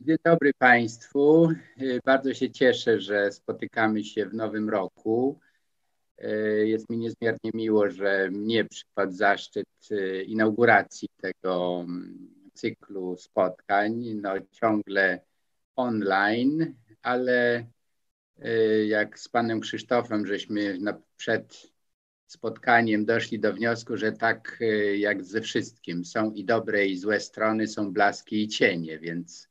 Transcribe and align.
Dzień 0.00 0.16
dobry 0.24 0.52
Państwu. 0.58 1.48
Bardzo 2.04 2.34
się 2.34 2.50
cieszę, 2.50 3.00
że 3.00 3.32
spotykamy 3.32 4.04
się 4.04 4.26
w 4.26 4.34
nowym 4.34 4.70
roku. 4.70 5.40
Jest 6.64 6.90
mi 6.90 6.98
niezmiernie 6.98 7.50
miło, 7.54 7.90
że 7.90 8.30
mnie 8.30 8.64
przypadł 8.64 9.12
zaszczyt 9.12 9.68
inauguracji 10.26 11.08
tego 11.16 11.80
mm, 11.84 12.50
cyklu 12.54 13.16
spotkań. 13.16 14.04
No, 14.22 14.32
ciągle 14.50 15.20
online, 15.76 16.74
ale 17.02 17.66
jak 18.86 19.18
z 19.18 19.28
panem 19.28 19.60
Krzysztofem 19.60 20.26
żeśmy 20.26 20.78
przed 21.16 21.72
spotkaniem 22.30 23.04
doszli 23.04 23.40
do 23.40 23.52
wniosku, 23.52 23.96
że 23.96 24.12
tak 24.12 24.58
y, 24.60 24.98
jak 24.98 25.24
ze 25.24 25.40
wszystkim, 25.40 26.04
są 26.04 26.32
i 26.32 26.44
dobre 26.44 26.86
i 26.86 26.96
złe 26.96 27.20
strony, 27.20 27.68
są 27.68 27.92
blaski 27.92 28.42
i 28.42 28.48
cienie, 28.48 28.98
więc 28.98 29.48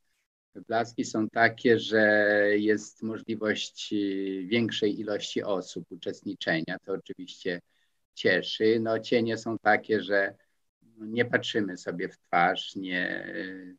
blaski 0.68 1.04
są 1.04 1.28
takie, 1.28 1.78
że 1.78 2.02
jest 2.56 3.02
możliwość 3.02 3.92
y, 3.92 4.46
większej 4.46 5.00
ilości 5.00 5.42
osób 5.42 5.84
uczestniczenia, 5.90 6.78
to 6.84 6.92
oczywiście 6.92 7.60
cieszy. 8.14 8.80
No 8.80 8.98
cienie 8.98 9.38
są 9.38 9.58
takie, 9.58 10.02
że 10.02 10.34
nie 10.96 11.24
patrzymy 11.24 11.76
sobie 11.76 12.08
w 12.08 12.18
twarz, 12.18 12.76
nie 12.76 13.26
y, 13.26 13.76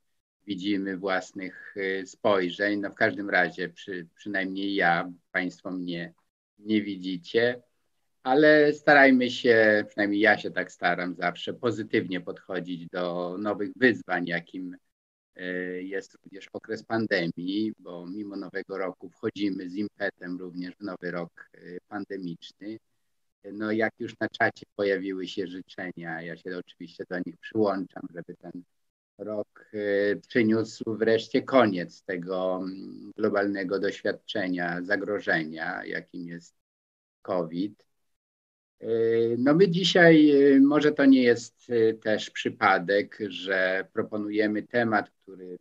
widzimy 0.47 0.97
własnych 0.97 1.75
spojrzeń. 2.05 2.79
No 2.79 2.89
w 2.89 2.95
każdym 2.95 3.29
razie, 3.29 3.69
przy, 3.69 4.07
przynajmniej 4.15 4.75
ja, 4.75 5.11
Państwo 5.31 5.71
mnie 5.71 6.13
nie 6.59 6.81
widzicie 6.81 7.61
ale 8.23 8.73
starajmy 8.73 9.31
się, 9.31 9.85
przynajmniej 9.87 10.21
ja 10.21 10.37
się 10.37 10.51
tak 10.51 10.71
staram 10.71 11.15
zawsze, 11.15 11.53
pozytywnie 11.53 12.21
podchodzić 12.21 12.87
do 12.87 13.35
nowych 13.39 13.71
wyzwań, 13.75 14.27
jakim 14.27 14.77
e, 15.35 15.43
jest 15.81 16.17
również 16.23 16.47
okres 16.53 16.83
pandemii, 16.83 17.73
bo 17.79 18.05
mimo 18.07 18.35
nowego 18.35 18.77
roku 18.77 19.09
wchodzimy 19.09 19.69
z 19.69 19.75
impetem 19.75 20.37
również 20.39 20.75
w 20.75 20.81
nowy 20.81 21.11
rok 21.11 21.49
e, 21.53 21.59
pandemiczny. 21.87 22.77
No 23.53 23.71
jak 23.71 23.93
już 23.99 24.19
na 24.19 24.29
czacie 24.29 24.65
pojawiły 24.75 25.27
się 25.27 25.47
życzenia, 25.47 26.21
ja 26.21 26.37
się 26.37 26.57
oczywiście 26.57 27.03
do 27.09 27.19
nich 27.25 27.37
przyłączam, 27.37 28.03
żeby 28.13 28.35
ten 28.35 28.63
rok 29.17 29.65
e, 29.73 30.15
przyniósł 30.15 30.83
wreszcie 30.97 31.41
koniec 31.41 32.03
tego 32.03 32.59
mm, 32.63 33.11
globalnego 33.15 33.79
doświadczenia, 33.79 34.81
zagrożenia, 34.81 35.85
jakim 35.85 36.27
jest 36.27 36.55
COVID. 37.21 37.90
No 39.37 39.53
my 39.53 39.69
dzisiaj, 39.69 40.31
y, 40.31 40.61
może 40.61 40.91
to 40.91 41.05
nie 41.05 41.23
jest 41.23 41.69
y, 41.69 41.99
też 42.03 42.29
przypadek, 42.29 43.17
że 43.27 43.87
proponujemy 43.93 44.63
temat, 44.63 45.09
który 45.09 45.57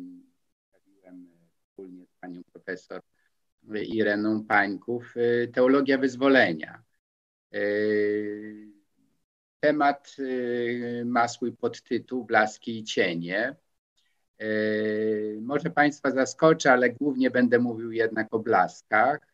przedstawiłem 0.70 1.28
wspólnie 1.68 2.06
z 2.06 2.20
panią 2.20 2.42
profesor 2.52 3.00
Ireną 3.74 4.44
Pańków, 4.44 5.16
y, 5.16 5.50
teologia 5.54 5.98
wyzwolenia. 5.98 6.82
Temat 9.60 10.16
ma 11.04 11.28
swój 11.28 11.52
podtytuł 11.52 12.24
Blaski 12.24 12.78
i 12.78 12.84
cienie. 12.84 13.56
Może 15.40 15.70
Państwa 15.70 16.10
zaskoczę, 16.10 16.72
ale 16.72 16.90
głównie 16.90 17.30
będę 17.30 17.58
mówił 17.58 17.92
jednak 17.92 18.34
o 18.34 18.38
blaskach 18.38 19.29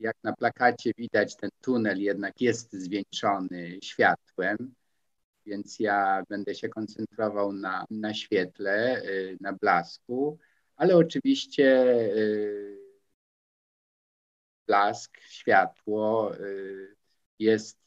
jak 0.00 0.16
na 0.22 0.32
plakacie 0.32 0.92
widać, 0.98 1.36
ten 1.36 1.50
tunel 1.60 1.98
jednak 2.00 2.40
jest 2.40 2.72
zwieńczony 2.72 3.78
światłem, 3.82 4.74
więc 5.46 5.80
ja 5.80 6.22
będę 6.28 6.54
się 6.54 6.68
koncentrował 6.68 7.52
na, 7.52 7.84
na 7.90 8.14
świetle, 8.14 9.02
y, 9.04 9.36
na 9.40 9.52
blasku, 9.52 10.38
ale 10.76 10.96
oczywiście 10.96 11.86
y, 12.16 12.78
blask, 14.66 15.20
światło 15.20 16.36
y, 16.36 16.96
jest 17.38 17.78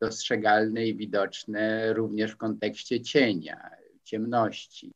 dostrzegalne 0.00 0.86
i 0.86 0.96
widoczne 0.96 1.92
również 1.92 2.32
w 2.32 2.36
kontekście 2.36 3.00
cienia, 3.00 3.70
ciemności, 4.04 4.92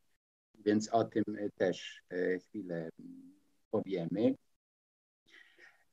więc 0.54 0.88
o 0.88 1.04
tym 1.04 1.24
też 1.56 2.02
chwilę 2.40 2.88
powiemy. 3.70 4.34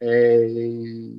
E, 0.02 0.08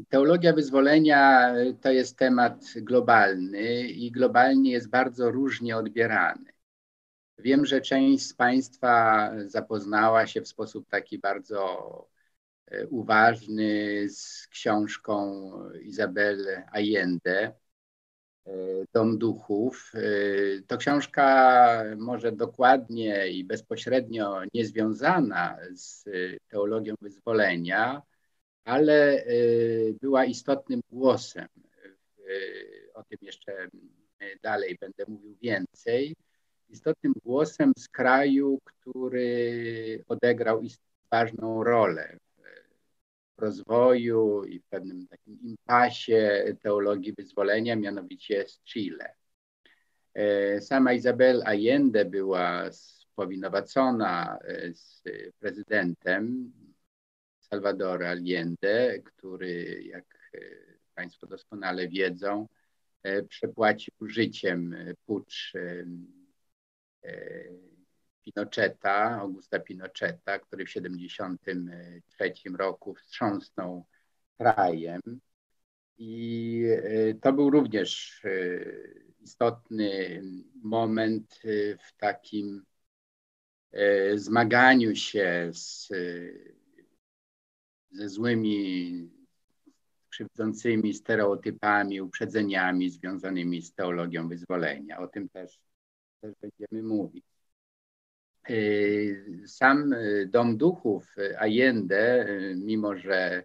teologia 0.09 0.53
wyzwolenia 0.53 1.54
to 1.81 1.92
jest 1.92 2.19
temat 2.19 2.64
globalny 2.76 3.88
i 3.88 4.10
globalnie 4.10 4.70
jest 4.70 4.91
bardzo 4.91 5.31
różnie 5.31 5.76
odbierany. 5.76 6.53
Wiem, 7.38 7.66
że 7.66 7.81
część 7.81 8.26
z 8.26 8.34
Państwa 8.34 9.31
zapoznała 9.47 10.26
się 10.26 10.41
w 10.41 10.48
sposób 10.48 10.88
taki 10.88 11.19
bardzo 11.19 12.09
e, 12.66 12.86
uważny 12.86 14.04
z 14.09 14.47
książką 14.47 15.42
Izabel 15.82 16.62
Allende, 16.72 17.53
e, 18.47 18.53
Dom 18.92 19.19
Duchów. 19.19 19.92
To 20.66 20.76
książka 20.76 21.84
może 21.97 22.32
dokładnie 22.32 23.28
i 23.28 23.44
bezpośrednio 23.44 24.41
niezwiązana 24.54 25.59
z 25.75 26.04
teologią 26.48 26.94
wyzwolenia, 27.00 28.03
ale 28.66 29.27
y, 29.27 29.97
była 30.00 30.25
istotnym 30.25 30.81
głosem. 30.91 31.49
Y, 32.19 32.91
o 32.94 33.03
tym 33.03 33.19
jeszcze 33.21 33.53
y, 34.22 34.38
dalej 34.43 34.77
będę 34.81 35.04
mówił 35.09 35.37
więcej. 35.43 36.16
Istotnym 36.69 37.12
głosem 37.25 37.72
z 37.78 37.88
kraju, 37.88 38.59
który 38.65 40.04
odegrał 40.09 40.62
ważną 41.10 41.65
rolę 41.65 42.16
w 43.37 43.43
rozwoju 43.43 44.44
i 44.44 44.59
w 44.60 44.65
pewnym 44.65 45.06
takim 45.06 45.38
impasie 45.43 46.44
teologii 46.62 47.12
wyzwolenia, 47.12 47.77
mianowicie 47.77 48.48
z 48.48 48.60
Chile. 48.65 49.15
Sama 50.60 50.93
Izabel 50.93 51.43
Allende 51.44 52.04
była 52.04 52.72
spowinowacona 52.72 54.38
z 54.72 55.03
prezydentem 55.38 56.53
Salvador 57.50 58.04
Allende, 58.04 58.98
który, 59.04 59.82
jak 59.84 60.30
e, 60.34 60.38
Państwo 60.94 61.26
doskonale 61.26 61.88
wiedzą, 61.88 62.48
e, 63.02 63.22
przepłacił 63.22 63.94
życiem 64.00 64.72
e, 64.74 64.94
pucz 65.06 65.52
Pinocheta, 68.24 69.18
Augusta 69.20 69.60
Pinocheta, 69.60 70.38
który 70.38 70.64
w 70.64 70.68
1973 70.68 72.32
roku 72.58 72.94
wstrząsnął 72.94 73.86
krajem. 74.38 75.00
I 75.98 76.62
to 77.22 77.32
był 77.32 77.50
również 77.50 78.22
istotny 79.20 80.22
moment 80.62 81.41
w 81.88 81.97
takim 81.98 82.65
zmaganiu 84.15 84.97
się 84.97 85.50
z 85.53 85.88
ze 87.97 88.09
złymi, 88.09 89.10
krzywdzącymi 90.09 90.95
stereotypami, 90.95 92.01
uprzedzeniami 92.01 92.91
związanymi 92.91 93.63
z 93.63 93.75
teologią 93.75 94.28
wyzwolenia. 94.28 94.98
O 94.98 95.09
tym 95.09 95.28
też, 95.28 95.59
też 96.21 96.34
będziemy 96.41 96.89
mówić. 96.89 97.25
Y, 98.51 99.43
sam 99.47 99.95
Dom 100.27 100.57
Duchów 100.57 101.15
Allende, 101.39 102.27
mimo 102.57 102.97
że 102.97 103.45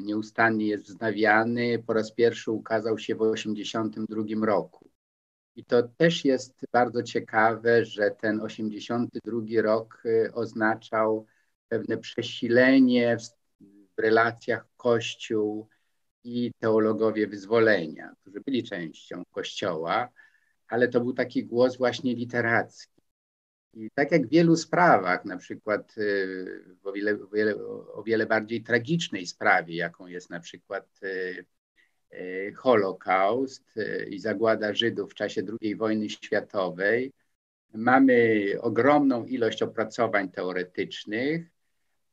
nieustannie 0.00 0.66
jest 0.66 0.84
wznawiany, 0.84 1.82
po 1.86 1.92
raz 1.92 2.12
pierwszy 2.12 2.50
ukazał 2.50 2.98
się 2.98 3.14
w 3.14 3.18
1982 3.18 4.46
roku. 4.46 4.90
I 5.56 5.64
to 5.64 5.82
też 5.82 6.24
jest 6.24 6.66
bardzo 6.72 7.02
ciekawe, 7.02 7.84
że 7.84 8.10
ten 8.10 8.40
82 8.40 9.62
rok 9.62 10.02
oznaczał 10.32 11.26
pewne 11.68 11.98
przesilenie 11.98 13.16
w 13.18 13.45
relacjach 13.98 14.66
Kościół 14.76 15.68
i 16.24 16.52
teologowie 16.58 17.26
wyzwolenia, 17.26 18.14
którzy 18.20 18.40
byli 18.40 18.62
częścią 18.62 19.22
Kościoła, 19.30 20.08
ale 20.68 20.88
to 20.88 21.00
był 21.00 21.12
taki 21.12 21.44
głos 21.44 21.76
właśnie 21.76 22.14
literacki. 22.14 23.02
I 23.74 23.90
tak 23.94 24.12
jak 24.12 24.26
w 24.26 24.30
wielu 24.30 24.56
sprawach, 24.56 25.24
na 25.24 25.36
przykład 25.36 25.98
y, 25.98 26.76
w 26.82 26.86
o 26.86 26.92
wiele, 26.92 27.14
o 27.14 27.28
wiele, 27.28 27.56
o 27.92 28.02
wiele 28.02 28.26
bardziej 28.26 28.62
tragicznej 28.62 29.26
sprawie, 29.26 29.76
jaką 29.76 30.06
jest 30.06 30.30
na 30.30 30.40
przykład 30.40 30.86
y, 31.02 31.46
y, 32.12 32.52
Holokaust 32.56 33.64
i 34.10 34.18
zagłada 34.18 34.74
Żydów 34.74 35.12
w 35.12 35.14
czasie 35.14 35.42
II 35.62 35.76
wojny 35.76 36.10
światowej, 36.10 37.12
mamy 37.74 38.44
ogromną 38.60 39.24
ilość 39.24 39.62
opracowań 39.62 40.30
teoretycznych, 40.30 41.55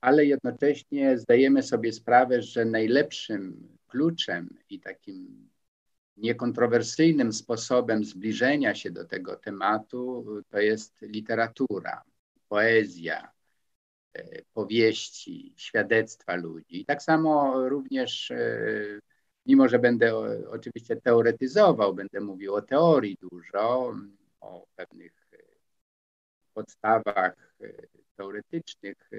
ale 0.03 0.25
jednocześnie 0.25 1.17
zdajemy 1.17 1.63
sobie 1.63 1.93
sprawę, 1.93 2.41
że 2.41 2.65
najlepszym 2.65 3.67
kluczem 3.87 4.57
i 4.69 4.79
takim 4.79 5.49
niekontrowersyjnym 6.17 7.33
sposobem 7.33 8.03
zbliżenia 8.03 8.75
się 8.75 8.91
do 8.91 9.05
tego 9.05 9.35
tematu 9.35 10.25
to 10.49 10.59
jest 10.59 11.01
literatura, 11.01 12.03
poezja, 12.49 13.31
powieści, 14.53 15.53
świadectwa 15.57 16.35
ludzi. 16.35 16.85
Tak 16.85 17.03
samo 17.03 17.69
również, 17.69 18.31
mimo 19.45 19.69
że 19.69 19.79
będę 19.79 20.15
oczywiście 20.49 20.95
teoretyzował, 20.95 21.93
będę 21.93 22.21
mówił 22.21 22.55
o 22.55 22.61
teorii 22.61 23.17
dużo, 23.21 23.95
o 24.41 24.67
pewnych 24.75 25.27
podstawach 26.53 27.57
teoretycznych 28.15 29.09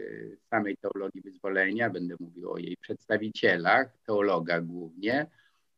samej 0.50 0.76
teologii 0.76 1.20
wyzwolenia, 1.20 1.91
będę 1.91 2.14
mówił 2.20 2.52
o 2.52 2.58
jej 2.58 2.76
przedstawicielach, 2.81 3.96
teologach 4.06 4.67
głównie, 4.67 5.26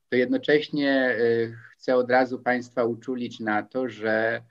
to 0.08 0.16
jednocześnie 0.16 1.16
chcę 1.72 1.96
od 1.96 2.10
razu 2.10 2.38
Państwa 2.38 2.84
uczulić 2.84 3.40
na 3.40 3.62
to, 3.62 3.88
że 3.88 4.42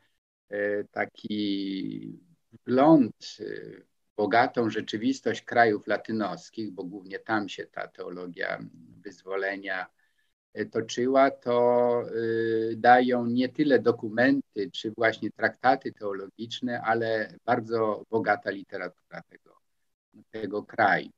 taki 0.91 2.19
wgląd 2.51 3.15
w 4.13 4.15
bogatą 4.15 4.69
rzeczywistość 4.69 5.41
krajów 5.41 5.87
latynoskich, 5.87 6.71
bo 6.71 6.83
głównie 6.83 7.19
tam 7.19 7.49
się 7.49 7.65
ta 7.65 7.87
teologia 7.87 8.59
wyzwolenia 9.01 9.85
toczyła, 10.71 11.31
to 11.31 12.03
dają 12.75 13.25
nie 13.25 13.49
tyle 13.49 13.79
dokumenty 13.79 14.71
czy 14.71 14.91
właśnie 14.91 15.31
traktaty 15.31 15.91
teologiczne, 15.91 16.81
ale 16.81 17.33
bardzo 17.45 18.03
bogata 18.09 18.49
literatura 18.49 19.21
tego, 19.29 19.57
tego 20.31 20.63
kraju. 20.63 21.09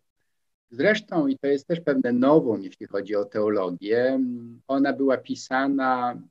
Zresztą, 0.71 1.27
i 1.27 1.37
to 1.37 1.47
jest 1.47 1.67
też 1.67 1.81
pewne 1.81 2.11
nową, 2.11 2.59
jeśli 2.59 2.85
chodzi 2.85 3.15
o 3.15 3.25
teologię, 3.25 4.19
ona 4.67 4.93
była 4.93 5.17
pisana 5.17 6.21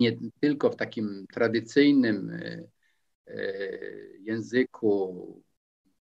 nie 0.00 0.16
tylko 0.40 0.70
w 0.70 0.76
takim 0.76 1.26
tradycyjnym 1.32 2.38
języku 4.20 5.42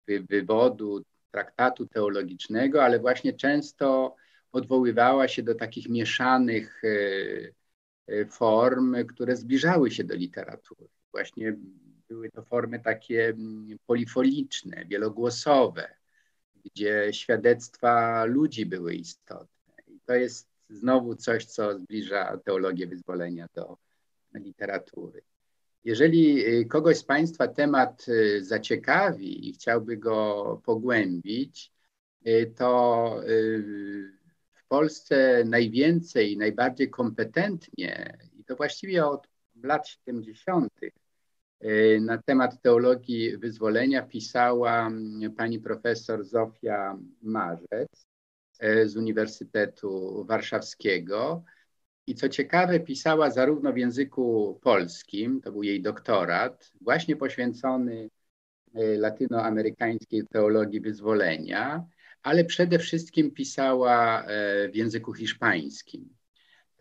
wywodu 0.08 1.04
traktatu 1.32 1.88
teologicznego, 1.88 2.84
ale 2.84 3.00
właśnie 3.00 3.34
często 3.34 4.16
odwoływała 4.52 5.28
się 5.28 5.44
do 5.44 5.56
takich 5.56 5.90
mieszanych 5.90 6.82
form, 8.30 8.96
które 9.08 9.36
zbliżały 9.36 9.92
się 9.92 10.04
do 10.04 10.16
literatury. 10.16 10.88
Właśnie 11.12 11.58
były 12.08 12.30
to 12.30 12.44
formy 12.44 12.80
takie 12.80 13.34
polifoliczne, 13.86 14.86
wielogłosowe, 14.86 15.90
gdzie 16.66 17.08
świadectwa 17.12 18.26
ludzi 18.26 18.66
były 18.66 18.94
istotne. 18.96 19.74
I 19.88 20.00
to 20.06 20.16
jest 20.16 20.48
znowu 20.70 21.16
coś, 21.16 21.46
co 21.46 21.80
zbliża 21.80 22.38
teologię 22.38 22.88
wyzwolenia 22.88 23.48
do 23.54 23.78
literatury. 24.34 25.22
Jeżeli 25.84 26.44
kogoś 26.68 26.98
z 26.98 27.04
Państwa 27.04 27.48
temat 27.48 28.06
zaciekawi 28.42 29.50
i 29.50 29.54
chciałby 29.54 29.98
go 29.98 30.62
pogłębić, 30.66 31.72
to 32.56 33.22
Polsce 34.70 35.44
najwięcej, 35.46 36.38
najbardziej 36.38 36.90
kompetentnie, 36.90 38.18
i 38.40 38.44
to 38.44 38.56
właściwie 38.56 39.06
od 39.06 39.28
lat 39.64 39.88
70., 39.88 40.74
na 42.02 42.18
temat 42.18 42.62
teologii 42.62 43.38
wyzwolenia 43.38 44.02
pisała 44.02 44.92
pani 45.38 45.60
profesor 45.60 46.26
Zofia 46.26 46.98
Marzec 47.22 48.08
z 48.86 48.98
Uniwersytetu 48.98 50.26
Warszawskiego. 50.28 51.44
I 52.08 52.16
co 52.16 52.30
ciekawe, 52.30 52.80
pisała 52.80 53.32
zarówno 53.32 53.74
w 53.74 53.78
języku 53.78 54.60
polskim, 54.64 55.42
to 55.42 55.52
był 55.52 55.64
jej 55.64 55.82
doktorat, 55.82 56.72
właśnie 56.82 57.16
poświęcony 57.16 58.10
latynoamerykańskiej 58.74 60.24
teologii 60.28 60.82
wyzwolenia, 60.82 61.86
ale 62.24 62.46
przede 62.46 62.80
wszystkim 62.80 63.32
pisała 63.32 64.26
w 64.72 64.76
języku 64.76 65.14
hiszpańskim. 65.14 66.10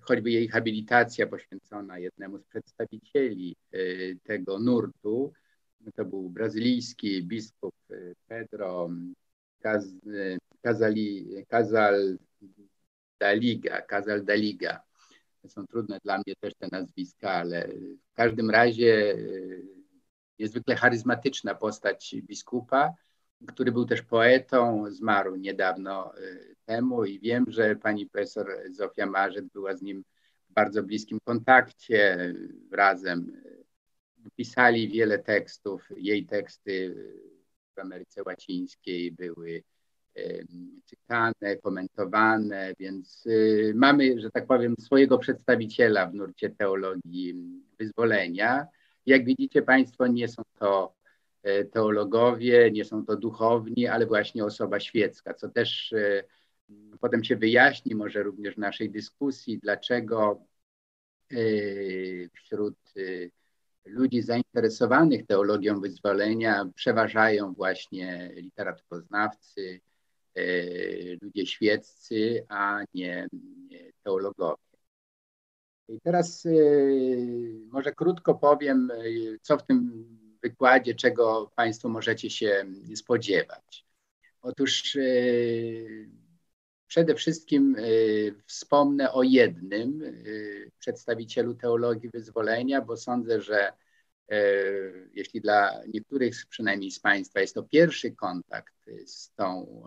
Choćby 0.00 0.30
jej 0.30 0.48
habilitacja 0.48 1.26
poświęcona 1.26 1.98
jednemu 1.98 2.38
z 2.38 2.44
przedstawicieli 2.44 3.56
tego 4.22 4.58
nurtu, 4.58 5.32
to 5.94 6.04
był 6.04 6.30
brazylijski 6.30 7.22
biskup 7.22 7.74
Pedro 8.26 8.90
Caz, 9.62 9.84
Cazali, 10.62 11.26
Cazal 11.48 12.18
Daliga, 13.20 13.82
Cazal 13.82 14.24
Daliga. 14.24 14.80
Są 15.46 15.66
trudne 15.66 15.98
dla 16.04 16.16
mnie 16.16 16.34
też 16.40 16.54
te 16.54 16.68
nazwiska, 16.72 17.30
ale 17.30 17.68
w 18.12 18.14
każdym 18.14 18.50
razie 18.50 19.16
niezwykle 20.38 20.76
charyzmatyczna 20.76 21.54
postać 21.54 22.16
biskupa, 22.22 22.94
który 23.46 23.72
był 23.72 23.84
też 23.84 24.02
poetą, 24.02 24.84
zmarł 24.90 25.36
niedawno 25.36 26.12
temu 26.64 27.04
i 27.04 27.20
wiem, 27.20 27.44
że 27.48 27.76
pani 27.76 28.06
profesor 28.06 28.46
Zofia 28.70 29.06
Marzec 29.06 29.44
była 29.48 29.76
z 29.76 29.82
nim 29.82 30.04
w 30.50 30.52
bardzo 30.52 30.82
bliskim 30.82 31.18
kontakcie 31.24 32.34
razem. 32.72 33.32
Pisali 34.36 34.88
wiele 34.88 35.18
tekstów, 35.18 35.88
jej 35.96 36.26
teksty 36.26 36.94
w 37.76 37.78
Ameryce 37.78 38.22
Łacińskiej 38.26 39.12
były 39.12 39.62
czytane, 40.84 41.56
komentowane, 41.62 42.72
więc 42.78 43.24
mamy, 43.74 44.20
że 44.20 44.30
tak 44.30 44.46
powiem, 44.46 44.74
swojego 44.80 45.18
przedstawiciela 45.18 46.06
w 46.06 46.14
nurcie 46.14 46.50
teologii 46.50 47.34
wyzwolenia. 47.78 48.66
Jak 49.06 49.24
widzicie 49.24 49.62
Państwo, 49.62 50.06
nie 50.06 50.28
są 50.28 50.42
to 50.58 50.97
teologowie, 51.72 52.70
nie 52.70 52.84
są 52.84 53.06
to 53.06 53.16
duchowni, 53.16 53.86
ale 53.86 54.06
właśnie 54.06 54.44
osoba 54.44 54.80
świecka, 54.80 55.34
co 55.34 55.48
też 55.48 55.94
potem 57.00 57.24
się 57.24 57.36
wyjaśni 57.36 57.94
może 57.94 58.22
również 58.22 58.54
w 58.54 58.58
naszej 58.58 58.90
dyskusji, 58.90 59.58
dlaczego 59.58 60.44
wśród 62.32 62.76
ludzi 63.84 64.22
zainteresowanych 64.22 65.26
teologią 65.26 65.80
wyzwolenia 65.80 66.70
przeważają 66.74 67.52
właśnie 67.52 68.30
literaturoznawcy, 68.34 69.80
ludzie 71.22 71.46
świeccy, 71.46 72.46
a 72.48 72.84
nie 72.94 73.28
teologowie. 74.02 74.62
I 75.88 76.00
teraz 76.00 76.48
może 77.66 77.92
krótko 77.92 78.34
powiem, 78.34 78.92
co 79.42 79.58
w 79.58 79.66
tym 79.66 80.08
wykładzie, 80.48 80.94
czego 80.94 81.50
Państwo 81.56 81.88
możecie 81.88 82.30
się 82.30 82.66
spodziewać. 82.94 83.86
Otóż 84.42 84.98
przede 86.86 87.14
wszystkim 87.14 87.76
wspomnę 88.46 89.12
o 89.12 89.22
jednym 89.22 90.02
przedstawicielu 90.78 91.54
teologii 91.54 92.10
wyzwolenia, 92.10 92.80
bo 92.80 92.96
sądzę, 92.96 93.40
że 93.40 93.72
jeśli 95.12 95.40
dla 95.40 95.80
niektórych 95.94 96.34
przynajmniej 96.48 96.90
z 96.90 97.00
Państwa 97.00 97.40
jest 97.40 97.54
to 97.54 97.62
pierwszy 97.62 98.10
kontakt 98.10 98.74
z 99.06 99.34
tą 99.34 99.82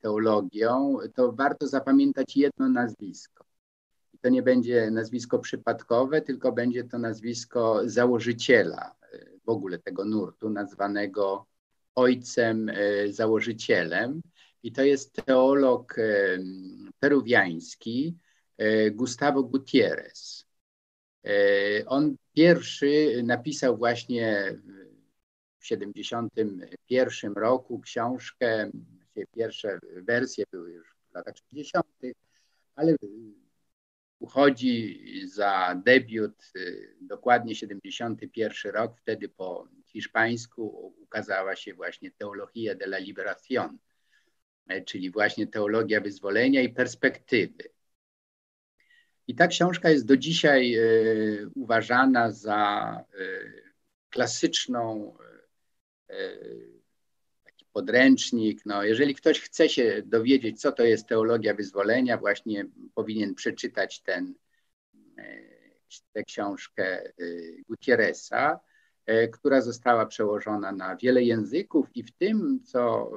teologią, 0.00 0.98
to 1.14 1.32
warto 1.32 1.68
zapamiętać 1.68 2.36
jedno 2.36 2.68
nazwisko. 2.68 3.44
To 4.22 4.28
nie 4.28 4.42
będzie 4.42 4.90
nazwisko 4.90 5.38
przypadkowe, 5.38 6.22
tylko 6.22 6.52
będzie 6.52 6.84
to 6.84 6.98
nazwisko 6.98 7.80
założyciela 7.84 8.94
w 9.44 9.48
ogóle 9.48 9.78
tego 9.78 10.04
nurtu, 10.04 10.50
nazwanego 10.50 11.46
ojcem 11.94 12.70
założycielem. 13.10 14.22
I 14.62 14.72
to 14.72 14.82
jest 14.82 15.12
teolog 15.12 15.96
peruwiański 17.00 18.16
Gustavo 18.92 19.42
Gutierrez. 19.42 20.46
On 21.86 22.16
pierwszy 22.32 23.22
napisał 23.24 23.76
właśnie 23.76 24.58
w 25.58 25.66
71 25.66 27.32
roku 27.32 27.80
książkę, 27.80 28.70
pierwsze 29.36 29.78
wersje 29.96 30.44
były 30.52 30.72
już 30.72 30.94
w 31.10 31.14
latach 31.14 31.34
60., 31.36 31.86
ale 32.74 32.96
uchodzi 34.22 35.00
za 35.26 35.80
debiut 35.84 36.52
dokładnie 37.00 37.54
71 37.54 38.72
rok, 38.72 38.98
wtedy 38.98 39.28
po 39.28 39.68
hiszpańsku 39.86 40.94
ukazała 41.00 41.56
się 41.56 41.74
właśnie 41.74 42.10
Teologia 42.10 42.74
de 42.74 42.84
la 42.84 42.98
Liberación, 42.98 43.78
czyli 44.86 45.10
właśnie 45.10 45.46
teologia 45.46 46.00
wyzwolenia 46.00 46.62
i 46.62 46.68
perspektywy. 46.68 47.64
I 49.26 49.34
ta 49.34 49.46
książka 49.46 49.90
jest 49.90 50.06
do 50.06 50.16
dzisiaj 50.16 50.74
y, 50.76 51.50
uważana 51.54 52.30
za 52.30 53.04
y, 53.14 53.62
klasyczną 54.10 55.16
y, 56.10 56.81
podręcznik. 57.72 58.66
No, 58.66 58.82
jeżeli 58.82 59.14
ktoś 59.14 59.40
chce 59.40 59.68
się 59.68 60.02
dowiedzieć, 60.06 60.60
co 60.60 60.72
to 60.72 60.84
jest 60.84 61.06
teologia 61.06 61.54
wyzwolenia, 61.54 62.18
właśnie 62.18 62.66
powinien 62.94 63.34
przeczytać 63.34 64.02
ten, 64.02 64.34
tę 66.12 66.24
książkę 66.24 67.12
Gutierreza. 67.68 68.60
która 69.32 69.60
została 69.60 70.06
przełożona 70.06 70.72
na 70.72 70.96
wiele 70.96 71.22
języków 71.22 71.86
i 71.94 72.02
w 72.02 72.12
tym, 72.12 72.60
co 72.64 73.10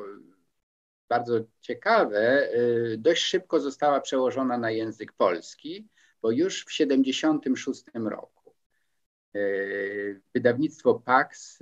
bardzo 1.09 1.39
ciekawe, 1.61 2.49
dość 2.97 3.23
szybko 3.23 3.59
została 3.59 4.01
przełożona 4.01 4.57
na 4.57 4.71
język 4.71 5.13
polski, 5.13 5.87
bo 6.21 6.31
już 6.31 6.61
w 6.61 6.65
1976 6.65 7.83
roku 7.93 8.53
wydawnictwo 10.33 10.93
Pax 10.93 11.59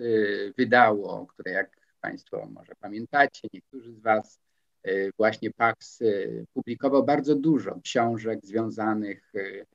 wydało, 0.57 1.27
które 1.27 1.51
jak 1.51 1.82
Państwo 2.03 2.47
może 2.51 2.73
pamiętacie, 2.79 3.47
niektórzy 3.53 3.93
z 3.93 3.99
Was, 3.99 4.39
e, 4.83 5.11
właśnie 5.17 5.51
Pax 5.51 6.01
e, 6.01 6.05
publikował 6.53 7.05
bardzo 7.05 7.35
dużo 7.35 7.79
książek 7.83 8.39
związanych 8.43 9.31
e, 9.35 9.65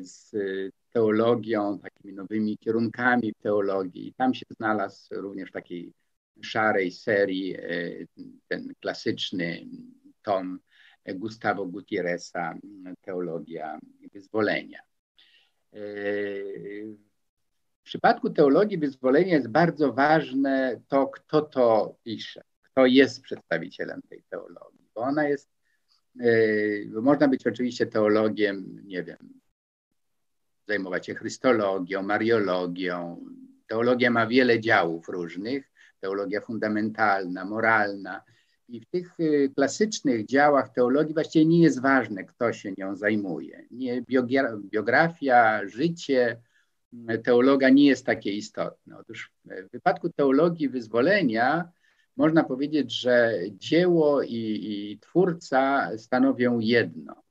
z 0.00 0.30
teologią, 0.92 1.78
takimi 1.78 2.14
nowymi 2.14 2.58
kierunkami 2.58 3.34
teologii. 3.34 4.14
Tam 4.16 4.34
się 4.34 4.46
znalazł 4.50 5.14
również 5.14 5.48
w 5.48 5.52
takiej 5.52 5.92
szarej 6.42 6.92
serii 6.92 7.56
ten 8.48 8.72
klasyczny 8.80 9.66
tom 10.22 10.58
Gustavo 11.14 11.66
Gutierreza, 11.66 12.54
Teologia 13.02 13.78
Wyzwolenia. 14.12 14.80
W 17.84 17.86
przypadku 17.86 18.30
teologii 18.30 18.78
wyzwolenia 18.78 19.34
jest 19.34 19.48
bardzo 19.48 19.92
ważne 19.92 20.80
to, 20.88 21.06
kto 21.06 21.42
to 21.42 21.96
pisze, 22.04 22.42
kto 22.62 22.86
jest 22.86 23.22
przedstawicielem 23.22 24.00
tej 24.08 24.24
teologii, 24.30 24.88
bo 24.94 25.00
ona 25.00 25.28
jest, 25.28 25.50
yy, 26.14 26.88
można 27.02 27.28
być 27.28 27.46
oczywiście 27.46 27.86
teologiem, 27.86 28.80
nie 28.84 29.02
wiem, 29.02 29.40
zajmować 30.68 31.06
się 31.06 31.14
chrystologią, 31.14 32.02
mariologią. 32.02 33.24
Teologia 33.66 34.10
ma 34.10 34.26
wiele 34.26 34.60
działów 34.60 35.08
różnych, 35.08 35.72
teologia 36.00 36.40
fundamentalna, 36.40 37.44
moralna. 37.44 38.22
I 38.68 38.80
w 38.80 38.86
tych 38.86 39.20
y, 39.20 39.52
klasycznych 39.56 40.26
działach 40.26 40.68
teologii 40.68 41.14
właściwie 41.14 41.44
nie 41.44 41.62
jest 41.62 41.80
ważne, 41.80 42.24
kto 42.24 42.52
się 42.52 42.72
nią 42.78 42.96
zajmuje. 42.96 43.66
Nie 43.70 44.02
biografia, 44.70 45.60
życie, 45.68 46.42
teologa 47.24 47.68
nie 47.68 47.86
jest 47.86 48.06
takie 48.06 48.32
istotne. 48.32 48.98
Otóż 48.98 49.32
w 49.44 49.70
wypadku 49.72 50.10
teologii 50.10 50.68
wyzwolenia 50.68 51.72
można 52.16 52.44
powiedzieć, 52.44 53.00
że 53.00 53.38
dzieło 53.50 54.22
i, 54.22 54.60
i 54.62 54.98
twórca 54.98 55.90
stanowią 55.98 56.58
jedno. 56.58 57.22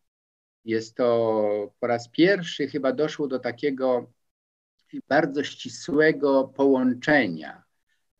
Jest 0.66 0.96
to 0.96 1.74
po 1.80 1.88
raz 1.88 2.10
pierwszy 2.10 2.68
chyba 2.68 2.94
doszło 2.94 3.28
do 3.28 3.40
takiego 3.40 4.12
bardzo 5.08 5.44
ścisłego 5.44 6.44
połączenia 6.44 7.64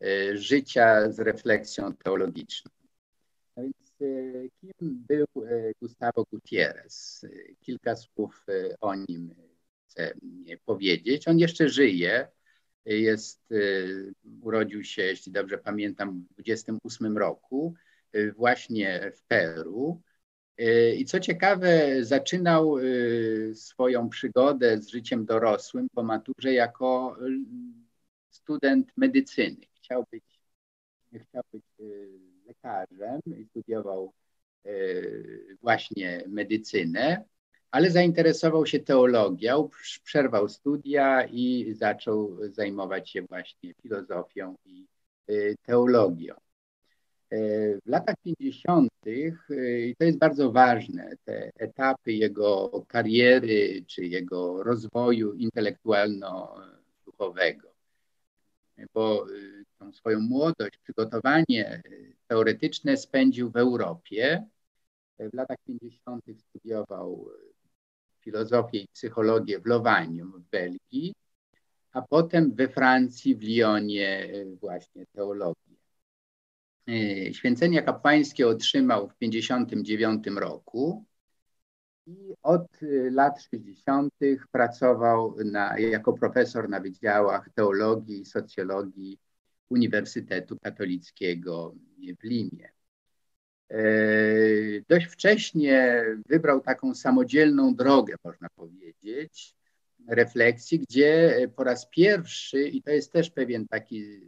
e, 0.00 0.36
życia 0.36 1.10
z 1.12 1.18
refleksją 1.18 1.94
teologiczną. 1.94 2.70
No 3.56 3.62
więc 3.62 3.94
e, 4.00 4.48
kim 4.60 5.04
był 5.08 5.26
e, 5.44 5.72
Gustavo 5.80 6.24
Gutierrez? 6.24 7.26
Kilka 7.60 7.96
słów 7.96 8.46
o 8.80 8.94
nim 8.94 9.34
chcę 9.88 10.14
powiedzieć. 10.64 11.28
On 11.28 11.38
jeszcze 11.38 11.68
żyje. 11.68 12.28
Jest, 12.86 13.52
y, 13.52 14.14
urodził 14.42 14.84
się, 14.84 15.02
jeśli 15.02 15.32
dobrze 15.32 15.58
pamiętam, 15.58 16.26
w 16.30 16.34
28 16.34 17.18
roku, 17.18 17.74
y, 18.14 18.32
właśnie 18.32 19.12
w 19.16 19.22
Peru. 19.22 20.02
Y, 20.60 20.94
I 20.96 21.04
co 21.04 21.20
ciekawe, 21.20 22.04
zaczynał 22.04 22.76
swoją 23.54 24.08
przygodę 24.08 24.78
z 24.82 24.88
życiem 24.88 25.24
dorosłym 25.24 25.88
po 25.94 26.02
maturze 26.02 26.52
jako 26.52 27.16
student 28.30 28.92
medycyny. 28.96 29.66
Chciał 29.74 30.04
być, 30.12 30.24
chciał 31.22 31.42
być 31.52 31.64
lekarzem 32.46 33.20
i 33.26 33.44
studiował 33.44 34.12
właśnie 35.62 36.24
medycynę 36.28 37.24
ale 37.74 37.90
zainteresował 37.90 38.66
się 38.66 38.80
teologią, 38.80 39.68
przerwał 40.04 40.48
studia 40.48 41.26
i 41.26 41.74
zaczął 41.74 42.38
zajmować 42.48 43.10
się 43.10 43.22
właśnie 43.22 43.74
filozofią 43.82 44.56
i 44.64 44.86
y, 45.30 45.56
teologią. 45.62 46.34
Y, 47.32 47.80
w 47.86 47.88
latach 47.88 48.14
50., 48.24 48.90
y, 49.06 49.36
i 49.88 49.96
to 49.96 50.04
jest 50.04 50.18
bardzo 50.18 50.52
ważne, 50.52 51.10
te 51.24 51.50
etapy 51.58 52.12
jego 52.12 52.70
kariery 52.88 53.84
czy 53.86 54.06
jego 54.06 54.62
rozwoju 54.62 55.32
intelektualno-duchowego, 55.32 57.68
bo 58.94 59.26
tą 59.78 59.92
swoją 59.92 60.20
młodość, 60.20 60.78
przygotowanie 60.82 61.82
teoretyczne 62.28 62.96
spędził 62.96 63.50
w 63.50 63.56
Europie. 63.56 64.46
W 65.18 65.34
latach 65.34 65.58
50. 65.66 66.24
studiował 66.38 67.30
filozofię 68.24 68.78
i 68.78 68.88
psychologię 68.92 69.60
w 69.60 69.66
Lowanium 69.66 70.32
w 70.32 70.50
Belgii, 70.50 71.14
a 71.92 72.02
potem 72.02 72.54
we 72.54 72.68
Francji, 72.68 73.36
w 73.36 73.42
Lyonie 73.42 74.28
e, 74.32 74.56
właśnie 74.56 75.06
teologię. 75.06 75.76
E, 76.88 77.34
święcenia 77.34 77.82
kapłańskie 77.82 78.48
otrzymał 78.48 79.08
w 79.08 79.14
1959 79.14 80.40
roku 80.40 81.04
i 82.06 82.34
od 82.42 82.82
e, 82.82 83.10
lat 83.10 83.42
60. 83.42 84.14
pracował 84.52 85.36
na, 85.44 85.78
jako 85.78 86.12
profesor 86.12 86.68
na 86.68 86.80
wydziałach 86.80 87.50
teologii 87.54 88.20
i 88.20 88.26
socjologii 88.26 89.18
Uniwersytetu 89.68 90.58
Katolickiego 90.62 91.74
w 92.20 92.24
Limie. 92.24 92.74
E, 93.74 93.84
dość 94.88 95.06
wcześnie 95.06 96.04
wybrał 96.28 96.60
taką 96.60 96.94
samodzielną 96.94 97.74
drogę, 97.74 98.14
można 98.24 98.48
powiedzieć, 98.56 99.54
refleksji, 100.08 100.78
gdzie 100.78 101.36
po 101.56 101.64
raz 101.64 101.86
pierwszy, 101.86 102.68
i 102.68 102.82
to 102.82 102.90
jest 102.90 103.12
też 103.12 103.30
pewien 103.30 103.68
taki 103.68 104.20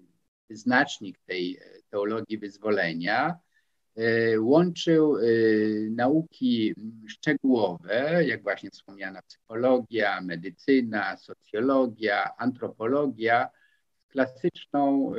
znacznik 0.51 1.19
tej 1.27 1.59
teologii 1.91 2.39
wyzwolenia, 2.39 3.39
e, 3.97 4.41
łączył 4.41 5.17
e, 5.17 5.23
nauki 5.91 6.75
szczegółowe, 7.09 8.25
jak 8.27 8.43
właśnie 8.43 8.71
wspomniana 8.71 9.23
psychologia, 9.23 10.21
medycyna, 10.21 11.17
socjologia, 11.17 12.37
antropologia, 12.37 13.49
z 14.09 14.09
klasyczną, 14.09 15.13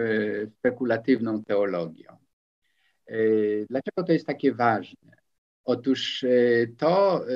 spekulatywną 0.59 1.43
teologią. 1.43 2.26
E, 3.07 3.15
dlaczego 3.69 4.03
to 4.03 4.11
jest 4.11 4.27
takie 4.27 4.53
ważne? 4.53 5.11
Otóż 5.63 6.23
e, 6.23 6.67
to 6.77 7.25
e, 7.29 7.33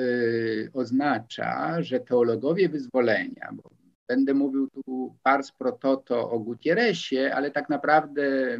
oznacza, 0.72 1.82
że 1.82 2.00
teologowie 2.00 2.68
wyzwolenia, 2.68 3.50
bo 3.52 3.70
będę 4.08 4.34
mówił 4.34 4.68
tu 4.70 5.16
pars 5.22 5.52
pro 5.52 5.72
toto 5.72 6.30
o 6.30 6.38
Gutierrezie, 6.38 7.34
ale 7.34 7.50
tak 7.50 7.68
naprawdę 7.68 8.58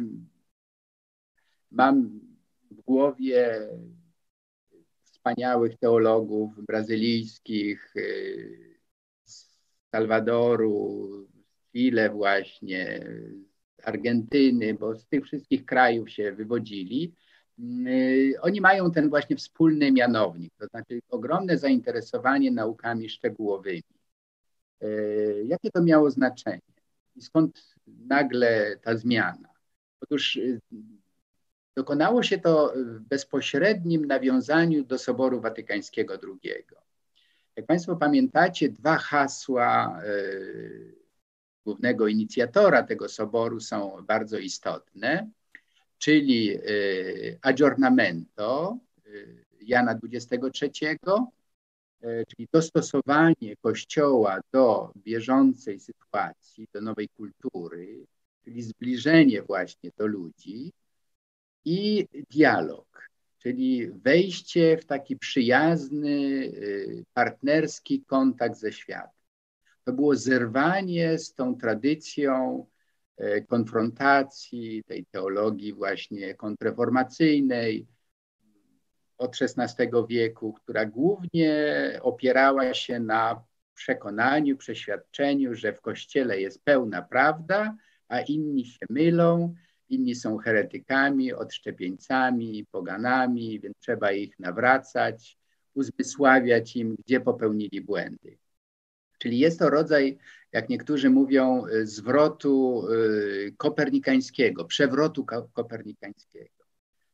mam 1.71 2.19
w 2.71 2.81
głowie 2.81 3.67
wspaniałych 5.03 5.77
teologów 5.77 6.65
brazylijskich, 6.65 7.93
z 9.23 9.57
Salwadoru, 9.91 11.09
z 11.43 11.71
Chile 11.71 12.09
właśnie, 12.09 13.05
Argentyny, 13.83 14.73
bo 14.73 14.95
z 14.95 15.05
tych 15.05 15.25
wszystkich 15.25 15.65
krajów 15.65 16.09
się 16.09 16.31
wywodzili, 16.31 17.13
y, 17.87 18.33
oni 18.41 18.61
mają 18.61 18.91
ten 18.91 19.09
właśnie 19.09 19.35
wspólny 19.35 19.91
mianownik, 19.91 20.53
to 20.59 20.67
znaczy 20.67 20.99
ogromne 21.09 21.57
zainteresowanie 21.57 22.51
naukami 22.51 23.09
szczegółowymi. 23.09 23.83
Y, 24.83 25.43
jakie 25.47 25.71
to 25.71 25.83
miało 25.83 26.11
znaczenie 26.11 26.61
i 27.15 27.21
skąd 27.21 27.75
nagle 27.87 28.77
ta 28.81 28.97
zmiana? 28.97 29.49
Otóż 30.01 30.35
y, 30.35 30.61
dokonało 31.75 32.23
się 32.23 32.37
to 32.37 32.73
w 32.75 32.99
bezpośrednim 32.99 34.05
nawiązaniu 34.05 34.83
do 34.83 34.97
Soboru 34.97 35.41
Watykańskiego 35.41 36.13
II. 36.13 36.63
Jak 37.55 37.65
Państwo 37.65 37.95
pamiętacie, 37.95 38.69
dwa 38.69 38.97
hasła 38.97 40.01
głównego 41.65 42.07
inicjatora 42.07 42.83
tego 42.83 43.09
soboru 43.09 43.59
są 43.59 44.05
bardzo 44.07 44.37
istotne, 44.37 45.29
czyli 45.97 46.51
y, 46.51 47.39
aggiornamento 47.41 48.77
y, 49.07 49.45
Jana 49.61 49.99
XXIII, 50.13 50.97
y, 52.03 52.25
czyli 52.27 52.47
dostosowanie 52.53 53.55
Kościoła 53.61 54.39
do 54.51 54.93
bieżącej 54.97 55.79
sytuacji, 55.79 56.67
do 56.73 56.81
nowej 56.81 57.09
kultury, 57.09 58.05
czyli 58.43 58.61
zbliżenie 58.61 59.41
właśnie 59.41 59.91
do 59.97 60.07
ludzi 60.07 60.73
i 61.65 62.07
dialog, 62.29 63.09
czyli 63.39 63.91
wejście 63.91 64.77
w 64.77 64.85
taki 64.85 65.17
przyjazny, 65.17 66.51
partnerski 67.13 68.01
kontakt 68.01 68.57
ze 68.57 68.71
światem 68.71 69.22
to 69.83 69.93
było 69.93 70.15
zerwanie 70.15 71.17
z 71.19 71.33
tą 71.33 71.57
tradycją 71.57 72.65
konfrontacji, 73.47 74.83
tej 74.83 75.05
teologii 75.05 75.73
właśnie 75.73 76.35
kontreformacyjnej 76.35 77.87
od 79.17 79.37
XVI 79.41 79.87
wieku, 80.09 80.53
która 80.53 80.85
głównie 80.85 81.53
opierała 82.01 82.73
się 82.73 82.99
na 82.99 83.43
przekonaniu, 83.73 84.57
przeświadczeniu, 84.57 85.55
że 85.55 85.73
w 85.73 85.81
Kościele 85.81 86.41
jest 86.41 86.63
pełna 86.63 87.01
prawda, 87.01 87.75
a 88.07 88.21
inni 88.21 88.65
się 88.65 88.85
mylą, 88.89 89.53
inni 89.89 90.15
są 90.15 90.37
heretykami, 90.37 91.33
odszczepieńcami, 91.33 92.65
poganami, 92.71 93.59
więc 93.59 93.75
trzeba 93.79 94.11
ich 94.11 94.39
nawracać, 94.39 95.37
uzmysławiać 95.73 96.75
im, 96.75 96.95
gdzie 97.05 97.19
popełnili 97.19 97.81
błędy. 97.81 98.37
Czyli 99.23 99.39
jest 99.39 99.59
to 99.59 99.69
rodzaj, 99.69 100.17
jak 100.51 100.69
niektórzy 100.69 101.09
mówią, 101.09 101.63
zwrotu 101.83 102.85
y, 102.91 103.53
kopernikańskiego, 103.57 104.65
przewrotu 104.65 105.25
kopernikańskiego. 105.53 106.63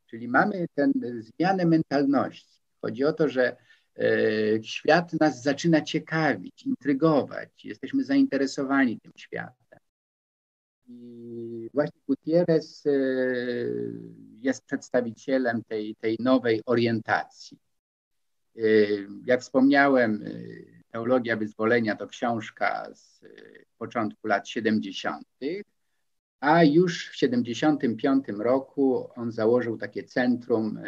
Czyli 0.05 0.27
mamy 0.27 0.65
tę 0.75 0.91
zmianę 1.19 1.65
mentalności. 1.65 2.61
Chodzi 2.81 3.03
o 3.03 3.13
to, 3.13 3.29
że 3.29 3.55
y, 3.99 4.59
świat 4.63 5.13
nas 5.19 5.43
zaczyna 5.43 5.81
ciekawić, 5.81 6.63
intrygować, 6.65 7.65
jesteśmy 7.65 8.03
zainteresowani 8.03 8.99
tym 8.99 9.11
światem. 9.15 9.79
I 10.87 11.69
właśnie 11.73 12.01
Gutierrez 12.07 12.85
y, 12.85 14.01
jest 14.41 14.65
przedstawicielem 14.65 15.63
tej, 15.63 15.95
tej 15.95 16.17
nowej 16.19 16.61
orientacji. 16.65 17.57
Jak 19.25 19.41
wspomniałem, 19.41 20.23
Teologia 20.91 21.37
Wyzwolenia 21.37 21.95
to 21.95 22.07
książka 22.07 22.87
z 22.93 23.21
początku 23.77 24.27
lat 24.27 24.47
70., 24.47 25.27
a 26.39 26.63
już 26.63 27.09
w 27.09 27.15
75 27.15 28.25
roku 28.27 29.09
on 29.15 29.31
założył 29.31 29.77
takie 29.77 30.03
centrum 30.03 30.77
e, 30.77 30.81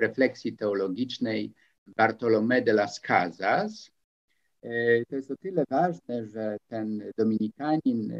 refleksji 0.00 0.56
teologicznej 0.56 1.52
Bartolomé 1.86 2.62
de 2.62 2.72
las 2.72 3.00
Casas. 3.00 3.90
E, 4.62 5.04
to 5.04 5.16
jest 5.16 5.30
o 5.30 5.36
tyle 5.36 5.64
ważne, 5.70 6.26
że 6.26 6.56
ten 6.68 7.02
dominikanin 7.18 8.12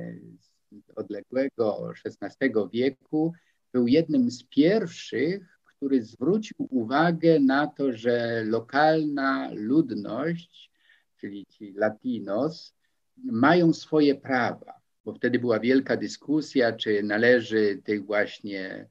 z 0.72 0.90
odległego 0.96 1.92
XVI 2.04 2.48
wieku 2.72 3.32
był 3.72 3.86
jednym 3.86 4.30
z 4.30 4.44
pierwszych, 4.44 5.58
który 5.64 6.02
zwrócił 6.02 6.56
uwagę 6.70 7.40
na 7.40 7.66
to, 7.66 7.92
że 7.92 8.44
lokalna 8.44 9.50
ludność 9.54 10.71
czyli 11.22 11.46
ci 11.46 11.72
Latinos, 11.72 12.74
mają 13.16 13.72
swoje 13.72 14.14
prawa, 14.14 14.80
bo 15.04 15.14
wtedy 15.14 15.38
była 15.38 15.60
wielka 15.60 15.96
dyskusja, 15.96 16.72
czy 16.72 17.02
należy 17.02 17.82
tych 17.84 18.06
właśnie 18.06 18.88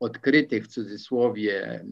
odkrytych 0.00 0.64
w 0.64 0.68
cudzysłowie 0.68 1.84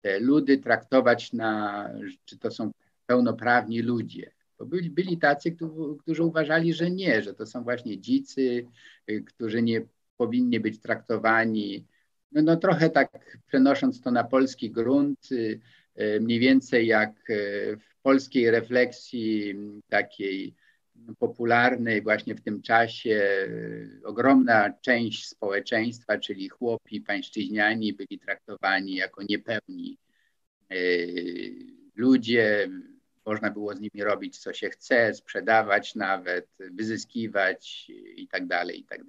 te 0.00 0.20
ludy 0.20 0.58
traktować 0.58 1.32
na, 1.32 1.90
czy 2.24 2.38
to 2.38 2.50
są 2.50 2.70
pełnoprawni 3.06 3.82
ludzie. 3.82 4.32
Bo 4.58 4.66
byli, 4.66 4.90
byli 4.90 5.18
tacy, 5.18 5.56
którzy 6.00 6.22
uważali, 6.22 6.74
że 6.74 6.90
nie, 6.90 7.22
że 7.22 7.34
to 7.34 7.46
są 7.46 7.64
właśnie 7.64 7.98
dzicy, 8.00 8.66
którzy 9.26 9.62
nie 9.62 9.82
powinni 10.16 10.60
być 10.60 10.80
traktowani, 10.80 11.86
no, 12.32 12.42
no 12.42 12.56
trochę 12.56 12.90
tak 12.90 13.38
przenosząc 13.46 14.00
to 14.00 14.10
na 14.10 14.24
polski 14.24 14.70
grunt, 14.70 15.28
mniej 16.20 16.38
więcej 16.38 16.86
jak 16.86 17.12
w 17.78 18.02
polskiej 18.02 18.50
refleksji 18.50 19.54
takiej 19.88 20.54
popularnej 21.18 22.02
właśnie 22.02 22.34
w 22.34 22.40
tym 22.40 22.62
czasie 22.62 23.48
ogromna 24.04 24.72
część 24.80 25.28
społeczeństwa, 25.28 26.18
czyli 26.18 26.48
chłopi 26.48 27.00
pańszczyźniani 27.00 27.92
byli 27.92 28.18
traktowani 28.18 28.94
jako 28.94 29.22
niepełni 29.28 29.98
e, 30.70 30.76
ludzie. 31.94 32.70
Można 33.26 33.50
było 33.50 33.74
z 33.74 33.80
nimi 33.80 34.04
robić 34.04 34.38
co 34.38 34.52
się 34.52 34.70
chce, 34.70 35.14
sprzedawać 35.14 35.94
nawet, 35.94 36.48
wyzyskiwać 36.58 37.90
i 38.16 38.28
tak 38.28 38.46
dalej, 38.46 38.80
i 38.80 38.84
tak. 38.84 39.04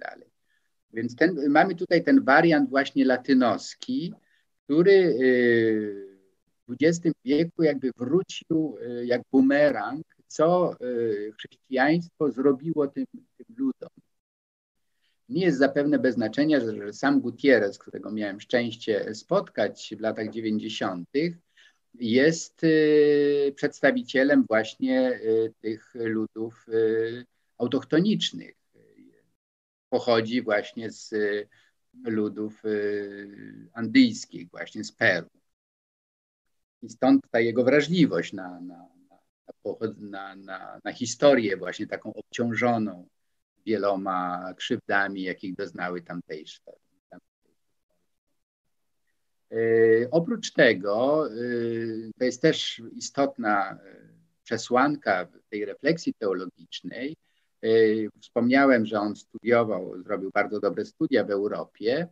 Więc 0.92 1.16
ten, 1.16 1.48
mamy 1.48 1.74
tutaj 1.74 2.04
ten 2.04 2.24
wariant 2.24 2.70
właśnie 2.70 3.04
latynoski, 3.04 4.14
który 4.64 4.92
e, 4.92 6.07
XX 6.70 7.14
wieku 7.24 7.62
jakby 7.62 7.90
wrócił 7.96 8.78
y, 8.82 9.06
jak 9.06 9.22
bumerang, 9.32 10.06
co 10.26 10.76
y, 10.82 11.32
chrześcijaństwo 11.38 12.30
zrobiło 12.30 12.86
tym, 12.86 13.06
tym 13.12 13.56
ludom. 13.56 13.88
Nie 15.28 15.44
jest 15.44 15.58
zapewne 15.58 15.98
bez 15.98 16.14
znaczenia, 16.14 16.60
że, 16.60 16.76
że 16.76 16.92
sam 16.92 17.20
Gutierrez, 17.20 17.78
którego 17.78 18.10
miałem 18.10 18.40
szczęście 18.40 19.14
spotkać 19.14 19.94
w 19.98 20.00
latach 20.00 20.30
90., 20.30 21.08
jest 21.94 22.64
y, 22.64 23.52
przedstawicielem 23.56 24.44
właśnie 24.48 25.20
tych 25.60 25.94
ludów 25.94 26.66
autochtonicznych. 27.58 28.54
Pochodzi 29.88 30.42
właśnie 30.42 30.90
z 30.90 31.14
ludów 32.04 32.62
andyjskich, 33.72 34.50
właśnie 34.50 34.84
z 34.84 34.92
Peru. 34.92 35.37
I 36.82 36.88
stąd 36.88 37.30
ta 37.30 37.40
jego 37.40 37.64
wrażliwość 37.64 38.32
na, 38.32 38.60
na, 38.60 38.88
na, 40.00 40.36
na, 40.36 40.80
na 40.84 40.92
historię 40.92 41.56
właśnie 41.56 41.86
taką 41.86 42.12
obciążoną 42.14 43.08
wieloma 43.66 44.54
krzywdami, 44.56 45.22
jakich 45.22 45.54
doznały 45.54 46.02
tamtejsze. 46.02 46.60
Yy, 49.50 50.08
oprócz 50.10 50.52
tego, 50.52 51.28
yy, 51.28 52.10
to 52.18 52.24
jest 52.24 52.42
też 52.42 52.82
istotna 52.92 53.72
e, 53.72 53.78
przesłanka 54.42 55.28
tej 55.50 55.64
refleksji 55.64 56.14
teologicznej. 56.14 57.16
Wspomniałem, 58.20 58.86
że 58.86 59.00
on 59.00 59.16
studiował, 59.16 60.02
zrobił 60.02 60.30
bardzo 60.30 60.60
dobre 60.60 60.84
studia 60.84 61.24
w 61.24 61.30
Europie 61.30 62.08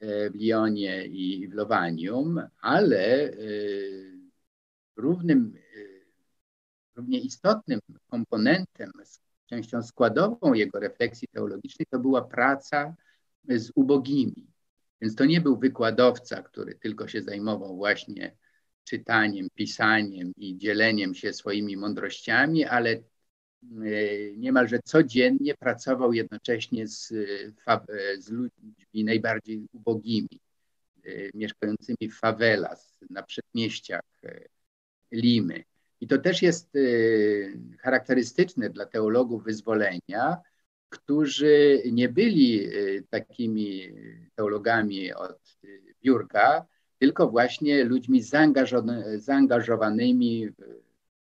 w 0.00 0.34
Lyonie 0.34 1.06
i 1.06 1.48
w 1.48 1.54
Lowanium, 1.54 2.42
ale 2.60 3.30
y, 3.32 4.18
równym, 4.96 5.54
y, 5.76 6.06
równie 6.94 7.20
istotnym 7.20 7.80
komponentem, 8.08 8.92
częścią 9.46 9.82
składową 9.82 10.54
jego 10.54 10.80
refleksji 10.80 11.28
teologicznej 11.28 11.86
to 11.90 11.98
była 11.98 12.22
praca 12.22 12.94
z 13.48 13.72
ubogimi. 13.74 14.46
Więc 15.00 15.14
to 15.14 15.24
nie 15.24 15.40
był 15.40 15.58
wykładowca, 15.58 16.42
który 16.42 16.74
tylko 16.74 17.08
się 17.08 17.22
zajmował 17.22 17.76
właśnie 17.76 18.36
czytaniem, 18.84 19.48
pisaniem 19.54 20.32
i 20.36 20.56
dzieleniem 20.56 21.14
się 21.14 21.32
swoimi 21.32 21.76
mądrościami, 21.76 22.64
ale 22.64 22.96
E, 22.96 23.15
niemalże 24.36 24.78
codziennie 24.84 25.54
pracował 25.54 26.12
jednocześnie 26.12 26.88
z, 26.88 27.12
e, 27.12 28.20
z 28.20 28.30
ludźmi 28.30 29.04
najbardziej 29.04 29.66
ubogimi, 29.72 30.40
mieszkającymi 31.34 32.10
w 32.10 32.18
favelas, 32.18 32.94
na 33.10 33.22
przedmieściach 33.22 34.22
Limy. 35.12 35.64
I 36.00 36.06
to 36.06 36.18
też 36.18 36.42
jest 36.42 36.70
charakterystyczne 37.80 38.70
dla 38.70 38.86
teologów 38.86 39.44
wyzwolenia, 39.44 40.36
którzy 40.88 41.82
nie 41.92 42.08
byli 42.08 42.68
takimi 43.10 43.82
teologami 44.34 45.12
od 45.12 45.58
biurka, 46.04 46.66
tylko 46.98 47.28
właśnie 47.28 47.84
ludźmi 47.84 48.22
zaangażowanymi 49.16 50.48
w 50.48 50.54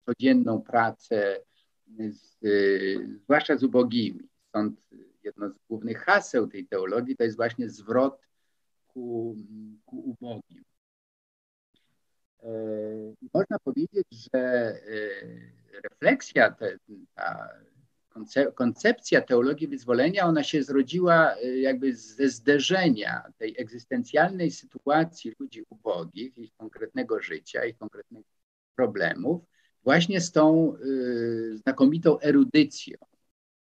codzienną 0.07 0.63
pracę 0.63 1.41
z, 2.11 2.45
y, 2.45 3.19
zwłaszcza 3.25 3.57
z 3.57 3.63
ubogimi. 3.63 4.29
Stąd 4.49 4.81
jedno 5.25 5.51
z 5.51 5.59
głównych 5.69 5.99
haseł 5.99 6.49
tej 6.49 6.67
teologii 6.67 7.17
to 7.17 7.25
jest 7.25 7.37
właśnie 7.37 7.71
zwrot 7.71 8.21
ku, 8.87 9.37
ku 9.87 9.97
ubogim. 9.99 10.65
E, 12.43 12.51
można 13.35 13.59
powiedzieć, 13.59 14.07
że 14.11 14.39
e, 14.39 14.81
refleksja, 15.83 16.51
te, 16.51 16.79
ta 17.15 17.49
koncepcja 18.55 19.21
teologii 19.21 19.69
wyzwolenia, 19.69 20.25
ona 20.25 20.45
się 20.45 20.63
zrodziła 20.63 21.35
e, 21.35 21.59
jakby 21.59 21.97
ze 21.97 22.29
zderzenia 22.29 23.33
tej 23.39 23.55
egzystencjalnej 23.59 24.51
sytuacji 24.51 25.35
ludzi 25.39 25.65
ubogich, 25.71 26.39
ich 26.39 26.51
konkretnego 26.57 27.21
życia, 27.23 27.65
ich 27.65 27.79
konkretnych 27.79 28.25
problemów 28.77 29.43
właśnie 29.89 30.21
z 30.21 30.33
tą 30.33 30.75
y, 30.77 31.57
znakomitą 31.57 32.21
erudycją, 32.21 32.97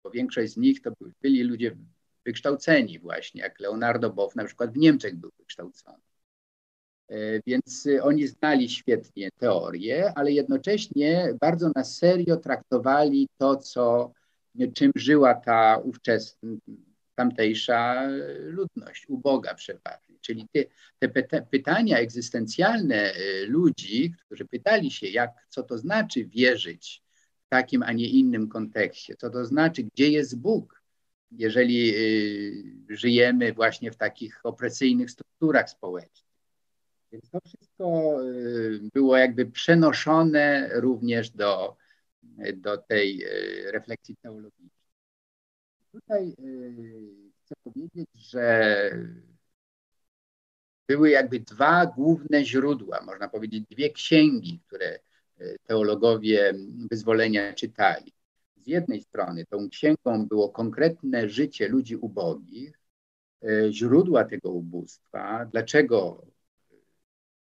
bo 0.03 0.10
większość 0.12 0.53
z 0.53 0.58
nich 0.58 0.82
to 0.82 0.91
byli 1.21 1.43
ludzie 1.43 1.77
wykształceni 2.25 2.99
właśnie, 2.99 3.41
jak 3.41 3.60
Leonardo 3.60 4.10
Boff 4.10 4.36
na 4.36 4.45
przykład 4.45 4.73
w 4.73 4.77
Niemczech 4.77 5.15
był 5.15 5.32
wykształcony. 5.39 5.97
E, 7.10 7.15
więc 7.47 7.88
oni 8.01 8.27
znali 8.27 8.69
świetnie 8.69 9.30
teorię, 9.32 10.13
ale 10.15 10.32
jednocześnie 10.32 11.34
bardzo 11.41 11.71
na 11.75 11.84
serio 11.84 12.38
traktowali 12.38 13.27
to, 13.38 13.56
co 13.56 14.12
czym 14.73 14.91
żyła 14.95 15.34
ta 15.34 15.77
ówczesna, 15.77 16.49
tamtejsza 17.17 18.08
ludność, 18.39 19.06
uboga 19.08 19.53
przeważnie. 19.53 20.15
Czyli 20.21 20.47
te, 20.99 21.23
te 21.23 21.41
pytania 21.41 21.97
egzystencjalne 21.97 23.15
y, 23.15 23.45
ludzi, 23.47 24.13
którzy 24.25 24.45
pytali 24.45 24.91
się, 24.91 25.08
jak, 25.08 25.32
co 25.49 25.63
to 25.63 25.77
znaczy 25.77 26.25
wierzyć 26.25 27.03
w 27.45 27.49
takim, 27.49 27.84
a 27.84 27.91
nie 27.91 28.10
innym 28.10 28.47
kontekście, 28.47 29.15
co 29.15 29.30
to 29.30 29.45
znaczy, 29.45 29.84
gdzie 29.84 30.10
jest 30.10 30.39
Bóg, 30.39 30.82
jeżeli 31.32 31.95
y, 31.95 32.95
żyjemy 32.95 33.53
właśnie 33.53 33.91
w 33.91 33.97
takich 33.97 34.39
opresyjnych 34.43 35.12
strukturach 35.12 35.69
społecznych. 35.69 36.27
Więc 37.12 37.30
to 37.30 37.39
wszystko 37.45 38.17
y, 38.23 38.80
było 38.93 39.17
jakby 39.17 39.45
przenoszone 39.45 40.69
również 40.73 41.30
do, 41.30 41.77
do 42.56 42.77
tej 42.77 43.25
refleksji 43.71 44.15
teologicznej. 44.21 44.76
Tutaj 45.91 46.36
chcę 47.45 47.56
powiedzieć, 47.63 48.10
że 48.13 48.91
były 50.88 51.10
jakby 51.10 51.39
dwa 51.39 51.86
główne 51.86 52.45
źródła, 52.45 53.02
można 53.02 53.28
powiedzieć 53.28 53.65
dwie 53.69 53.89
księgi, 53.89 54.62
które 54.67 54.86
e, 54.89 55.00
teologowie 55.63 56.54
wyzwolenia 56.91 57.54
czytali. 57.54 58.13
Z 58.56 58.67
jednej 58.67 59.02
strony 59.02 59.45
tą 59.45 59.69
księgą 59.69 60.28
było 60.28 60.50
konkretne 60.50 61.30
życie 61.30 61.67
ludzi 61.67 61.95
ubogich, 61.95 62.80
e, 63.43 63.71
źródła 63.71 64.26
tego 64.26 64.50
ubóstwa, 64.50 65.45
dlaczego 65.45 66.26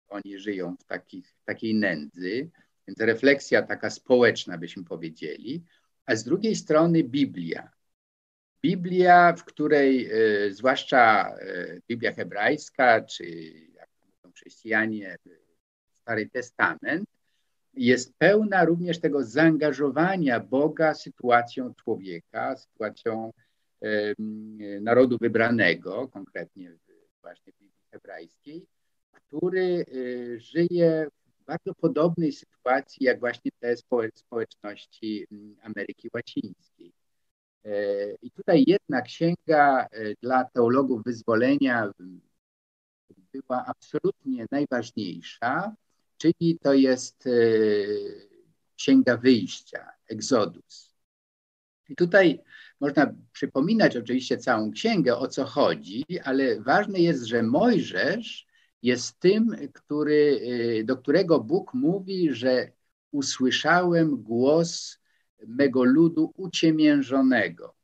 oni 0.07 0.39
żyją 0.39 0.75
w 0.79 0.83
takich, 0.83 1.35
takiej 1.45 1.75
nędzy, 1.75 2.49
więc 2.87 2.99
refleksja 2.99 3.61
taka 3.61 3.89
społeczna, 3.89 4.57
byśmy 4.57 4.83
powiedzieli, 4.83 5.63
a 6.05 6.15
z 6.15 6.23
drugiej 6.23 6.55
strony 6.55 7.03
Biblia, 7.03 7.76
Biblia, 8.63 9.33
w 9.33 9.43
której 9.43 10.09
e, 10.11 10.51
zwłaszcza 10.51 11.35
e, 11.35 11.79
Biblia 11.87 12.13
hebrajska, 12.13 13.01
czy 13.01 13.25
jak 13.75 13.89
mówią 14.01 14.33
chrześcijanie, 14.33 15.17
Stary 15.93 16.29
Testament, 16.29 17.09
jest 17.73 18.13
pełna 18.17 18.65
również 18.65 18.99
tego 18.99 19.23
zaangażowania 19.23 20.39
Boga 20.39 20.93
sytuacją 20.93 21.73
człowieka, 21.73 22.55
sytuacją 22.57 23.33
narodu 24.81 25.17
wybranego, 25.21 26.07
konkretnie 26.07 26.77
właśnie 27.21 27.53
Biblii 27.53 27.87
hebrajskiej, 27.91 28.65
który 29.11 29.85
żyje 30.37 31.07
w 31.41 31.45
bardzo 31.45 31.75
podobnej 31.75 32.31
sytuacji 32.31 33.05
jak 33.05 33.19
właśnie 33.19 33.51
te 33.59 33.75
społeczności 34.13 35.27
Ameryki 35.61 36.09
Łacińskiej. 36.13 36.93
E, 37.65 38.13
I 38.21 38.31
tutaj 38.31 38.63
jedna 38.67 39.01
księga 39.01 39.87
e, 39.91 40.15
dla 40.21 40.43
teologów 40.43 41.03
wyzwolenia 41.03 41.91
była 43.33 43.65
absolutnie 43.65 44.45
najważniejsza, 44.51 45.75
czyli 46.17 46.59
to 46.61 46.73
jest 46.73 47.27
e, 47.27 47.31
księga 48.75 49.17
wyjścia, 49.17 49.89
Exodus. 50.09 50.97
I 51.89 51.95
tutaj 51.95 52.43
można 52.79 53.13
przypominać 53.31 53.97
oczywiście 53.97 54.37
całą 54.37 54.71
księgę, 54.71 55.17
o 55.17 55.27
co 55.27 55.45
chodzi, 55.45 56.05
ale 56.23 56.61
ważne 56.61 56.99
jest, 56.99 57.23
że 57.23 57.43
Mojżesz 57.43 58.47
jest 58.81 59.19
tym, 59.19 59.55
który, 59.73 60.41
do 60.85 60.97
którego 60.97 61.39
Bóg 61.39 61.73
mówi, 61.73 62.33
że 62.33 62.71
usłyszałem 63.11 64.23
głos 64.23 64.99
mego 65.47 65.83
ludu 65.83 66.33
uciemiężonego. 66.35 67.75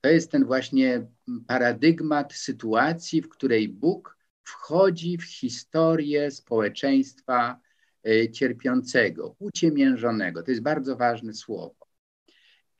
To 0.00 0.10
jest 0.10 0.30
ten 0.30 0.44
właśnie 0.44 1.06
paradygmat 1.46 2.32
sytuacji, 2.32 3.22
w 3.22 3.28
której 3.28 3.68
Bóg 3.68 4.16
wchodzi 4.44 5.18
w 5.18 5.24
historię 5.24 6.30
społeczeństwa 6.30 7.60
e, 8.04 8.30
cierpiącego, 8.30 9.36
uciemiężonego. 9.38 10.42
To 10.42 10.50
jest 10.50 10.62
bardzo 10.62 10.96
ważne 10.96 11.34
słowo. 11.34 11.88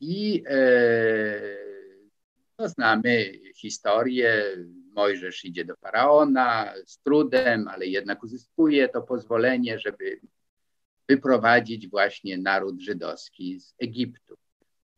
I 0.01 0.45
no, 2.59 2.69
znamy 2.69 3.33
historię. 3.55 4.45
Mojżesz 4.95 5.45
idzie 5.45 5.65
do 5.65 5.77
faraona 5.77 6.75
z 6.87 6.99
trudem, 6.99 7.69
ale 7.69 7.87
jednak 7.87 8.23
uzyskuje 8.23 8.89
to 8.89 9.03
pozwolenie, 9.03 9.79
żeby 9.79 10.21
wyprowadzić 11.09 11.89
właśnie 11.89 12.39
naród 12.39 12.81
żydowski 12.81 13.61
z 13.61 13.75
Egiptu. 13.79 14.35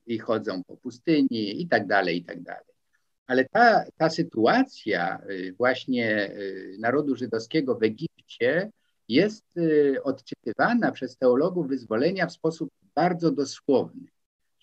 I 0.07 0.19
chodzą 0.19 0.65
po 0.65 0.77
pustyni 0.77 1.63
i 1.63 1.69
tak 1.69 1.87
dalej, 1.87 2.17
i 2.17 2.25
tak 2.25 2.43
dalej. 2.43 2.75
Ale 3.27 3.45
ta, 3.45 3.85
ta 3.97 4.11
sytuacja 4.11 5.23
y, 5.31 5.55
właśnie 5.59 6.31
y, 6.31 6.77
narodu 6.81 7.17
żydowskiego 7.17 7.79
w 7.79 7.83
Egipcie 7.83 8.71
jest 9.09 9.57
y, 9.57 10.03
odczytywana 10.03 10.93
przez 10.93 11.17
teologów 11.17 11.69
wyzwolenia 11.69 12.27
w 12.27 12.33
sposób 12.33 12.71
bardzo 12.95 13.31
dosłowny, 13.31 14.07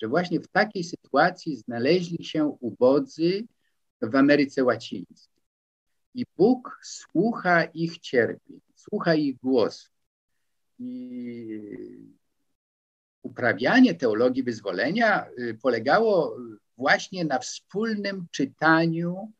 że 0.01 0.07
właśnie 0.07 0.39
w 0.39 0.47
takiej 0.47 0.83
sytuacji 0.83 1.57
znaleźli 1.57 2.25
się 2.25 2.57
ubodzy 2.59 3.43
w 4.01 4.15
Ameryce 4.15 4.63
Łacińskiej. 4.63 5.43
I 6.13 6.25
Bóg 6.37 6.79
słucha 6.83 7.63
ich 7.63 7.99
cierpień, 7.99 8.59
słucha 8.75 9.15
ich 9.15 9.37
głosu. 9.37 9.96
I 10.79 12.17
uprawianie 13.23 13.95
teologii 13.95 14.43
wyzwolenia 14.43 15.29
y, 15.39 15.57
polegało 15.61 16.37
właśnie 16.77 17.25
na 17.25 17.39
wspólnym 17.39 18.27
czytaniu 18.31 19.31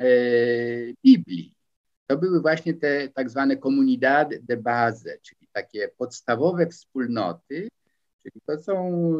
e, 0.00 0.06
Biblii. 1.04 1.54
To 2.06 2.16
były 2.16 2.40
właśnie 2.40 2.74
te 2.74 3.08
tak 3.08 3.30
zwane 3.30 3.56
comunidad 3.56 4.28
de 4.42 4.56
base, 4.56 5.18
czyli 5.22 5.48
takie 5.52 5.88
podstawowe 5.98 6.66
wspólnoty, 6.66 7.68
czyli 8.22 8.40
to 8.46 8.58
są 8.58 9.12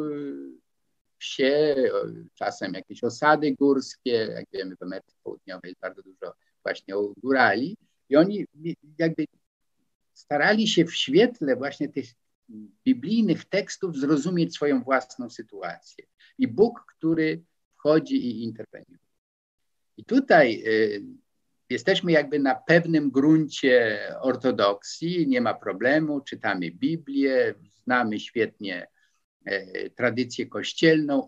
wsie, 1.18 1.76
czasem 2.34 2.74
jakieś 2.74 3.04
osady 3.04 3.52
górskie, 3.52 4.10
jak 4.10 4.44
wiemy 4.52 4.76
w 4.76 4.82
Ameryce 4.82 5.16
Południowej 5.22 5.68
jest 5.68 5.80
bardzo 5.80 6.02
dużo 6.02 6.34
właśnie 6.62 6.94
górali 7.16 7.76
i 8.08 8.16
oni 8.16 8.46
jakby 8.98 9.26
starali 10.16 10.68
się 10.68 10.84
w 10.84 10.94
świetle 10.94 11.56
właśnie 11.56 11.88
tych 11.88 12.06
biblijnych 12.84 13.44
tekstów 13.44 13.96
zrozumieć 13.96 14.54
swoją 14.54 14.82
własną 14.82 15.30
sytuację. 15.30 16.04
I 16.38 16.48
Bóg, 16.48 16.84
który 16.96 17.42
wchodzi 17.78 18.16
i 18.16 18.42
interweniuje. 18.44 19.06
I 19.96 20.04
tutaj 20.04 20.62
y, 20.66 21.02
jesteśmy 21.70 22.12
jakby 22.12 22.38
na 22.38 22.54
pewnym 22.54 23.10
gruncie 23.10 23.98
ortodoksji, 24.20 25.28
nie 25.28 25.40
ma 25.40 25.54
problemu, 25.54 26.20
czytamy 26.20 26.70
Biblię, 26.70 27.54
znamy 27.84 28.20
świetnie 28.20 28.86
y, 29.48 29.90
tradycję 29.96 30.46
kościelną, 30.46 31.26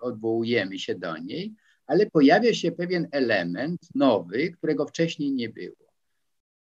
odwołujemy 0.00 0.78
się 0.78 0.94
do 0.94 1.18
niej, 1.18 1.54
ale 1.86 2.10
pojawia 2.10 2.54
się 2.54 2.72
pewien 2.72 3.08
element 3.12 3.80
nowy, 3.94 4.50
którego 4.50 4.86
wcześniej 4.86 5.32
nie 5.32 5.48
było 5.48 5.83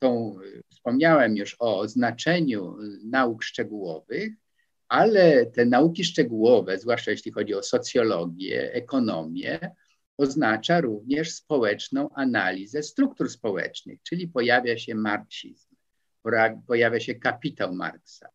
tą, 0.02 0.36
wspomniałem 0.70 1.38
już 1.38 1.56
o 1.60 1.88
znaczeniu 1.88 2.78
nauk 3.04 3.44
szczegółowych, 3.44 4.34
ale 4.88 5.46
te 5.46 5.66
nauki 5.66 6.04
szczegółowe, 6.04 6.80
zwłaszcza 6.80 7.12
jeśli 7.12 7.32
chodzi 7.32 7.54
o 7.54 7.64
socjologię, 7.64 8.74
ekonomię, 8.74 9.60
oznacza 10.18 10.82
również 10.82 11.34
społeczną 11.34 12.10
analizę 12.14 12.84
struktur 12.84 13.30
społecznych, 13.30 14.00
czyli 14.04 14.28
pojawia 14.28 14.78
się 14.78 14.96
marksizm, 14.96 15.76
pojawia 16.68 17.00
się 17.00 17.16
kapitał 17.16 17.76
Marksa, 17.76 18.30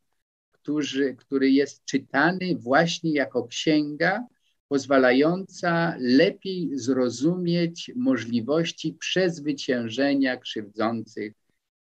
który, 0.53 1.17
który 1.17 1.51
jest 1.51 1.85
czytany 1.85 2.57
właśnie 2.57 3.13
jako 3.13 3.47
księga 3.47 4.27
pozwalająca 4.69 5.97
lepiej 5.99 6.71
zrozumieć 6.73 7.91
możliwości 7.97 8.95
przezwyciężenia 8.95 10.37
krzywdzących 10.37 11.33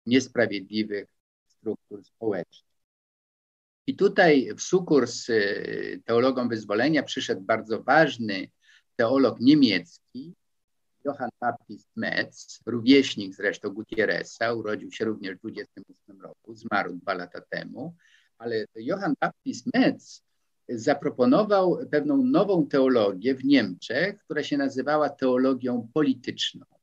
niesprawiedliwych 0.06 1.06
struktur 1.46 2.04
społecznych. 2.04 2.76
I 3.86 3.96
tutaj 3.96 4.48
w 4.56 4.62
sukurs 4.62 5.28
y, 5.28 6.02
teologom 6.04 6.48
wyzwolenia 6.48 7.02
przyszedł 7.02 7.40
bardzo 7.40 7.82
ważny 7.82 8.48
teolog 8.96 9.40
niemiecki, 9.40 10.34
Johann 11.04 11.30
Baptist 11.40 11.88
Metz, 11.96 12.60
rówieśnik 12.66 13.34
zresztą 13.34 13.70
Gutierreza, 13.70 14.52
urodził 14.52 14.92
się 14.92 15.04
również 15.04 15.36
w 15.36 15.40
28 15.40 16.20
roku, 16.20 16.54
zmarł 16.54 16.96
dwa 16.96 17.14
lata 17.14 17.40
temu, 17.40 17.94
ale 18.38 18.64
Johann 18.74 19.14
Baptist 19.20 19.66
Metz 19.74 20.22
zaproponował 20.68 21.78
pewną 21.90 22.16
nową 22.16 22.66
teologię 22.66 23.34
w 23.34 23.44
Niemczech, 23.44 24.18
która 24.24 24.42
się 24.42 24.56
nazywała 24.56 25.08
teologią 25.08 25.88
polityczną 25.94 26.75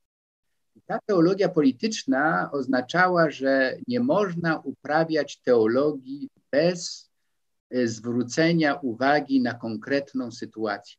ta 0.93 0.99
teologia 1.05 1.49
polityczna 1.49 2.49
oznaczała, 2.51 3.29
że 3.29 3.77
nie 3.87 3.99
można 3.99 4.59
uprawiać 4.59 5.41
teologii 5.41 6.29
bez 6.51 7.11
zwrócenia 7.83 8.75
uwagi 8.75 9.41
na 9.41 9.53
konkretną 9.53 10.31
sytuację 10.31 10.97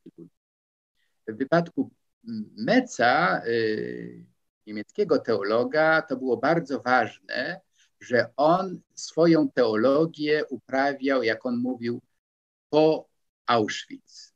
W 1.28 1.36
wypadku 1.36 1.90
Meca, 2.56 3.42
niemieckiego 4.66 5.18
teologa, 5.18 6.02
to 6.02 6.16
było 6.16 6.36
bardzo 6.36 6.80
ważne, 6.80 7.60
że 8.00 8.30
on 8.36 8.80
swoją 8.94 9.50
teologię 9.50 10.44
uprawiał, 10.50 11.22
jak 11.22 11.46
on 11.46 11.56
mówił, 11.56 12.02
po 12.70 13.08
Auschwitz. 13.46 14.33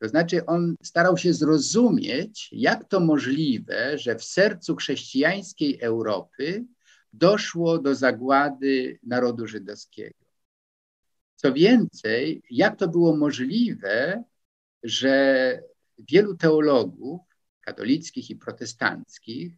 To 0.00 0.08
znaczy, 0.08 0.46
on 0.46 0.74
starał 0.82 1.16
się 1.16 1.32
zrozumieć, 1.32 2.48
jak 2.52 2.88
to 2.88 3.00
możliwe, 3.00 3.98
że 3.98 4.16
w 4.16 4.24
sercu 4.24 4.76
chrześcijańskiej 4.76 5.80
Europy 5.80 6.64
doszło 7.12 7.78
do 7.78 7.94
zagłady 7.94 8.98
narodu 9.02 9.46
żydowskiego. 9.46 10.26
Co 11.36 11.52
więcej, 11.52 12.42
jak 12.50 12.78
to 12.78 12.88
było 12.88 13.16
możliwe, 13.16 14.24
że 14.82 15.62
wielu 15.98 16.36
teologów 16.36 17.20
katolickich 17.60 18.30
i 18.30 18.36
protestanckich 18.36 19.52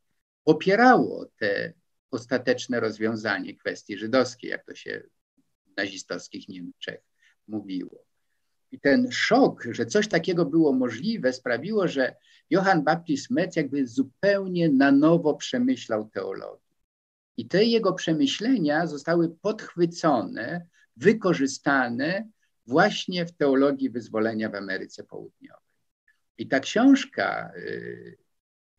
popierało 0.45 1.27
te 1.37 1.73
ostateczne 2.11 2.81
rozwiązanie 2.81 3.57
kwestii 3.57 3.99
żydowskiej, 3.99 4.51
jak 4.51 4.67
to 4.67 4.75
się 4.75 5.03
w 5.67 5.77
nazistowskich 5.77 6.49
Niemczech 6.49 7.01
mówiło. 7.49 8.10
I 8.73 8.81
ten 8.81 9.13
szok, 9.13 9.65
że 9.71 9.87
coś 9.87 10.09
takiego 10.09 10.45
było 10.45 10.73
możliwe, 10.73 11.33
sprawiło, 11.33 11.89
że 11.89 12.17
Johann 12.51 12.85
Baptist 12.85 13.31
Metz 13.31 13.57
jakby 13.57 13.87
zupełnie 13.87 14.69
na 14.69 14.93
nowo 14.93 15.35
przemyślał 15.35 16.09
teologię. 16.09 16.71
I 17.37 17.49
te 17.49 17.65
jego 17.65 17.93
przemyślenia 17.93 18.87
zostały 18.87 19.37
podchwycone, 19.43 20.67
wykorzystane 20.97 22.29
właśnie 22.67 23.27
w 23.27 23.33
teologii 23.33 23.91
wyzwolenia 23.91 24.51
w 24.51 24.55
Ameryce 24.55 25.05
Południowej. 25.05 25.61
I 26.39 26.49
ta 26.49 26.61
książka 26.61 27.53
y, 27.57 28.19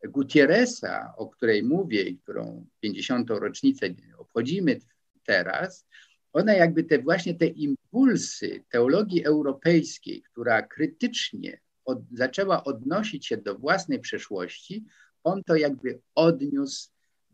Gutierreza, 0.03 1.13
o 1.17 1.27
której 1.27 1.63
mówię 1.63 2.03
i 2.03 2.17
którą 2.17 2.67
50. 2.79 3.29
rocznicę 3.29 3.87
obchodzimy 4.17 4.79
teraz, 5.23 5.87
ona 6.33 6.53
jakby 6.53 6.83
te 6.83 6.99
właśnie 6.99 7.35
te 7.35 7.45
impulsy 7.45 8.63
teologii 8.69 9.25
europejskiej, 9.25 10.21
która 10.21 10.61
krytycznie 10.61 11.59
od, 11.85 11.99
zaczęła 12.11 12.63
odnosić 12.63 13.27
się 13.27 13.37
do 13.37 13.57
własnej 13.57 13.99
przeszłości, 13.99 14.85
on 15.23 15.43
to 15.43 15.55
jakby 15.55 15.99
odniósł 16.15 16.89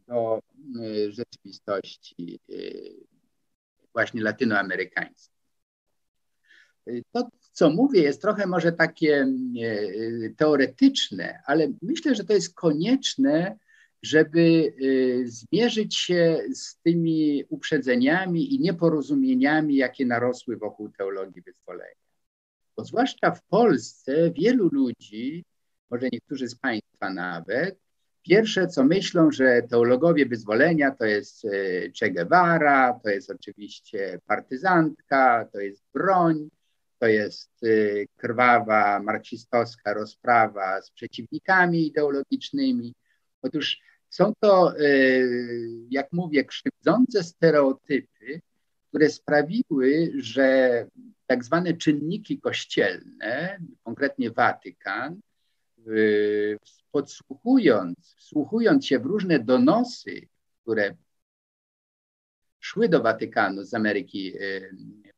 do 0.07 0.41
y, 0.81 1.11
rzeczywistości 1.11 2.39
y, 2.49 2.95
właśnie 3.93 4.21
latynoamerykańskiej. 4.21 5.37
To, 7.11 7.29
co 7.51 7.69
mówię, 7.69 8.01
jest 8.01 8.21
trochę 8.21 8.47
może 8.47 8.71
takie 8.71 9.27
teoretyczne, 10.37 11.41
ale 11.45 11.67
myślę, 11.81 12.15
że 12.15 12.23
to 12.23 12.33
jest 12.33 12.53
konieczne, 12.53 13.57
żeby 14.03 14.73
y, 14.81 15.23
zmierzyć 15.27 15.97
się 15.97 16.39
z 16.53 16.77
tymi 16.77 17.43
uprzedzeniami 17.49 18.55
i 18.55 18.59
nieporozumieniami, 18.59 19.75
jakie 19.75 20.05
narosły 20.05 20.57
wokół 20.57 20.89
teologii 20.89 21.41
wyzwolenia. 21.41 21.95
Bo 22.77 22.85
zwłaszcza 22.85 23.31
w 23.31 23.43
Polsce 23.43 24.31
wielu 24.31 24.69
ludzi, 24.71 25.45
może 25.89 26.07
niektórzy 26.11 26.47
z 26.47 26.55
Państwa 26.55 27.09
nawet, 27.09 27.79
pierwsze 28.23 28.67
co 28.67 28.83
myślą, 28.83 29.31
że 29.31 29.61
teologowie 29.69 30.25
wyzwolenia 30.25 30.91
to 30.91 31.05
jest 31.05 31.45
y, 31.45 31.91
Che 31.99 32.11
Guevara, 32.11 32.99
to 33.03 33.09
jest 33.09 33.31
oczywiście 33.31 34.19
partyzantka, 34.25 35.47
to 35.53 35.59
jest 35.59 35.83
broń, 35.93 36.49
to 36.99 37.07
jest 37.07 37.63
y, 37.63 38.07
krwawa 38.17 38.99
marksistowska 38.99 39.93
rozprawa 39.93 40.81
z 40.81 40.91
przeciwnikami 40.91 41.87
ideologicznymi. 41.87 42.93
Otóż 43.47 43.79
są 44.09 44.33
to, 44.39 44.79
y, 44.79 45.29
jak 45.89 46.13
mówię, 46.13 46.45
krzywdzące 46.45 47.23
stereotypy, 47.23 48.41
które 48.89 49.09
sprawiły, 49.09 50.11
że 50.17 50.85
tak 51.27 51.43
zwane 51.43 51.73
czynniki 51.73 52.39
kościelne, 52.39 53.59
konkretnie 53.83 54.31
Watykan, 54.31 55.19
podsłuchując, 56.91 58.15
wsłuchując 58.17 58.85
się 58.85 58.99
w 58.99 59.05
różne 59.05 59.39
donosy, 59.39 60.27
które 60.61 60.95
szły 62.59 62.89
do 62.89 63.01
Watykanu 63.01 63.63
z 63.63 63.73
Ameryki 63.73 64.33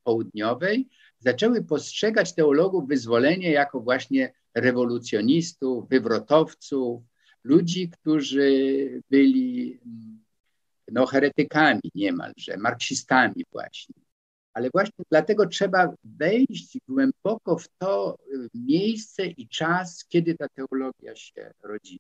Południowej, 0.04 0.90
zaczęły 1.20 1.64
postrzegać 1.64 2.36
teologów 2.36 2.88
wyzwolenia 2.88 3.52
jako 3.52 3.80
właśnie 3.80 4.34
rewolucjonistów, 4.56 5.90
wywrotowców, 5.90 7.04
ludzi, 7.44 7.90
którzy 7.90 9.02
byli 9.10 9.80
no, 10.92 11.06
heretykami 11.06 11.82
niemalże, 11.96 12.58
marksistami 12.58 13.46
właśnie. 13.52 13.96
Ale 14.54 14.70
właśnie 14.74 15.06
dlatego 15.12 15.48
trzeba 15.48 15.94
wejść 16.04 16.78
głęboko 16.88 17.58
w 17.58 17.68
to 17.78 18.18
miejsce 18.54 19.26
i 19.26 19.48
czas, 19.48 20.06
kiedy 20.06 20.36
ta 20.36 20.48
teologia 20.50 21.16
się 21.16 21.52
rodzi. 21.64 22.00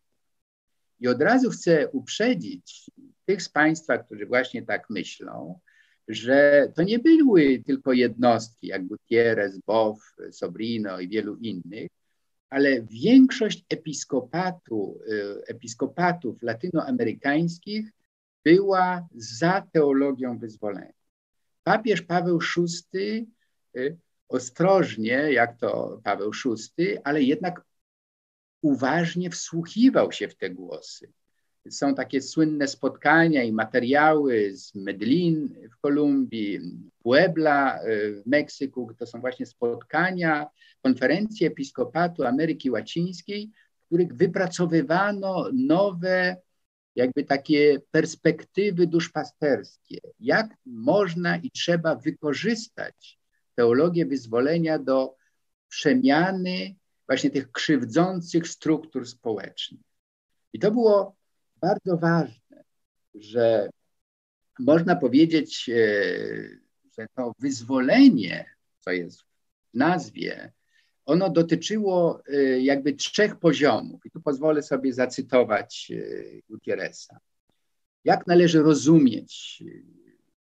I 0.99 1.07
od 1.07 1.21
razu 1.21 1.49
chcę 1.49 1.87
uprzedzić 1.87 2.91
tych 3.25 3.41
z 3.41 3.49
Państwa, 3.49 3.97
którzy 3.97 4.25
właśnie 4.25 4.61
tak 4.61 4.89
myślą, 4.89 5.59
że 6.07 6.67
to 6.75 6.83
nie 6.83 6.99
były 6.99 7.63
tylko 7.65 7.93
jednostki 7.93 8.67
jak 8.67 8.87
Gutierrez, 8.87 9.59
Bow, 9.67 9.99
Sobrino 10.31 10.99
i 10.99 11.07
wielu 11.07 11.35
innych, 11.35 11.89
ale 12.49 12.81
większość 12.81 13.65
episkopatu, 13.69 14.99
y, 15.07 15.45
episkopatów 15.47 16.41
latynoamerykańskich 16.41 17.91
była 18.43 19.07
za 19.15 19.67
teologią 19.71 20.37
wyzwolenia. 20.37 20.93
Papież 21.63 22.01
Paweł 22.01 22.39
VI 22.93 23.27
y, 23.77 23.97
ostrożnie, 24.27 25.33
jak 25.33 25.57
to 25.57 26.01
Paweł 26.03 26.31
VI, 26.77 26.97
ale 27.03 27.23
jednak 27.23 27.61
uważnie 28.61 29.29
wsłuchiwał 29.29 30.11
się 30.11 30.27
w 30.27 30.35
te 30.35 30.49
głosy. 30.49 31.11
Są 31.69 31.95
takie 31.95 32.21
słynne 32.21 32.67
spotkania 32.67 33.43
i 33.43 33.51
materiały 33.51 34.57
z 34.57 34.75
Medellin 34.75 35.55
w 35.71 35.77
Kolumbii, 35.77 36.59
Puebla 37.03 37.83
y, 37.83 38.21
w 38.23 38.27
Meksyku. 38.27 38.93
To 38.97 39.05
są 39.05 39.21
właśnie 39.21 39.45
spotkania, 39.45 40.47
konferencje 40.81 41.47
Episkopatu 41.47 42.23
Ameryki 42.23 42.71
Łacińskiej, 42.71 43.51
w 43.81 43.85
których 43.85 44.13
wypracowywano 44.13 45.49
nowe, 45.53 46.37
jakby 46.95 47.23
takie 47.23 47.81
perspektywy 47.91 48.87
duszpasterskie. 48.87 49.99
Jak 50.19 50.47
można 50.65 51.37
i 51.37 51.51
trzeba 51.51 51.95
wykorzystać 51.95 53.19
teologię 53.55 54.05
wyzwolenia 54.05 54.79
do 54.79 55.15
przemiany 55.67 56.75
właśnie 57.07 57.29
tych 57.29 57.51
krzywdzących 57.51 58.47
struktur 58.47 59.07
społecznych. 59.07 59.81
I 60.53 60.59
to 60.59 60.71
było 60.71 61.18
bardzo 61.61 61.97
ważne, 61.97 62.63
że 63.15 63.69
można 64.59 64.95
powiedzieć, 64.95 65.69
e, 65.69 65.73
że 66.97 67.07
to 67.15 67.33
wyzwolenie, 67.39 68.45
co 68.79 68.91
jest 68.91 69.21
w 69.21 69.25
nazwie, 69.73 70.51
ono 71.05 71.29
dotyczyło 71.29 72.21
e, 72.27 72.61
jakby 72.61 72.93
trzech 72.93 73.35
poziomów. 73.35 74.05
I 74.05 74.11
tu 74.11 74.21
pozwolę 74.21 74.63
sobie 74.63 74.93
zacytować 74.93 75.91
e, 75.91 76.01
Gutierreza. 76.49 77.19
Jak 78.03 78.27
należy 78.27 78.61
rozumieć 78.61 79.63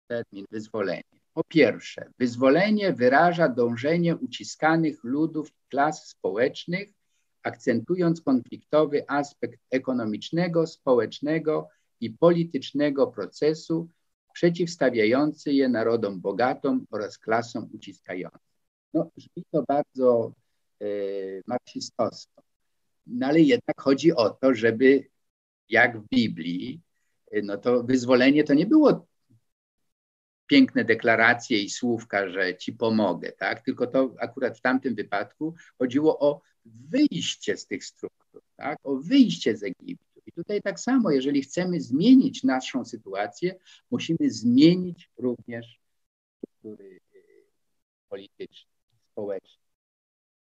termin 0.07 0.45
wyzwolenie? 0.51 1.03
Po 1.33 1.43
pierwsze, 1.43 2.11
wyzwolenie 2.19 2.93
wyraża 2.93 3.49
dążenie 3.49 4.15
uciskanych 4.15 5.03
ludów 5.03 5.51
klas 5.69 6.07
społecznych 6.07 6.89
akcentując 7.45 8.21
konfliktowy 8.21 9.03
aspekt 9.07 9.59
ekonomicznego, 9.71 10.67
społecznego 10.67 11.69
i 12.01 12.09
politycznego 12.09 13.07
procesu, 13.07 13.89
przeciwstawiający 14.33 15.53
je 15.53 15.69
narodom 15.69 16.21
bogatym 16.21 16.85
oraz 16.91 17.17
klasom 17.17 17.69
uciskającym. 17.73 18.39
No, 18.93 19.09
brzmi 19.17 19.43
to 19.51 19.63
bardzo 19.67 20.33
e, 20.81 20.85
marksistowsko, 21.47 22.41
no 23.07 23.27
ale 23.27 23.41
jednak 23.41 23.81
chodzi 23.81 24.13
o 24.13 24.29
to, 24.29 24.53
żeby 24.53 25.07
jak 25.69 26.01
w 26.01 26.07
Biblii, 26.09 26.81
e, 27.31 27.41
no 27.41 27.57
to 27.57 27.83
wyzwolenie 27.83 28.43
to 28.43 28.53
nie 28.53 28.65
było 28.65 29.07
piękne 30.47 30.85
deklaracje 30.85 31.61
i 31.61 31.69
słówka, 31.69 32.29
że 32.29 32.57
ci 32.57 32.73
pomogę, 32.73 33.31
tak? 33.31 33.61
Tylko 33.61 33.87
to 33.87 34.15
akurat 34.19 34.57
w 34.57 34.61
tamtym 34.61 34.95
wypadku 34.95 35.53
chodziło 35.77 36.19
o 36.19 36.41
wyjście 36.65 37.57
z 37.57 37.67
tych 37.67 37.85
struktur, 37.85 38.41
tak? 38.55 38.79
o 38.83 38.95
wyjście 38.95 39.57
z 39.57 39.63
Egiptu. 39.63 40.21
I 40.25 40.31
tutaj 40.31 40.61
tak 40.61 40.79
samo, 40.79 41.11
jeżeli 41.11 41.41
chcemy 41.41 41.81
zmienić 41.81 42.43
naszą 42.43 42.85
sytuację, 42.85 43.55
musimy 43.91 44.29
zmienić 44.29 45.09
również 45.17 45.79
struktury 46.37 46.99
politycznym, 48.09 48.73
społecznym. 49.11 49.65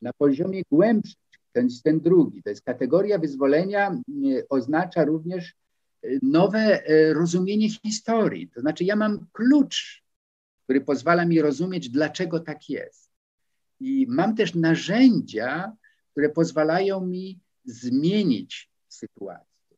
Na 0.02 0.12
poziomie 0.12 0.62
głębszym, 0.70 1.20
ten 1.52 1.68
ten 1.84 2.00
drugi, 2.00 2.42
to 2.42 2.50
jest 2.50 2.64
kategoria 2.64 3.18
wyzwolenia, 3.18 3.98
oznacza 4.48 5.04
również 5.04 5.54
nowe 6.22 6.82
rozumienie 7.12 7.70
historii. 7.70 8.48
To 8.48 8.60
znaczy, 8.60 8.84
ja 8.84 8.96
mam 8.96 9.26
klucz, 9.32 10.04
który 10.64 10.80
pozwala 10.80 11.24
mi 11.24 11.42
rozumieć, 11.42 11.88
dlaczego 11.88 12.40
tak 12.40 12.68
jest. 12.68 13.10
I 13.80 14.06
mam 14.08 14.36
też 14.36 14.54
narzędzia, 14.54 15.72
które 16.10 16.28
pozwalają 16.28 17.06
mi 17.06 17.40
zmienić 17.64 18.70
sytuację. 18.88 19.76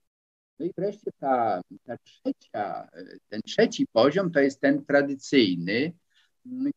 No 0.58 0.66
i 0.66 0.72
wreszcie 0.76 1.10
ta, 1.20 1.60
ta 1.84 1.96
trzecia, 1.98 2.88
ten 3.28 3.42
trzeci 3.42 3.86
poziom 3.92 4.30
to 4.30 4.40
jest 4.40 4.60
ten 4.60 4.84
tradycyjny 4.84 5.92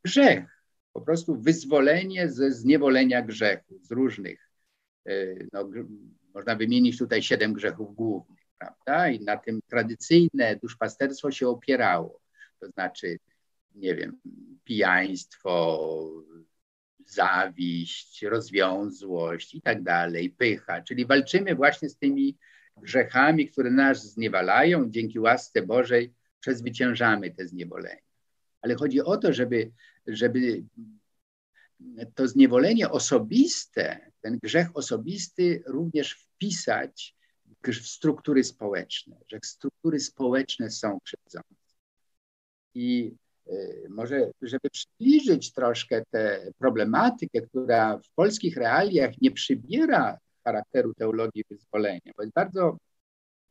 grzech. 0.05 0.63
Po 0.93 1.01
prostu 1.01 1.35
wyzwolenie 1.35 2.29
ze 2.29 2.51
zniewolenia 2.51 3.21
grzechu, 3.21 3.79
z 3.81 3.91
różnych. 3.91 4.49
E, 5.05 5.13
no, 5.53 5.69
można 6.33 6.55
wymienić 6.55 6.97
tutaj 6.97 7.21
siedem 7.21 7.53
grzechów 7.53 7.95
głównych, 7.95 8.40
prawda? 8.61 9.09
I 9.09 9.19
na 9.19 9.37
tym 9.37 9.61
tradycyjne 9.67 10.55
duszpasterstwo 10.55 11.31
się 11.31 11.47
opierało. 11.47 12.19
To 12.59 12.67
znaczy, 12.67 13.19
nie 13.75 13.95
wiem, 13.95 14.17
pijaństwo, 14.63 16.09
zawiść, 17.05 18.23
rozwiązłość 18.23 19.55
i 19.55 19.61
tak 19.61 19.83
dalej, 19.83 20.29
pycha. 20.29 20.81
Czyli 20.81 21.05
walczymy 21.05 21.55
właśnie 21.55 21.89
z 21.89 21.97
tymi 21.97 22.37
grzechami, 22.77 23.49
które 23.49 23.71
nas 23.71 24.13
zniewalają. 24.13 24.89
Dzięki 24.89 25.19
łasce 25.19 25.61
Bożej 25.61 26.13
przezwyciężamy 26.39 27.31
te 27.31 27.47
zniewolenia. 27.47 28.01
Ale 28.61 28.75
chodzi 28.75 29.01
o 29.01 29.17
to, 29.17 29.33
żeby, 29.33 29.71
żeby 30.07 30.63
to 32.15 32.27
zniewolenie 32.27 32.89
osobiste, 32.89 34.11
ten 34.21 34.39
grzech 34.43 34.67
osobisty 34.73 35.63
również 35.67 36.13
wpisać 36.13 37.15
struktury 37.81 38.43
społeczne, 38.43 39.17
że 39.27 39.39
struktury 39.43 39.99
społeczne 39.99 40.71
są 40.71 40.99
krzywdzące. 40.99 41.55
I 42.73 43.15
Y, 43.51 43.87
może, 43.89 44.31
żeby 44.41 44.69
przybliżyć 44.71 45.53
troszkę 45.53 46.03
tę 46.11 46.51
problematykę, 46.57 47.41
która 47.41 47.97
w 47.97 48.09
polskich 48.15 48.57
realiach 48.57 49.11
nie 49.21 49.31
przybiera 49.31 50.17
charakteru 50.43 50.93
teologii 50.93 51.43
wyzwolenia, 51.49 52.11
bo 52.17 52.23
jest 52.23 52.33
bardzo 52.33 52.77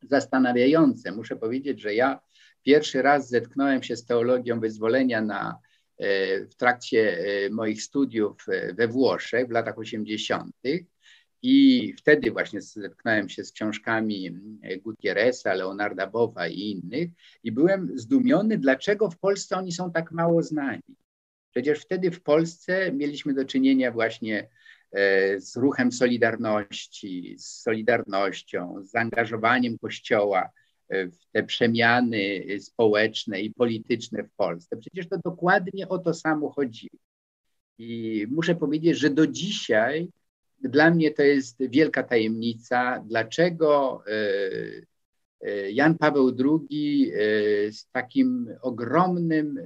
zastanawiające. 0.03 1.12
Muszę 1.12 1.37
powiedzieć, 1.37 1.81
że 1.81 1.94
ja 1.94 2.20
pierwszy 2.62 3.03
raz 3.03 3.29
zetknąłem 3.29 3.83
się 3.83 3.96
z 3.96 4.05
teologią 4.05 4.61
wyzwolenia 4.61 5.23
na, 5.23 5.59
y, 6.01 6.49
w 6.51 6.55
trakcie 6.55 7.18
y, 7.46 7.51
moich 7.51 7.83
studiów 7.83 8.46
we 8.75 8.88
Włoszech 8.88 9.49
w 9.49 9.51
latach 9.51 9.79
80. 9.79 10.55
I 11.42 11.92
wtedy 11.98 12.31
właśnie 12.31 12.61
zetknąłem 12.61 13.29
się 13.29 13.44
z 13.44 13.53
książkami 13.53 14.31
Gutierreza, 14.83 15.55
Leonarda 15.55 16.07
Bowa 16.07 16.48
i 16.48 16.59
innych 16.59 17.11
i 17.44 17.53
byłem 17.53 17.98
zdumiony, 17.98 18.59
dlaczego 18.59 19.11
w 19.11 19.18
Polsce 19.18 19.57
oni 19.57 19.72
są 19.72 19.92
tak 19.92 20.12
mało 20.12 20.42
znani. 20.42 20.83
Przecież 21.50 21.81
wtedy 21.81 22.11
w 22.11 22.22
Polsce 22.22 22.92
mieliśmy 22.92 23.35
do 23.35 23.44
czynienia 23.44 23.92
właśnie 23.92 24.48
e, 24.92 25.40
z 25.40 25.57
ruchem 25.57 25.92
Solidarności, 25.92 27.35
z 27.38 27.62
Solidarnością, 27.62 28.74
z 28.83 28.90
zaangażowaniem 28.90 29.79
Kościoła 29.79 30.50
e, 30.88 31.07
w 31.07 31.18
te 31.33 31.42
przemiany 31.42 32.44
społeczne 32.61 33.40
i 33.40 33.55
polityczne 33.55 34.22
w 34.24 34.33
Polsce. 34.33 34.76
Przecież 34.76 35.09
to 35.09 35.18
dokładnie 35.24 35.88
o 35.88 35.98
to 35.98 36.14
samo 36.14 36.50
chodziło. 36.50 36.98
I 37.79 38.26
muszę 38.31 38.55
powiedzieć, 38.55 38.98
że 38.98 39.11
do 39.11 39.26
dzisiaj 39.26 40.09
dla 40.61 40.90
mnie 40.90 41.11
to 41.11 41.23
jest 41.23 41.57
wielka 41.59 42.03
tajemnica, 42.03 43.05
dlaczego 43.07 44.03
e, 44.07 44.12
e, 45.40 45.70
Jan 45.70 45.99
Paweł 45.99 46.37
II 46.38 47.12
e, 47.12 47.73
z 47.73 47.90
takim 47.90 48.57
ogromnym 48.62 49.61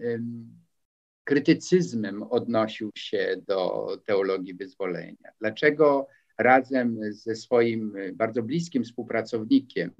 krytycyzmem 1.24 2.22
odnosił 2.22 2.90
się 2.94 3.36
do 3.46 3.88
teologii 4.06 4.54
wyzwolenia. 4.54 5.30
Dlaczego 5.40 6.08
razem 6.38 6.98
ze 7.10 7.36
swoim 7.36 7.94
bardzo 8.14 8.42
bliskim 8.42 8.84
współpracownikiem 8.84 9.90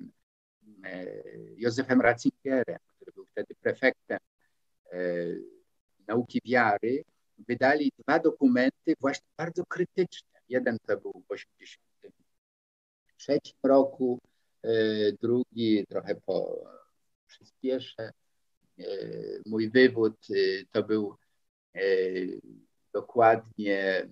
Józefem 1.56 2.00
Ratzingerem, 2.00 2.78
który 2.96 3.12
był 3.12 3.26
wtedy 3.26 3.54
prefektem 3.60 4.18
nauki 6.08 6.40
wiary, 6.44 7.04
wydali 7.48 7.92
dwa 7.98 8.18
dokumenty 8.18 8.94
właśnie 9.00 9.28
bardzo 9.36 9.66
krytyczne 9.66 10.33
Jeden 10.48 10.78
to 10.86 10.96
był 10.96 11.12
w 11.12 11.28
1983 11.28 13.38
roku, 13.62 14.20
e, 14.62 14.68
drugi 15.12 15.86
trochę 15.88 16.14
po 16.14 16.64
przyspieszę. 17.26 18.12
E, 18.78 18.84
mój 19.46 19.70
wywód 19.70 20.16
e, 20.30 20.34
to 20.72 20.82
był 20.82 21.16
dokładnie 22.92 24.08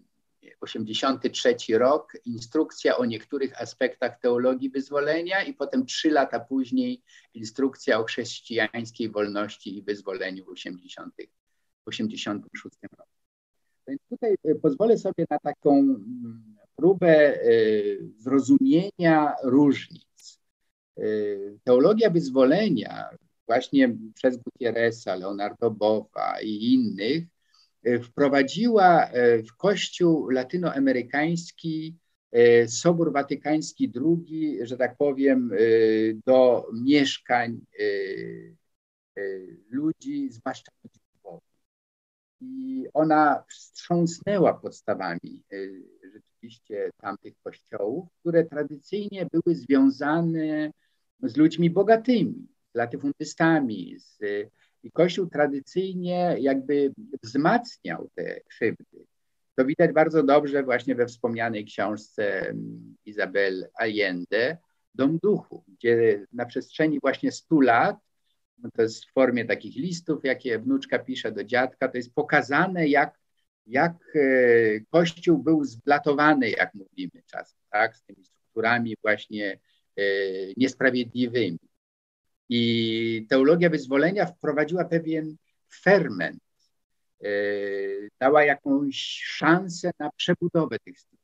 83 0.61 1.57
rok, 1.79 2.13
instrukcja 2.25 2.97
o 2.97 3.05
niektórych 3.05 3.61
aspektach 3.61 4.21
teologii 4.21 4.71
wyzwolenia 4.71 5.43
i 5.43 5.55
potem 5.55 5.87
trzy 5.87 6.11
lata 6.11 6.41
później 6.41 7.03
instrukcja 7.35 8.01
o 8.01 8.05
chrześcijańskiej 8.05 9.11
wolności 9.11 9.79
i 9.79 9.83
wyzwoleniu 9.83 10.45
w 10.45 10.49
80, 10.49 11.15
86 11.87 12.77
roku. 12.99 13.22
Więc 13.89 14.01
tutaj 14.09 14.35
e, 14.45 14.55
pozwolę 14.55 14.99
sobie 14.99 15.27
na 15.31 15.39
taką 15.39 15.79
mm, 15.79 16.57
próbę 16.77 17.43
e, 17.43 17.49
zrozumienia 18.17 19.35
różnic. 19.45 20.41
E, 20.99 21.03
teologia 21.65 22.11
wyzwolenia, 22.11 23.09
właśnie 23.47 23.97
przez 24.15 24.37
Gutierreza, 24.37 25.15
Leonardo 25.15 25.71
Bowa 25.71 26.41
i 26.43 26.73
innych, 26.73 27.25
wprowadziła 28.03 29.11
w 29.49 29.57
Kościół 29.57 30.31
latynoamerykański 30.31 31.99
Sobór 32.67 33.13
Watykański 33.13 33.93
II, 33.97 34.59
że 34.63 34.77
tak 34.77 34.97
powiem, 34.97 35.51
do 36.27 36.67
mieszkań 36.73 37.61
ludzi, 39.71 40.29
zwłaszcza 40.31 40.73
ludzi 40.85 41.02
i 42.43 42.87
ona 42.95 43.45
wstrząsnęła 43.49 44.55
podstawami 44.55 45.43
y, 45.53 45.83
rzeczywiście 46.15 46.91
tamtych 47.01 47.35
kościołów, 47.43 48.09
które 48.21 48.45
tradycyjnie 48.45 49.27
były 49.33 49.57
związane 49.57 50.73
z 51.23 51.37
ludźmi 51.37 51.71
bogatymi, 51.71 52.49
z 52.75 52.75
latyfundystami. 52.75 53.99
Z, 53.99 54.19
I 54.83 54.93
Kościół 54.93 55.27
tradycyjnie 55.27 56.37
jakby 56.39 56.93
wzmacniał 57.23 58.11
te 58.15 58.41
krzywdy. 58.41 59.07
To 59.55 59.65
widać 59.65 59.93
bardzo 59.93 60.23
dobrze 60.23 60.63
właśnie 60.63 60.95
we 60.95 61.07
wspomnianej 61.07 61.65
książce 61.65 62.49
mm, 62.49 62.97
Izabel 63.05 63.69
Allende, 63.75 64.59
Dom 64.95 65.19
Duchu, 65.23 65.65
gdzie 65.69 66.27
na 66.33 66.47
przestrzeni 66.47 67.01
właśnie 67.01 67.33
100 67.33 67.61
lat 67.61 67.97
to 68.71 68.83
jest 68.83 69.05
w 69.05 69.13
formie 69.13 69.45
takich 69.45 69.77
listów, 69.77 70.25
jakie 70.25 70.59
wnuczka 70.59 70.99
pisze 70.99 71.33
do 71.33 71.45
dziadka, 71.45 71.89
to 71.89 71.97
jest 71.97 72.15
pokazane, 72.15 72.89
jak, 72.89 73.19
jak 73.67 73.93
e, 74.15 74.21
Kościół 74.91 75.39
był 75.39 75.65
zblatowany, 75.65 76.51
jak 76.51 76.75
mówimy 76.75 77.23
czasem, 77.27 77.59
tak, 77.71 77.97
z 77.97 78.03
tymi 78.03 78.25
strukturami 78.25 78.97
właśnie 79.03 79.59
e, 79.97 80.03
niesprawiedliwymi. 80.57 81.59
I 82.49 83.27
teologia 83.29 83.71
wyzwolenia 83.71 84.27
wprowadziła 84.27 84.85
pewien 84.85 85.37
ferment, 85.83 86.43
e, 87.25 87.29
dała 88.21 88.45
jakąś 88.45 88.97
szansę 89.25 89.91
na 89.99 90.11
przebudowę 90.17 90.79
tych 90.79 90.99
struktur. 90.99 91.22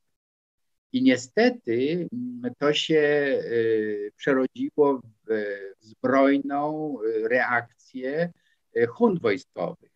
I 0.92 1.02
niestety 1.02 2.08
mm, 2.12 2.54
to 2.58 2.72
się 2.74 3.00
y, 3.44 4.12
przerodziło 4.16 5.00
w 5.00 5.30
zbrojną 5.80 6.96
y, 7.02 7.28
reakcję 7.28 8.32
y, 8.76 8.86
hunt 8.86 9.20
wojskowych. 9.20 9.90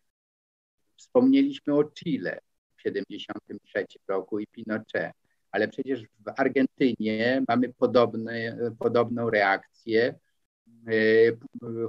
Wspomnieliśmy 0.95 1.73
o 1.73 1.83
Chile 1.83 2.39
w 2.73 2.83
1973 2.83 3.85
roku 4.07 4.39
i 4.39 4.47
Pinochet, 4.47 5.11
ale 5.51 5.67
przecież 5.67 6.03
w 6.03 6.31
Argentynie 6.37 7.43
mamy 7.47 7.73
podobne, 7.73 8.57
podobną 8.79 9.29
reakcję 9.29 10.15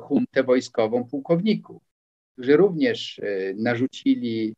huntę 0.01 0.43
wojskową 0.43 1.05
pułkowników, 1.05 1.83
którzy 2.33 2.57
również 2.57 3.21
narzucili 3.57 4.57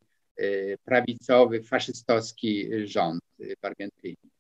prawicowy, 0.85 1.63
faszystowski 1.63 2.69
rząd 2.89 3.23
w 3.39 3.65
Argentynie. 3.65 4.36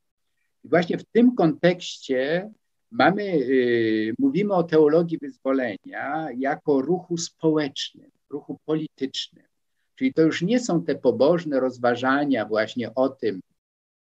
I 0.66 0.68
właśnie 0.68 0.98
w 0.98 1.04
tym 1.04 1.34
kontekście 1.34 2.50
mamy, 2.90 3.22
y, 3.22 4.14
mówimy 4.18 4.54
o 4.54 4.62
teologii 4.62 5.18
wyzwolenia 5.18 6.28
jako 6.36 6.80
ruchu 6.80 7.16
społecznym, 7.16 8.10
ruchu 8.30 8.58
politycznym. 8.64 9.44
Czyli 9.94 10.14
to 10.14 10.22
już 10.22 10.42
nie 10.42 10.60
są 10.60 10.84
te 10.84 10.94
pobożne 10.94 11.60
rozważania 11.60 12.44
właśnie 12.44 12.94
o 12.94 13.08
tym, 13.08 13.40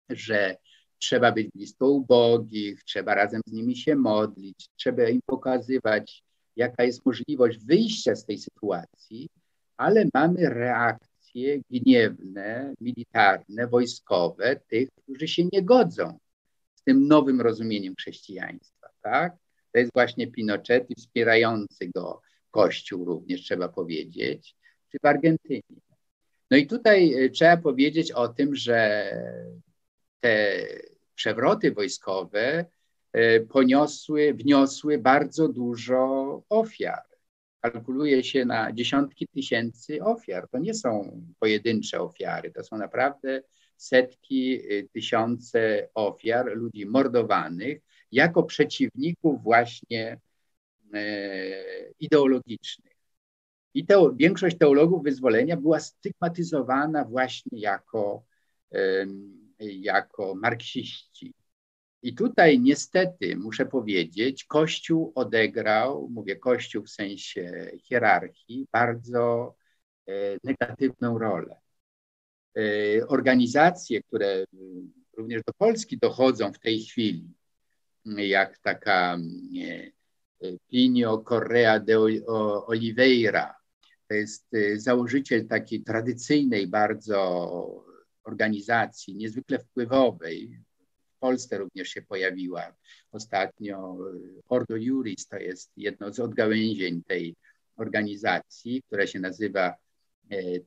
że 0.09 0.57
trzeba 0.99 1.31
być 1.31 1.47
blisko 1.55 1.89
ubogich, 1.89 2.83
trzeba 2.83 3.15
razem 3.15 3.41
z 3.45 3.51
nimi 3.51 3.77
się 3.77 3.95
modlić, 3.95 4.69
trzeba 4.75 5.09
im 5.09 5.21
pokazywać, 5.25 6.23
jaka 6.55 6.83
jest 6.83 7.05
możliwość 7.05 7.65
wyjścia 7.65 8.15
z 8.15 8.25
tej 8.25 8.37
sytuacji, 8.37 9.29
ale 9.77 10.05
mamy 10.13 10.49
reakcje 10.49 11.59
gniewne, 11.71 12.73
militarne, 12.81 13.67
wojskowe 13.67 14.55
tych, 14.67 14.89
którzy 15.03 15.27
się 15.27 15.43
nie 15.51 15.61
godzą 15.61 16.19
tym 16.86 17.07
nowym 17.07 17.41
rozumieniem 17.41 17.95
chrześcijaństwa. 17.95 18.88
Tak? 19.01 19.34
To 19.71 19.79
jest 19.79 19.93
właśnie 19.93 20.27
Pinochet 20.27 20.89
i 20.89 20.95
wspierający 20.95 21.89
go 21.95 22.21
Kościół 22.51 23.05
również, 23.05 23.41
trzeba 23.41 23.69
powiedzieć, 23.69 24.55
czy 24.91 24.97
w 25.03 25.05
Argentynie. 25.05 25.61
No 26.51 26.57
i 26.57 26.67
tutaj 26.67 27.13
e, 27.13 27.29
trzeba 27.29 27.57
powiedzieć 27.57 28.11
o 28.11 28.27
tym, 28.27 28.55
że 28.55 29.11
te 30.19 30.67
przewroty 31.15 31.71
wojskowe 31.71 32.65
e, 33.13 33.39
poniosły, 33.39 34.34
wniosły 34.34 34.97
bardzo 34.97 35.47
dużo 35.47 36.43
ofiar. 36.49 37.03
Kalkuluje 37.61 38.23
się 38.23 38.45
na 38.45 38.73
dziesiątki 38.73 39.27
tysięcy 39.27 40.03
ofiar. 40.03 40.47
To 40.49 40.57
nie 40.57 40.73
są 40.73 41.21
pojedyncze 41.39 42.01
ofiary, 42.01 42.51
to 42.51 42.63
są 42.63 42.77
naprawdę 42.77 43.41
setki, 43.78 44.61
e, 44.69 44.84
tysiące 44.84 45.89
ofiar, 45.93 46.57
ludzi 46.57 46.86
mordowanych 46.86 47.82
jako 48.11 48.43
przeciwników 48.43 49.43
właśnie 49.43 50.19
ideologicznych. 51.99 52.93
I 53.74 53.86
teo, 53.86 54.13
większość 54.15 54.57
teologów 54.57 55.03
wyzwolenia 55.03 55.57
była 55.57 55.80
stygmatyzowana 55.80 57.05
właśnie 57.05 57.59
jako, 57.59 58.24
jako 59.59 60.36
marksiści. 60.36 61.34
I 62.03 62.15
tutaj 62.15 62.59
niestety 62.59 63.36
muszę 63.36 63.65
powiedzieć, 63.65 64.43
Kościół 64.43 65.11
odegrał, 65.15 66.09
mówię 66.11 66.36
Kościół 66.36 66.84
w 66.84 66.89
sensie 66.89 67.71
hierarchii, 67.84 68.67
bardzo 68.71 69.55
e, 70.07 70.11
negatywną 70.43 71.17
rolę. 71.17 71.62
E, 72.57 73.07
organizacje, 73.07 74.03
które 74.03 74.45
również 75.17 75.41
do 75.47 75.53
Polski 75.53 75.97
dochodzą 75.97 76.53
w 76.53 76.59
tej 76.59 76.79
chwili, 76.79 77.27
jak 78.05 78.59
taka 78.59 79.17
e, 80.41 80.57
Plinio 80.69 81.17
Correa 81.17 81.79
de 81.79 81.99
Oliveira, 82.67 83.63
to 84.13 84.17
jest 84.17 84.53
y, 84.53 84.79
założyciel 84.79 85.47
takiej 85.47 85.83
tradycyjnej 85.83 86.67
bardzo 86.67 87.85
organizacji, 88.23 89.15
niezwykle 89.15 89.59
wpływowej. 89.59 90.59
W 91.15 91.19
Polsce 91.19 91.57
również 91.57 91.87
się 91.87 92.01
pojawiła 92.01 92.75
ostatnio. 93.11 93.97
Y, 94.13 94.41
Ordo 94.49 94.75
Juris 94.75 95.27
to 95.27 95.37
jest 95.37 95.71
jedno 95.77 96.13
z 96.13 96.19
odgałęzień 96.19 97.03
tej 97.03 97.35
organizacji, 97.77 98.83
która 98.87 99.07
się 99.07 99.19
nazywa 99.19 99.69
y, 99.71 99.75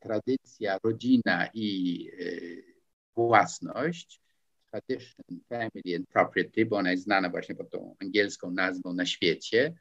Tradycja, 0.00 0.78
Rodzina 0.84 1.48
i 1.54 2.10
Własność. 3.16 4.20
Tradition, 4.70 5.40
Family 5.48 5.96
and 5.96 6.08
Property, 6.08 6.66
bo 6.66 6.76
ona 6.76 6.90
jest 6.90 7.04
znana 7.04 7.30
właśnie 7.30 7.54
pod 7.54 7.70
tą 7.70 7.94
angielską 8.02 8.50
nazwą 8.50 8.92
na 8.92 9.06
świecie. 9.06 9.74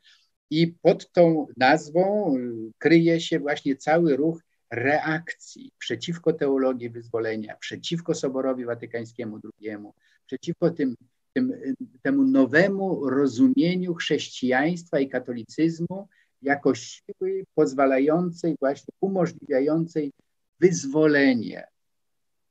I 0.50 0.68
pod 0.82 1.12
tą 1.12 1.48
nazwą 1.58 2.36
y, 2.38 2.72
kryje 2.78 3.22
się 3.22 3.40
właśnie 3.40 3.76
cały 3.76 4.16
ruch 4.16 4.42
reakcji 4.72 5.72
przeciwko 5.78 6.34
teologii 6.34 6.90
wyzwolenia, 6.90 7.56
przeciwko 7.60 8.14
Soborowi 8.14 8.66
Watykańskiemu 8.66 9.40
II, 9.62 9.78
przeciwko 10.26 10.70
tym, 10.70 10.96
tym, 11.34 11.54
temu 12.02 12.24
nowemu 12.24 13.10
rozumieniu 13.10 13.94
chrześcijaństwa 13.94 15.00
i 15.00 15.10
katolicyzmu 15.10 16.08
jako 16.46 16.76
siły 16.76 17.44
pozwalającej, 17.56 18.56
właśnie 18.60 18.94
umożliwiającej 19.02 20.12
wyzwolenie 20.60 21.68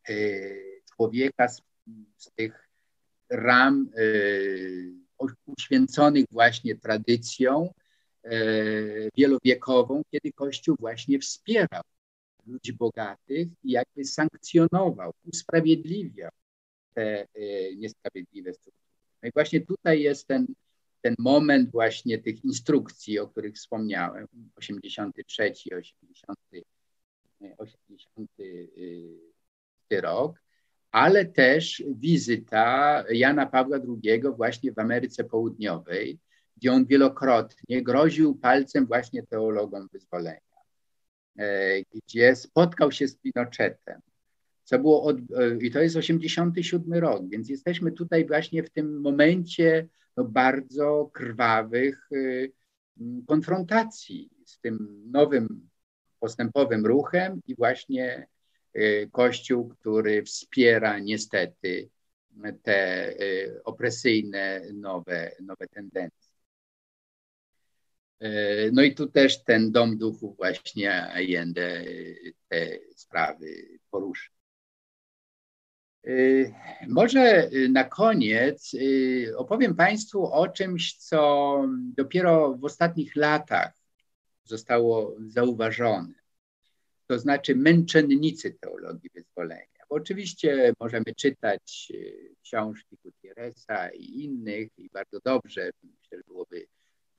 y, 0.08 0.82
człowieka 0.94 1.48
z, 1.48 1.62
z 2.16 2.30
tych 2.36 2.68
ram 3.30 3.90
y, 3.98 4.92
uświęconych 5.46 6.24
właśnie 6.30 6.76
tradycją, 6.76 7.70
E, 8.24 8.36
wielowiekową, 9.16 10.02
kiedy 10.10 10.32
Kościół 10.32 10.76
właśnie 10.80 11.18
wspierał 11.18 11.82
ludzi 12.46 12.72
bogatych 12.72 13.48
i 13.62 13.70
jakby 13.70 14.04
sankcjonował, 14.04 15.12
usprawiedliwiał 15.24 16.30
te 16.94 17.22
e, 17.22 17.26
niesprawiedliwe 17.76 18.54
struktury. 18.54 18.84
No 19.22 19.28
i 19.28 19.32
właśnie 19.32 19.60
tutaj 19.60 20.00
jest 20.00 20.26
ten, 20.26 20.46
ten 21.04 21.14
moment 21.18 21.70
właśnie 21.70 22.18
tych 22.18 22.44
instrukcji, 22.44 23.18
o 23.18 23.28
których 23.28 23.54
wspomniałem, 23.54 24.26
83, 24.56 25.52
80, 25.76 26.38
80 27.58 28.30
rok, 30.02 30.40
ale 30.90 31.24
też 31.24 31.82
wizyta 31.96 33.04
Jana 33.10 33.46
Pawła 33.46 33.76
II 33.76 34.22
właśnie 34.36 34.72
w 34.72 34.78
Ameryce 34.78 35.24
Południowej, 35.24 36.18
gdzie 36.56 36.72
on 36.72 36.86
wielokrotnie 36.86 37.82
groził 37.82 38.34
palcem 38.34 38.86
właśnie 38.86 39.22
teologom 39.22 39.88
wyzwolenia, 39.92 40.40
e, 41.38 41.82
gdzie 41.82 42.36
spotkał 42.36 42.92
się 42.92 43.08
z 43.08 43.16
Pinochetem, 43.16 44.00
co 44.64 44.78
było 44.78 45.02
od, 45.02 45.16
e, 45.18 45.56
i 45.60 45.70
to 45.70 45.80
jest 45.80 45.96
87 45.96 46.94
rok, 46.94 47.28
więc 47.28 47.48
jesteśmy 47.48 47.92
tutaj 47.92 48.26
właśnie 48.26 48.62
w 48.62 48.70
tym 48.70 49.00
momencie 49.00 49.88
no, 50.16 50.24
bardzo 50.24 51.10
krwawych 51.12 52.08
y, 52.12 52.52
konfrontacji 53.26 54.30
z 54.46 54.60
tym 54.60 55.02
nowym 55.10 55.68
postępowym 56.20 56.86
ruchem 56.86 57.40
i 57.46 57.54
właśnie 57.54 58.26
y, 58.76 59.08
Kościół, 59.12 59.68
który 59.68 60.22
wspiera 60.22 60.98
niestety 60.98 61.88
te 62.62 63.08
y, 63.22 63.60
opresyjne 63.64 64.62
nowe, 64.72 65.32
nowe 65.42 65.68
tendencje. 65.68 66.34
No 68.72 68.82
i 68.82 68.94
tu 68.94 69.06
też 69.06 69.44
ten 69.44 69.72
dom 69.72 69.98
duchów 69.98 70.36
właśnie 70.36 71.02
Allende 71.02 71.84
te 72.48 72.78
sprawy 72.96 73.46
poruszy. 73.90 74.30
E, 76.06 76.10
może 76.88 77.50
na 77.68 77.84
koniec 77.84 78.74
e, 78.74 79.36
opowiem 79.36 79.74
Państwu 79.74 80.32
o 80.32 80.48
czymś, 80.48 80.96
co 80.96 81.62
dopiero 81.96 82.54
w 82.54 82.64
ostatnich 82.64 83.16
latach 83.16 83.72
zostało 84.44 85.16
zauważone. 85.26 86.14
To 87.06 87.18
znaczy 87.18 87.56
męczennicy 87.56 88.56
teologii 88.60 89.10
wyzwolenia. 89.14 89.84
Bo 89.90 89.96
oczywiście 89.96 90.72
możemy 90.80 91.04
czytać 91.16 91.92
książki 92.42 92.96
Gutierreza 93.04 93.88
i 93.88 94.24
innych 94.24 94.68
i 94.78 94.90
bardzo 94.92 95.18
dobrze, 95.24 95.70
myślę, 95.82 96.18
że 96.18 96.24
byłoby 96.26 96.66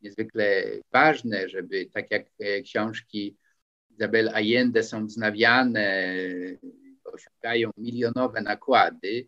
niezwykle 0.01 0.63
ważne, 0.91 1.49
żeby 1.49 1.85
tak 1.85 2.11
jak 2.11 2.25
e, 2.39 2.61
książki 2.61 3.37
Isabel 3.91 4.29
Allende 4.29 4.83
są 4.83 5.05
wznawiane, 5.05 6.03
osiągają 7.15 7.71
milionowe 7.77 8.41
nakłady, 8.41 9.27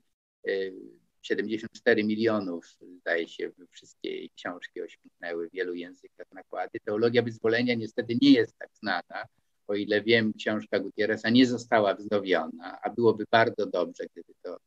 74 1.21 2.01
e, 2.01 2.03
milionów, 2.03 2.65
zdaje 2.99 3.27
się, 3.27 3.51
wszystkie 3.71 4.29
książki 4.29 4.81
osiągnęły 4.81 5.49
w 5.49 5.51
wielu 5.51 5.73
językach 5.73 6.27
nakłady. 6.31 6.79
Teologia 6.85 7.21
wyzwolenia 7.21 7.75
niestety 7.75 8.17
nie 8.21 8.31
jest 8.31 8.57
tak 8.57 8.69
znana. 8.73 9.25
O 9.67 9.75
ile 9.75 10.01
wiem, 10.01 10.33
książka 10.33 10.79
Gutierreza 10.79 11.29
nie 11.29 11.45
została 11.45 11.95
wznowiona, 11.95 12.79
a 12.81 12.89
byłoby 12.89 13.25
bardzo 13.31 13.65
dobrze, 13.65 14.03
gdyby 14.13 14.33
to, 14.41 14.57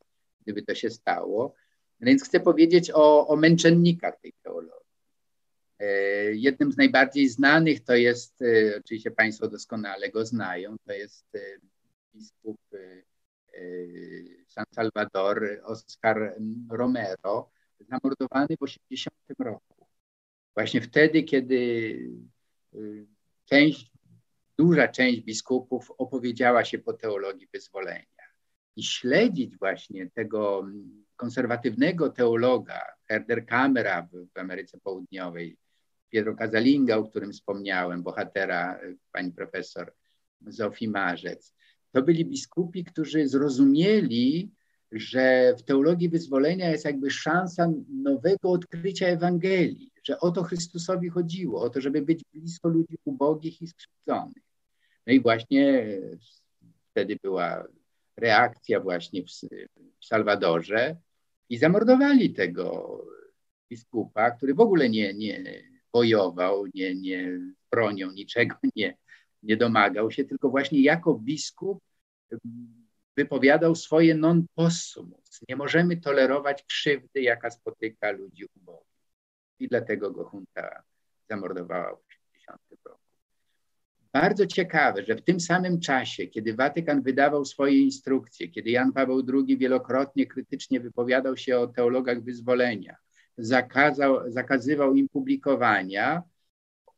gdyby 0.41 0.61
to 0.61 0.75
się 0.75 0.89
stało. 0.89 1.55
Więc 2.01 2.23
chcę 2.23 2.39
powiedzieć 2.39 2.91
o, 2.93 3.27
o 3.27 3.35
męczennikach 3.35 4.19
tej 4.21 4.33
teologii. 4.43 4.81
E, 5.79 5.85
jednym 6.33 6.71
z 6.71 6.77
najbardziej 6.77 7.29
znanych 7.29 7.83
to 7.83 7.95
jest, 7.95 8.41
e, 8.41 8.77
oczywiście 8.77 9.11
Państwo 9.11 9.47
doskonale 9.47 10.09
go 10.09 10.25
znają, 10.25 10.75
to 10.85 10.93
jest 10.93 11.25
biskup 12.15 12.59
San 14.47 14.65
Salvador 14.71 15.61
Oscar 15.63 16.35
Romero, 16.71 17.51
zamordowany 17.79 18.57
w 18.57 18.63
80 18.63 19.15
roku. 19.39 19.87
Właśnie 20.55 20.81
wtedy, 20.81 21.23
kiedy 21.23 21.97
część, 23.45 23.91
duża 24.57 24.87
część 24.87 25.21
biskupów 25.21 25.91
opowiedziała 25.97 26.65
się 26.65 26.79
po 26.79 26.93
teologii 26.93 27.47
wyzwolenia. 27.53 28.05
I 28.75 28.83
śledzić 28.83 29.57
właśnie 29.57 30.09
tego 30.09 30.67
konserwatywnego 31.15 32.09
teologa, 32.09 32.81
Herder 33.07 33.45
Kamera 33.45 34.07
w, 34.11 34.39
Ameryce 34.39 34.77
Południowej, 34.77 35.57
Pietro 36.09 36.35
Casalinga, 36.35 36.97
o 36.97 37.03
którym 37.03 37.31
wspomniałem, 37.31 38.03
bohatera 38.03 38.79
pani 39.11 39.31
profesor 39.31 39.93
Zofii 40.47 40.87
Marzec. 40.87 41.55
To 41.91 42.01
byli 42.01 42.25
biskupi, 42.25 42.83
którzy 42.83 43.27
zrozumieli, 43.27 44.51
że 44.91 45.55
w 45.57 45.63
teologii 45.63 46.09
wyzwolenia 46.09 46.69
jest 46.69 46.85
jakby 46.85 47.11
szansa 47.11 47.71
nowego 47.89 48.51
odkrycia 48.51 49.07
Ewangelii, 49.07 49.91
że 50.03 50.19
o 50.19 50.31
to 50.31 50.43
Chrystusowi 50.43 51.09
chodziło, 51.09 51.61
o 51.61 51.69
to, 51.69 51.81
żeby 51.81 52.01
być 52.01 52.23
blisko 52.33 52.69
ludzi 52.69 52.97
ubogich 53.05 53.61
i 53.61 53.67
skrzywdzonych. 53.67 54.43
No 55.07 55.13
i 55.13 55.21
właśnie 55.21 55.87
wtedy 56.91 57.17
była 57.23 57.67
reakcja 58.17 58.79
właśnie 58.79 59.23
w, 59.23 59.27
w 59.99 60.05
Salwadorze 60.05 60.95
i 61.49 61.57
zamordowali 61.57 62.33
tego 62.33 62.97
biskupa, 63.69 64.31
który 64.31 64.53
w 64.53 64.59
ogóle 64.59 64.89
nie, 64.89 65.13
nie 65.13 65.63
bojował, 65.93 66.65
nie, 66.73 66.95
nie 66.95 67.39
bronią 67.71 68.11
niczego 68.11 68.55
nie, 68.75 68.97
nie 69.43 69.57
domagał 69.57 70.11
się, 70.11 70.23
tylko 70.23 70.49
właśnie 70.49 70.81
jako 70.81 71.13
biskup 71.13 71.83
wypowiadał 73.17 73.75
swoje 73.75 74.15
non 74.15 74.45
possumus. 74.55 75.41
Nie 75.49 75.55
możemy 75.55 75.97
tolerować 75.97 76.63
krzywdy, 76.63 77.21
jaka 77.21 77.49
spotyka 77.49 78.11
ludzi 78.11 78.45
ubogich. 78.55 78.91
I 79.59 79.67
dlatego 79.67 80.11
go 80.11 80.29
junta 80.33 80.83
zamordowała 81.29 81.95
w 81.95 81.99
80 82.09 82.61
roku. 82.85 83.01
Bardzo 84.13 84.45
ciekawe, 84.45 85.03
że 85.03 85.15
w 85.15 85.21
tym 85.21 85.39
samym 85.39 85.79
czasie, 85.79 86.27
kiedy 86.27 86.53
Watykan 86.53 87.01
wydawał 87.01 87.45
swoje 87.45 87.79
instrukcje, 87.79 88.47
kiedy 88.47 88.69
Jan 88.69 88.93
Paweł 88.93 89.23
II 89.33 89.57
wielokrotnie 89.57 90.27
krytycznie 90.27 90.79
wypowiadał 90.79 91.37
się 91.37 91.59
o 91.59 91.67
teologach 91.67 92.23
wyzwolenia, 92.23 92.95
zakazał, 93.37 94.31
zakazywał 94.31 94.95
im 94.95 95.09
publikowania, 95.09 96.23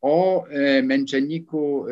o 0.03 0.47
e, 0.47 0.81
męczenniku 0.83 1.85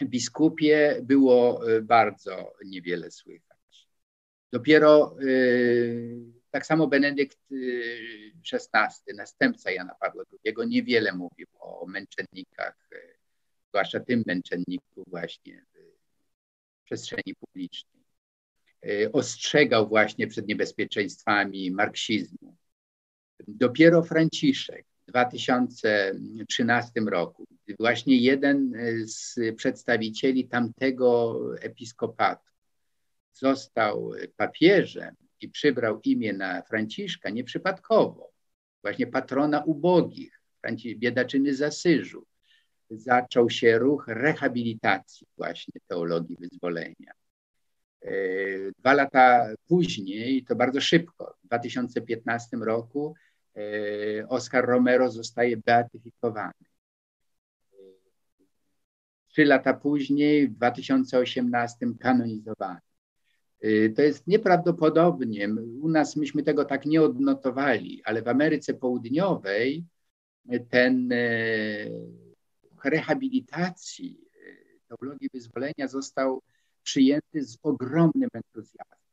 e, 0.00 0.06
biskupie 0.06 1.00
było 1.02 1.70
e, 1.70 1.82
bardzo 1.82 2.52
niewiele 2.64 3.10
słychać. 3.10 3.88
Dopiero 4.52 5.16
tak 6.50 6.66
samo 6.66 6.86
Benedykt 6.86 7.38
XVI, 8.52 9.14
następca 9.14 9.70
Jana 9.70 9.94
Pawła 10.00 10.24
II, 10.44 10.54
niewiele 10.68 11.12
mówił 11.12 11.46
o 11.58 11.86
męczennikach, 11.86 12.88
zwłaszcza 13.68 14.00
tym 14.00 14.22
męczenniku 14.26 15.04
właśnie 15.06 15.64
w 15.74 16.84
przestrzeni 16.84 17.34
publicznej. 17.40 18.04
Ostrzegał 19.12 19.88
właśnie 19.88 20.26
przed 20.26 20.48
niebezpieczeństwami 20.48 21.70
marksizmu. 21.70 22.56
Dopiero 23.48 24.02
Franciszek 24.02 24.86
2013 25.16 27.00
roku, 27.00 27.46
właśnie 27.78 28.16
jeden 28.16 28.72
z 29.04 29.38
przedstawicieli 29.56 30.48
tamtego 30.48 31.40
episkopatu 31.60 32.50
został 33.32 34.12
papieżem 34.36 35.14
i 35.40 35.48
przybrał 35.48 36.00
imię 36.04 36.32
na 36.32 36.62
Franciszka 36.62 37.30
nieprzypadkowo, 37.30 38.32
właśnie 38.82 39.06
patrona 39.06 39.64
ubogich, 39.64 40.40
biedaczyny 40.96 41.54
z 41.54 41.62
Asyżu. 41.62 42.26
Zaczął 42.90 43.50
się 43.50 43.78
ruch 43.78 44.04
rehabilitacji 44.08 45.26
właśnie 45.36 45.80
teologii 45.86 46.36
wyzwolenia. 46.40 47.12
E, 48.02 48.12
dwa 48.78 48.94
lata 48.94 49.48
później, 49.68 50.44
to 50.44 50.56
bardzo 50.56 50.80
szybko, 50.80 51.36
w 51.44 51.46
2015 51.46 52.56
roku, 52.56 53.14
e, 53.14 53.25
Oscar 54.28 54.66
Romero 54.66 55.10
zostaje 55.10 55.56
beatyfikowany. 55.56 56.52
E, 57.72 57.76
trzy 59.28 59.44
lata 59.44 59.74
później, 59.74 60.48
w 60.48 60.54
2018, 60.54 61.86
kanonizowany. 62.00 62.80
To 63.96 64.02
jest 64.02 64.26
nieprawdopodobnie. 64.26 65.48
U 65.80 65.88
nas 65.88 66.16
myśmy 66.16 66.42
tego 66.42 66.64
tak 66.64 66.86
nie 66.86 67.02
odnotowali, 67.02 68.02
ale 68.04 68.22
w 68.22 68.28
Ameryce 68.28 68.74
Południowej 68.74 69.84
ten 70.70 71.12
rehabilitacji 72.84 74.26
teologii 74.88 75.28
wyzwolenia 75.34 75.88
został 75.88 76.42
przyjęty 76.82 77.44
z 77.44 77.58
ogromnym 77.62 78.28
entuzjazmem. 78.32 79.05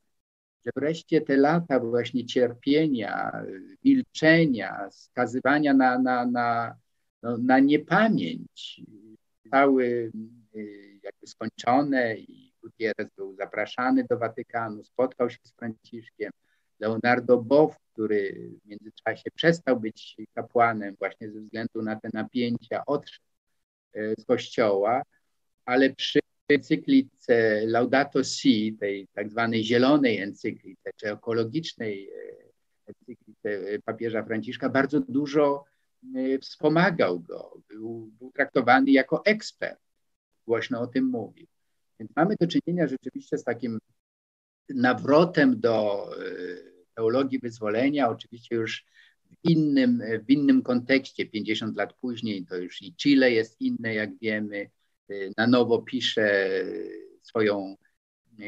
Że 0.66 0.72
wreszcie 0.76 1.22
te 1.22 1.38
lata 1.38 1.80
właśnie 1.80 2.26
cierpienia, 2.26 3.44
milczenia, 3.84 4.90
skazywania 4.92 5.74
na, 5.74 6.00
na, 6.00 6.26
na, 6.26 6.76
no, 7.24 7.38
na 7.38 7.60
niepamięć 7.60 8.82
zostały 9.44 10.12
y, 10.56 11.00
jakby 11.04 11.28
skończone 11.28 12.16
i 12.16 12.54
Gutierrez 12.62 13.10
był 13.18 13.36
zapraszany 13.36 14.06
do 14.10 14.18
Watykanu, 14.18 14.84
spotkał 14.84 15.30
się 15.30 15.38
z 15.44 15.52
Franciszkiem. 15.52 16.32
Leonardo 16.80 17.38
Bow, 17.38 17.78
który 17.94 18.50
w 18.66 18.68
międzyczasie 18.68 19.32
przestał 19.36 19.80
być 19.80 20.18
kapłanem 20.34 20.96
właśnie 21.00 21.32
ze 21.32 21.42
względu 21.42 21.82
na 21.82 21.96
te 21.96 22.10
napięcia, 22.14 22.84
odszedł 22.86 23.26
y, 23.96 24.16
z 24.20 24.26
kościoła, 24.26 25.02
ale 25.66 25.90
przy 25.90 26.20
encyklice 26.50 27.62
Laudato 27.66 28.24
Si, 28.24 28.78
tej 28.80 29.08
tak 29.14 29.30
zwanej 29.30 29.64
zielonej 29.64 30.18
encyklice, 30.18 30.92
czy 30.96 31.12
ekologicznej 31.12 32.10
e, 32.10 32.44
encyklice 32.88 33.50
e, 33.50 33.80
papieża 33.80 34.24
Franciszka, 34.24 34.70
bardzo 34.70 35.00
dużo 35.00 35.64
e, 36.16 36.40
wspomagał 36.40 37.20
go. 37.20 37.58
Był, 37.70 38.12
był 38.20 38.32
traktowany 38.32 38.92
jako 38.92 39.26
ekspert. 39.26 39.80
Głośno 40.48 40.82
o 40.82 40.88
tym 40.88 41.06
mówił. 41.06 41.48
Więc 42.00 42.12
mamy 42.16 42.36
do 42.40 42.48
czynienia 42.48 42.88
rzeczywiście 42.88 43.38
z 43.38 43.44
takim 43.44 43.80
nawrotem 44.70 45.60
do 45.60 46.10
teologii 46.96 47.40
wyzwolenia, 47.40 48.10
oczywiście 48.10 48.56
już 48.56 48.86
w 49.26 49.50
innym, 49.50 50.04
w 50.28 50.32
innym 50.32 50.62
kontekście. 50.62 51.26
50 51.26 51.78
lat 51.78 51.94
później 51.94 52.46
to 52.46 52.58
już 52.58 52.82
i 52.82 52.96
Chile 52.96 53.32
jest 53.32 53.62
inne, 53.62 53.94
jak 53.94 54.20
wiemy, 54.20 54.70
na 55.38 55.48
nowo 55.48 55.82
pisze 55.82 56.50
swoją 57.22 57.76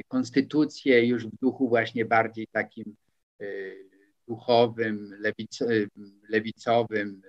konstytucję 0.08 1.06
już 1.06 1.28
w 1.28 1.40
duchu 1.42 1.70
właśnie 1.70 2.06
bardziej 2.06 2.48
takim 2.48 2.96
y, 3.42 3.86
duchowym, 4.28 5.16
lewic, 5.20 5.62
y, 5.62 5.90
lewicowym, 6.30 7.22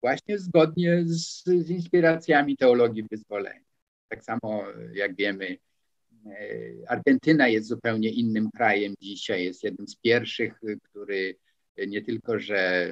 właśnie 0.00 0.38
zgodnie 0.38 1.02
z, 1.04 1.44
z 1.44 1.70
inspiracjami 1.70 2.56
teologii 2.56 3.04
wyzwolenia. 3.10 3.64
Tak 4.08 4.24
samo 4.24 4.64
jak 4.92 5.16
wiemy, 5.16 5.58
Argentyna 6.88 7.48
jest 7.48 7.68
zupełnie 7.68 8.10
innym 8.10 8.50
krajem 8.50 8.94
dzisiaj, 9.00 9.44
jest 9.44 9.64
jednym 9.64 9.88
z 9.88 9.96
pierwszych, 9.96 10.60
który 10.82 11.36
nie 11.88 12.02
tylko, 12.02 12.38
że 12.38 12.90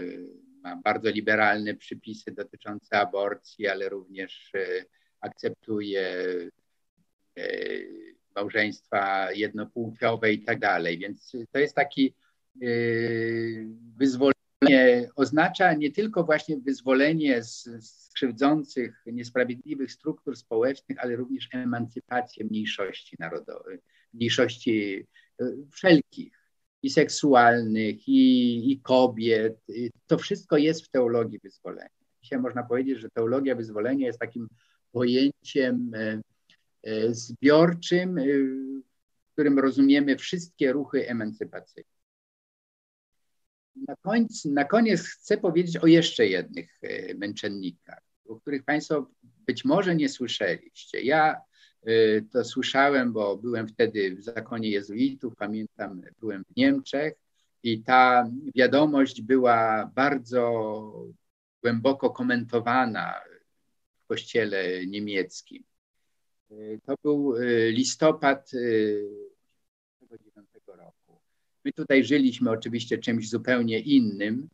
ma 0.62 0.76
bardzo 0.76 1.10
liberalne 1.10 1.74
przypisy 1.74 2.32
dotyczące 2.32 2.98
aborcji, 2.98 3.66
ale 3.66 3.88
również 3.88 4.52
akceptuje 5.20 6.02
e, 7.36 7.48
małżeństwa 8.36 9.32
jednopłciowe 9.32 10.32
i 10.32 10.44
tak 10.44 10.58
dalej. 10.58 10.98
Więc 10.98 11.36
to 11.52 11.58
jest 11.58 11.74
taki 11.74 12.14
e, 12.62 12.66
wyzwolenie, 13.96 14.36
oznacza 15.14 15.74
nie 15.74 15.92
tylko 15.92 16.24
właśnie 16.24 16.56
wyzwolenie 16.58 17.42
z, 17.42 17.64
z 17.64 18.12
krzywdzących, 18.14 19.02
niesprawiedliwych 19.06 19.92
struktur 19.92 20.36
społecznych, 20.36 20.98
ale 21.00 21.16
również 21.16 21.48
emancypację 21.52 22.44
mniejszości 22.44 23.16
narodowych, 23.18 23.80
mniejszości 24.12 25.06
e, 25.40 25.44
wszelkich, 25.72 26.46
i 26.82 26.90
seksualnych, 26.90 28.08
i, 28.08 28.72
i 28.72 28.80
kobiet. 28.80 29.66
To 30.06 30.18
wszystko 30.18 30.56
jest 30.56 30.84
w 30.84 30.88
teologii 30.88 31.38
wyzwolenia. 31.38 31.88
Dzisiaj 32.22 32.38
można 32.38 32.62
powiedzieć, 32.62 32.98
że 32.98 33.08
teologia 33.10 33.54
wyzwolenia 33.54 34.06
jest 34.06 34.18
takim 34.18 34.48
pojęciem 34.96 35.92
e, 35.94 36.20
e, 36.82 37.14
zbiorczym, 37.14 38.18
e, 38.18 38.24
w 39.28 39.32
którym 39.32 39.58
rozumiemy 39.58 40.16
wszystkie 40.16 40.72
ruchy 40.72 41.08
emancypacyjne. 41.08 41.90
Na, 43.88 43.96
końc, 43.96 44.44
na 44.44 44.64
koniec 44.64 45.00
chcę 45.00 45.38
powiedzieć 45.38 45.76
o 45.76 45.86
jeszcze 45.86 46.26
jednych 46.26 46.80
męczennikach, 47.14 48.00
o 48.28 48.40
których 48.40 48.64
Państwo 48.64 49.10
być 49.46 49.64
może 49.64 49.96
nie 49.96 50.08
słyszeliście. 50.08 51.00
Ja 51.00 51.40
to 52.32 52.44
słyszałem, 52.44 53.12
bo 53.12 53.36
byłem 53.36 53.68
wtedy 53.68 54.16
w 54.16 54.22
zakonie 54.22 54.70
jezuitów, 54.70 55.36
pamiętam, 55.36 56.02
byłem 56.20 56.44
w 56.44 56.56
Niemczech 56.56 57.14
i 57.62 57.82
ta 57.82 58.30
wiadomość 58.54 59.22
była 59.22 59.90
bardzo 59.94 61.14
głęboko 61.62 62.10
komentowana 62.10 63.20
w 64.06 64.08
kościele 64.08 64.86
niemieckim. 64.86 65.64
To 66.84 66.94
był 67.02 67.36
e, 67.36 67.70
listopad 67.70 68.50
1989 68.50 70.48
e, 70.68 70.76
roku. 70.76 71.20
My 71.64 71.72
tutaj 71.72 72.04
żyliśmy 72.04 72.50
oczywiście 72.50 72.98
czymś 72.98 73.30
zupełnie 73.30 73.78
innym, 73.78 74.48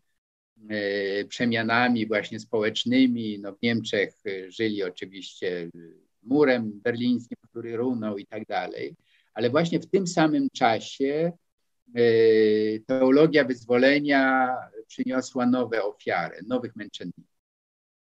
e, 0.68 1.24
przemianami 1.24 2.06
właśnie 2.06 2.40
społecznymi. 2.40 3.38
No 3.38 3.52
w 3.52 3.62
Niemczech 3.62 4.14
żyli 4.48 4.82
oczywiście 4.82 5.70
murem 6.22 6.80
berlińskim, 6.80 7.36
który 7.50 7.76
runął 7.76 8.18
i 8.18 8.26
tak 8.26 8.46
dalej, 8.46 8.96
ale 9.34 9.50
właśnie 9.50 9.80
w 9.80 9.90
tym 9.90 10.06
samym 10.06 10.48
czasie 10.52 11.32
teologia 12.86 13.44
wyzwolenia 13.44 14.48
przyniosła 14.86 15.46
nowe 15.46 15.82
ofiary, 15.82 16.40
nowych 16.46 16.76
męczenników. 16.76 17.24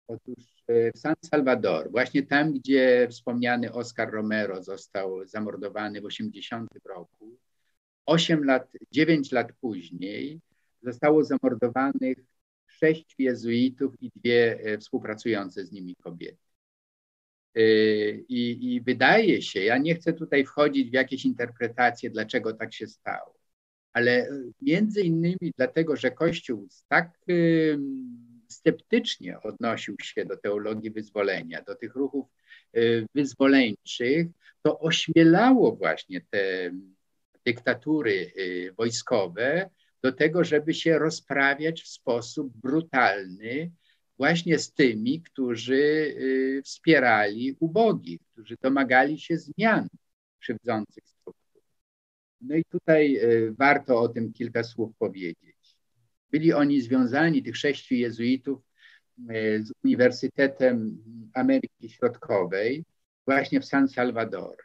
Otóż 0.07 0.56
w 0.67 0.91
San 0.99 1.15
Salvador, 1.25 1.91
właśnie 1.91 2.23
tam, 2.23 2.53
gdzie 2.53 3.07
wspomniany 3.11 3.73
Oscar 3.73 4.11
Romero 4.11 4.63
został 4.63 5.25
zamordowany 5.25 6.01
w 6.01 6.05
80 6.05 6.69
roku, 6.85 7.37
8 8.05 8.43
lat, 8.43 8.71
9 8.91 9.31
lat 9.31 9.53
później 9.61 10.41
zostało 10.81 11.23
zamordowanych 11.23 12.17
sześciu 12.67 13.15
jezuitów 13.19 13.93
i 14.01 14.11
dwie 14.15 14.59
e, 14.59 14.77
współpracujące 14.77 15.65
z 15.65 15.71
nimi 15.71 15.95
kobiety. 15.95 16.37
E, 17.55 17.61
I, 18.11 18.73
I, 18.73 18.81
wydaje 18.81 19.41
się, 19.41 19.59
ja 19.59 19.77
nie 19.77 19.95
chcę 19.95 20.13
tutaj 20.13 20.45
wchodzić 20.45 20.89
w 20.89 20.93
jakieś 20.93 21.25
interpretacje, 21.25 22.09
dlaczego 22.09 22.53
tak 22.53 22.73
się 22.73 22.87
stało, 22.87 23.33
ale 23.93 24.29
między 24.61 25.01
innymi 25.01 25.53
dlatego, 25.57 25.95
że 25.95 26.11
Kościół 26.11 26.67
tak 26.87 27.19
sceptycznie 28.49 29.41
odnosił 29.41 29.95
się 30.03 30.25
do 30.25 30.37
teologii 30.37 30.91
wyzwolenia, 30.91 31.61
do 31.61 31.75
tych 31.75 31.95
ruchów 31.95 32.27
y, 32.77 33.05
wyzwoleńczych, 33.15 34.27
to 34.61 34.79
ośmielało 34.79 35.75
właśnie 35.75 36.21
te 36.29 36.71
dyktatury 37.45 38.31
y, 38.37 38.73
wojskowe 38.77 39.69
do 40.01 40.11
tego, 40.11 40.43
żeby 40.43 40.73
się 40.73 40.99
rozprawiać 40.99 41.81
w 41.81 41.87
sposób 41.87 42.51
brutalny 42.55 43.71
właśnie 44.17 44.59
z 44.59 44.73
tymi, 44.73 45.21
którzy 45.21 45.75
y, 45.75 46.61
wspierali 46.65 47.55
ubogich, 47.59 48.21
którzy 48.33 48.57
domagali 48.61 49.19
się 49.19 49.37
zmian 49.37 49.87
krzywdzących 50.39 51.03
struktur. 51.07 51.61
No 52.41 52.55
i 52.55 52.63
tutaj 52.65 53.19
warto 53.57 53.99
o 53.99 54.07
tym 54.07 54.33
kilka 54.33 54.63
słów 54.63 54.95
powiedzieć. 54.97 55.56
Byli 56.31 56.53
oni 56.53 56.81
związani, 56.81 57.43
tych 57.43 57.57
sześciu 57.57 57.95
jezuitów, 57.95 58.59
e, 59.29 59.63
z 59.63 59.73
Uniwersytetem 59.83 61.03
Ameryki 61.33 61.89
Środkowej, 61.89 62.85
właśnie 63.25 63.61
w 63.61 63.65
San 63.65 63.87
Salvador. 63.87 64.57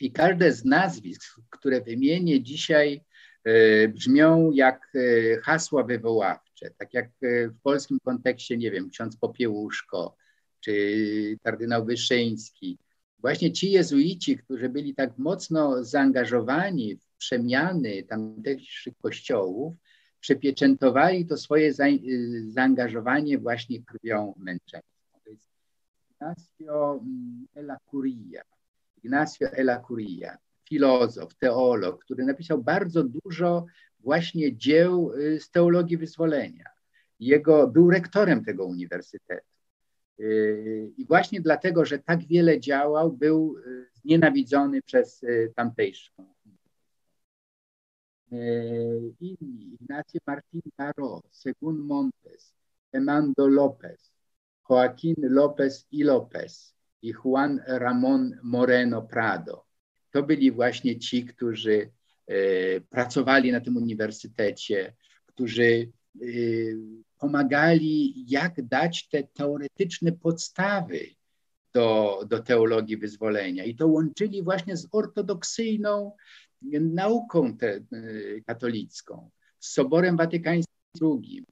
I 0.00 0.12
każde 0.12 0.52
z 0.52 0.64
nazwisk, 0.64 1.40
które 1.50 1.80
wymienię 1.80 2.42
dzisiaj, 2.42 3.00
e, 3.44 3.88
brzmią 3.88 4.50
jak 4.50 4.92
e, 4.94 5.40
hasła 5.40 5.82
wywoławcze, 5.82 6.70
tak 6.78 6.94
jak 6.94 7.10
w 7.22 7.60
polskim 7.62 7.98
kontekście, 8.04 8.56
nie 8.56 8.70
wiem, 8.70 8.90
ksiądz 8.90 9.16
Popiełuszko 9.16 10.16
czy 10.60 11.38
kardynał 11.42 11.84
Wyszyński. 11.84 12.78
Właśnie 13.18 13.52
ci 13.52 13.70
jezuici, 13.70 14.38
którzy 14.38 14.68
byli 14.68 14.94
tak 14.94 15.18
mocno 15.18 15.84
zaangażowani 15.84 16.96
w 16.96 17.16
przemiany 17.16 18.02
tamtejszych 18.02 18.94
kościołów, 19.02 19.74
przepieczętowali 20.20 21.26
to 21.26 21.36
swoje 21.36 21.72
za, 21.72 21.88
y, 21.88 22.50
zaangażowanie 22.50 23.38
właśnie 23.38 23.82
krwią 23.82 24.34
męczeńską. 24.36 25.20
To 25.24 25.30
jest 25.30 25.48
Ignacio 26.10 27.00
mm, 27.02 27.46
Ela 27.54 27.76
Curia. 27.90 28.42
Ignacio 28.96 29.46
Ela 29.46 29.80
Curia, 29.88 30.38
filozof, 30.68 31.34
teolog, 31.34 32.04
który 32.04 32.24
napisał 32.24 32.62
bardzo 32.62 33.04
dużo 33.04 33.66
właśnie 34.00 34.56
dzieł 34.56 35.12
y, 35.12 35.40
z 35.40 35.50
teologii 35.50 35.96
wyzwolenia. 35.96 36.64
Jego, 37.20 37.68
był 37.68 37.90
rektorem 37.90 38.44
tego 38.44 38.66
uniwersytetu. 38.66 39.46
Y, 40.20 40.92
I 40.96 41.04
właśnie 41.04 41.40
dlatego, 41.40 41.84
że 41.84 41.98
tak 41.98 42.24
wiele 42.24 42.60
działał, 42.60 43.12
był 43.12 43.56
znienawidzony 43.94 44.82
przez 44.82 45.24
tamtejszą 45.54 46.37
inni, 48.30 49.74
Ignacio 49.80 50.20
Martín 50.26 50.62
Caro, 50.76 51.22
Según 51.30 51.80
Montes, 51.80 52.54
Fernando 52.90 53.48
López, 53.48 54.12
Joaquín 54.62 55.16
López 55.18 55.86
y 55.90 56.04
López 56.04 56.74
i 57.02 57.12
Juan 57.12 57.62
Ramón 57.66 58.38
Moreno 58.42 59.06
Prado. 59.06 59.64
To 60.10 60.22
byli 60.22 60.50
właśnie 60.50 60.98
ci, 60.98 61.24
którzy 61.24 61.90
e, 62.26 62.80
pracowali 62.80 63.52
na 63.52 63.60
tym 63.60 63.76
uniwersytecie, 63.76 64.94
którzy 65.26 65.64
e, 65.64 66.26
pomagali, 67.18 68.24
jak 68.28 68.62
dać 68.62 69.08
te 69.08 69.22
teoretyczne 69.22 70.12
podstawy 70.12 71.00
do, 71.74 72.20
do 72.26 72.42
teologii 72.42 72.96
wyzwolenia. 72.96 73.64
I 73.64 73.74
to 73.74 73.86
łączyli 73.86 74.42
właśnie 74.42 74.76
z 74.76 74.88
ortodoksyjną 74.90 76.12
nauką 76.80 77.56
te, 77.56 77.74
e, 77.74 77.82
katolicką, 78.46 79.30
z 79.58 79.72
Soborem 79.72 80.16
Watykańskim 80.16 80.74
II, 81.02 81.44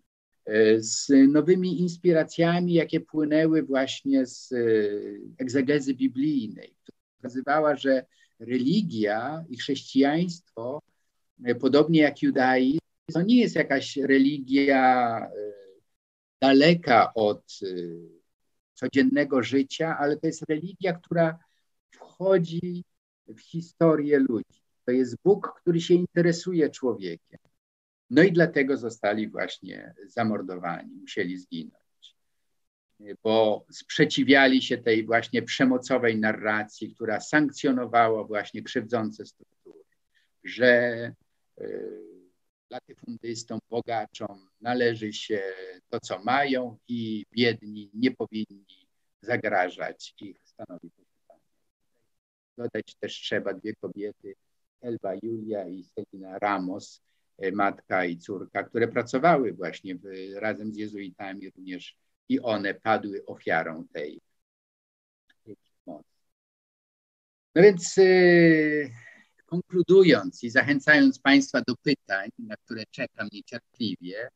e, 0.45 0.81
z 0.81 1.09
nowymi 1.29 1.81
inspiracjami, 1.81 2.73
jakie 2.73 3.01
płynęły 3.01 3.63
właśnie 3.63 4.27
z 4.27 4.53
e, 4.53 4.57
egzegezy 5.39 5.95
biblijnej, 5.95 6.77
która 6.83 6.99
pokazywała, 7.17 7.77
że 7.77 8.07
religia 8.39 9.45
i 9.49 9.57
chrześcijaństwo, 9.57 10.83
podobnie 11.61 12.01
jak 12.01 12.23
judaizm, 12.23 12.79
to 13.13 13.23
nie 13.23 13.41
jest 13.41 13.55
jakaś 13.55 13.97
religia 13.97 15.21
daleka 16.41 17.15
od 17.15 17.61
codziennego 18.75 19.43
życia, 19.43 19.97
ale 20.01 20.17
to 20.17 20.27
jest 20.27 20.43
religia, 20.49 20.93
która 20.93 21.39
wchodzi 21.91 22.85
w 23.29 23.41
historię 23.41 24.19
ludzi. 24.19 24.66
To 24.87 24.93
jest 24.93 25.17
Bóg, 25.25 25.61
który 25.61 25.81
się 25.81 25.95
interesuje 25.95 26.71
człowiekiem. 26.71 27.39
No 28.11 28.23
i 28.23 28.33
dlatego 28.33 28.77
zostali 28.77 29.29
właśnie 29.29 29.95
zamordowani, 30.07 30.95
musieli 30.95 31.39
zginąć, 31.39 32.17
bo 33.23 33.67
sprzeciwiali 33.71 34.63
się 34.63 34.79
tej 34.79 35.07
właśnie 35.07 35.43
przemocowej 35.43 36.19
narracji, 36.21 36.95
która 36.95 37.21
sankcjonowała 37.21 38.25
właśnie 38.25 38.63
krzywdzące 38.63 39.27
struktury, 39.27 39.85
że 40.45 41.13
y, 41.61 41.91
latyfundystom, 42.71 43.59
bogaczom 43.71 44.49
należy 44.61 45.13
się 45.13 45.43
to, 45.89 46.01
co 46.01 46.19
mają 46.19 46.79
i 46.89 47.25
biedni 47.33 47.91
nie 47.95 48.11
powinni 48.11 48.89
zagrażać 49.23 50.15
ich 50.21 50.41
stanowi 50.45 50.91
Dodać 52.59 52.95
też 53.01 53.13
trzeba 53.13 53.55
dwie 53.55 53.75
kobiety, 53.75 54.35
Elba 54.87 55.15
Julia 55.23 55.69
i 55.69 55.85
Selina 55.85 56.39
Ramos, 56.39 57.03
e, 57.39 57.53
matka 57.53 58.05
i 58.05 58.19
córka, 58.19 58.63
które 58.63 58.89
pracowały 58.89 59.53
właśnie 59.53 59.95
w, 59.95 60.05
razem 60.35 60.73
z 60.73 60.77
jezuitami 60.77 61.51
również 61.51 61.97
i 62.29 62.41
one 62.41 62.75
padły 62.75 63.25
ofiarą 63.27 63.87
tej, 63.93 64.21
tej 65.45 65.57
mocy. 65.87 66.09
No 67.55 67.63
więc 67.63 67.97
yy, 67.97 68.91
konkludując 69.47 70.45
i 70.45 70.51
zachęcając 70.51 71.19
Państwa 71.19 71.61
do 71.69 71.77
pytań, 71.77 72.29
na 72.39 72.57
które 72.57 72.85
czekam 72.91 73.29
niecierpliwie, 73.33 74.29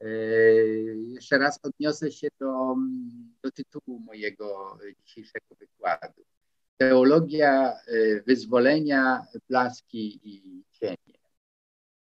yy, 0.00 0.96
jeszcze 1.08 1.38
raz 1.38 1.60
odniosę 1.62 2.12
się 2.12 2.28
do, 2.40 2.76
do 3.42 3.50
tytułu 3.50 4.00
mojego 4.00 4.78
dzisiejszego 5.04 5.54
wykładu 5.58 6.24
teologia 6.88 7.72
y, 7.88 8.22
wyzwolenia, 8.26 9.26
blaski 9.48 10.20
i 10.24 10.64
cienie. 10.72 11.18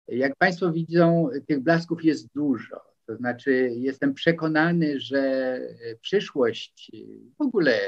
Jak 0.08 0.32
Państwo 0.38 0.72
widzą, 0.72 1.28
tych 1.46 1.60
blasków 1.60 2.04
jest 2.04 2.28
dużo. 2.34 2.80
To 3.06 3.16
znaczy, 3.16 3.70
jestem 3.76 4.14
przekonany, 4.14 5.00
że 5.00 5.60
przyszłość 6.00 6.92
w 7.38 7.42
ogóle 7.42 7.78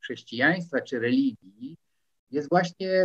chrześcijaństwa 0.00 0.80
czy 0.80 0.98
religii 0.98 1.76
jest 2.30 2.48
właśnie 2.48 3.04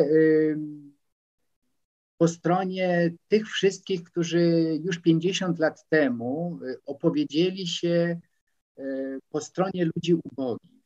po 2.17 2.27
stronie 2.27 3.13
tych 3.27 3.47
wszystkich, 3.47 4.03
którzy 4.03 4.41
już 4.83 4.99
50 4.99 5.59
lat 5.59 5.85
temu 5.89 6.59
opowiedzieli 6.85 7.67
się 7.67 8.19
po 9.29 9.41
stronie 9.41 9.85
ludzi 9.95 10.13
ubogich 10.13 10.82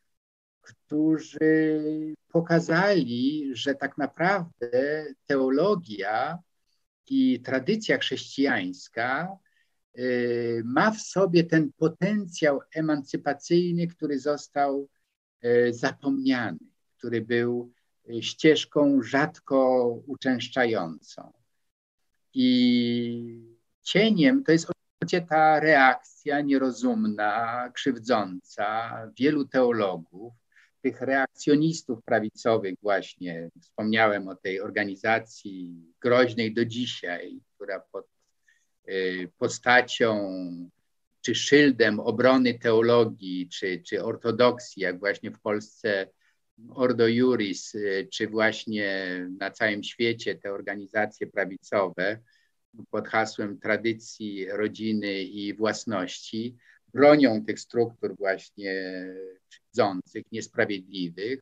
którzy 0.67 1.81
pokazali, 2.27 3.49
że 3.53 3.75
tak 3.75 3.97
naprawdę 3.97 5.05
teologia 5.25 6.37
i 7.09 7.39
tradycja 7.41 7.97
chrześcijańska 7.97 9.37
y, 9.97 10.61
ma 10.65 10.91
w 10.91 11.01
sobie 11.01 11.43
ten 11.43 11.71
potencjał 11.77 12.59
emancypacyjny, 12.75 13.87
który 13.87 14.19
został 14.19 14.89
y, 15.45 15.73
zapomniany, 15.73 16.57
który 16.97 17.21
był 17.21 17.71
y, 18.09 18.23
ścieżką 18.23 19.01
rzadko 19.03 19.87
uczęszczającą. 20.07 21.33
I 22.33 23.57
cieniem 23.81 24.43
to 24.43 24.51
jest 24.51 24.67
oczywiście 24.69 25.27
ta 25.27 25.59
reakcja 25.59 26.41
nierozumna, 26.41 27.69
krzywdząca 27.73 28.91
wielu 29.17 29.45
teologów, 29.45 30.33
tych 30.81 31.01
reakcjonistów 31.01 32.03
prawicowych 32.03 32.73
właśnie. 32.81 33.49
Wspomniałem 33.61 34.27
o 34.27 34.35
tej 34.35 34.61
organizacji 34.61 35.75
groźnej 36.01 36.53
do 36.53 36.65
dzisiaj, 36.65 37.39
która 37.55 37.79
pod 37.79 38.07
y, 38.89 39.31
postacią 39.37 40.31
czy 41.21 41.35
szyldem 41.35 41.99
obrony 41.99 42.59
teologii, 42.59 43.49
czy, 43.49 43.81
czy 43.85 44.03
ortodoksji, 44.03 44.83
jak 44.83 44.99
właśnie 44.99 45.31
w 45.31 45.39
Polsce 45.39 46.07
Ordo 46.69 47.07
Juris, 47.07 47.75
y, 47.75 48.07
czy 48.13 48.27
właśnie 48.27 49.19
na 49.39 49.51
całym 49.51 49.83
świecie 49.83 50.35
te 50.35 50.51
organizacje 50.51 51.27
prawicowe 51.27 52.19
pod 52.89 53.07
hasłem 53.07 53.59
tradycji, 53.59 54.47
rodziny 54.49 55.21
i 55.21 55.53
własności 55.53 56.55
bronią 56.97 57.45
tych 57.45 57.59
struktur 57.59 58.15
właśnie 58.17 59.05
krzywdzących, 59.49 60.23
niesprawiedliwych. 60.31 61.39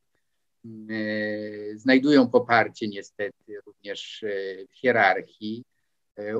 Y, 0.89 1.73
znajdują 1.75 2.29
poparcie 2.29 2.87
niestety 2.87 3.59
również 3.65 4.23
y, 4.23 4.67
w 4.71 4.75
hierarchii 4.75 5.63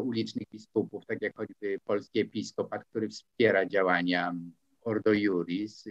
ulicznych 0.03 0.47
biskupów, 0.51 1.05
tak 1.05 1.21
jak 1.21 1.35
choćby 1.35 1.79
polski 1.85 2.19
episkopat, 2.19 2.85
który 2.85 3.09
wspiera 3.09 3.65
działania 3.65 4.35
Ordo 4.81 5.13
Juris, 5.13 5.85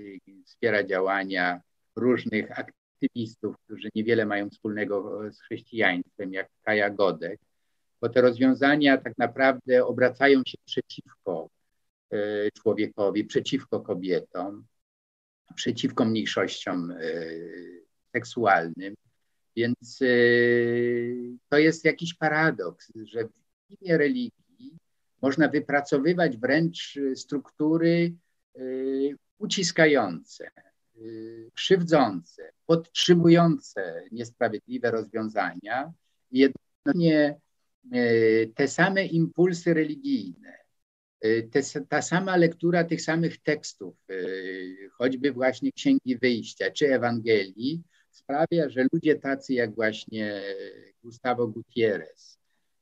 wspiera 0.44 0.84
działania 0.84 1.60
różnych 1.96 2.58
aktywistów, 2.58 3.56
którzy 3.64 3.88
niewiele 3.94 4.26
mają 4.26 4.50
wspólnego 4.50 5.20
z 5.32 5.40
chrześcijaństwem, 5.40 6.32
jak 6.32 6.48
Kaja 6.62 6.90
Godek, 6.90 7.40
bo 8.00 8.08
te 8.08 8.20
rozwiązania 8.20 8.98
tak 8.98 9.18
naprawdę 9.18 9.86
obracają 9.86 10.42
się 10.46 10.58
przeciwko 10.64 11.48
e, 11.48 11.63
człowiekowi, 12.54 13.24
przeciwko 13.24 13.80
kobietom, 13.80 14.64
przeciwko 15.54 16.04
mniejszościom 16.04 16.90
e, 16.90 16.96
seksualnym. 18.12 18.94
Więc 19.56 20.02
e, 20.02 20.06
to 21.48 21.58
jest 21.58 21.84
jakiś 21.84 22.14
paradoks, 22.14 22.92
że 23.04 23.24
w 23.24 23.30
imię 23.80 23.98
religii 23.98 24.78
można 25.22 25.48
wypracowywać 25.48 26.36
wręcz 26.36 26.98
struktury 27.14 28.14
uciskające, 29.38 30.50
Y, 30.96 31.50
krzywdzące, 31.54 32.52
podtrzymujące 32.66 34.04
niesprawiedliwe 34.12 34.90
rozwiązania, 34.90 35.92
jednocześnie 36.30 37.40
y, 37.94 38.52
te 38.56 38.68
same 38.68 39.06
impulsy 39.06 39.74
religijne, 39.74 40.52
y, 40.52 40.63
te, 41.50 41.80
ta 41.88 42.02
sama 42.02 42.36
lektura 42.36 42.84
tych 42.84 43.02
samych 43.02 43.42
tekstów, 43.42 43.94
choćby 44.92 45.32
właśnie 45.32 45.72
Księgi 45.72 46.18
Wyjścia 46.18 46.70
czy 46.70 46.94
Ewangelii, 46.94 47.82
sprawia, 48.10 48.68
że 48.68 48.86
ludzie 48.92 49.14
tacy 49.14 49.54
jak 49.54 49.74
właśnie 49.74 50.42
Gustavo 51.02 51.48
Gutierrez, 51.48 52.38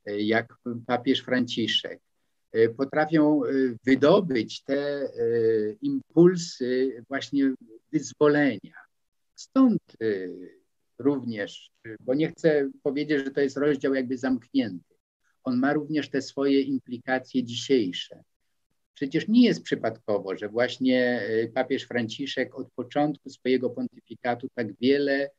jak 0.06 0.54
papież 0.86 1.20
Franciszek, 1.20 2.00
potrafią 2.76 3.40
wydobyć 3.86 4.62
te 4.62 5.08
impulsy 5.82 7.04
właśnie 7.08 7.54
wyzwolenia. 7.92 8.74
Stąd 9.34 9.82
y, 10.02 10.30
również, 10.98 11.70
bo 12.00 12.14
nie 12.14 12.28
chcę 12.28 12.70
powiedzieć, 12.82 13.24
że 13.24 13.30
to 13.30 13.40
jest 13.40 13.56
rozdział 13.56 13.94
jakby 13.94 14.18
zamknięty. 14.18 14.94
On 15.44 15.58
ma 15.58 15.72
również 15.72 16.10
te 16.10 16.22
swoje 16.22 16.60
implikacje 16.60 17.44
dzisiejsze. 17.44 18.22
Przecież 18.94 19.28
nie 19.28 19.44
jest 19.44 19.62
przypadkowo, 19.62 20.36
że 20.36 20.48
właśnie 20.48 21.22
y, 21.30 21.52
papież 21.54 21.82
Franciszek 21.82 22.54
od 22.54 22.72
początku 22.72 23.30
swojego 23.30 23.70
pontyfikatu 23.70 24.48
tak 24.54 24.76
wiele 24.80 25.30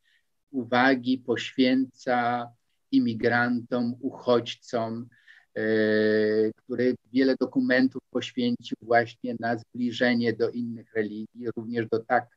uwagi 0.52 1.18
poświęca 1.18 2.48
imigrantom, 2.92 3.96
uchodźcom, 4.00 5.08
y, 5.58 6.52
który 6.56 6.96
wiele 7.14 7.36
dokumentów 7.40 8.02
poświęcił 8.10 8.78
właśnie 8.82 9.36
na 9.40 9.58
zbliżenie 9.58 10.34
do 10.34 10.50
innych 10.50 10.94
religii, 10.94 11.48
również 11.56 11.88
do 11.88 12.00
tak 12.00 12.28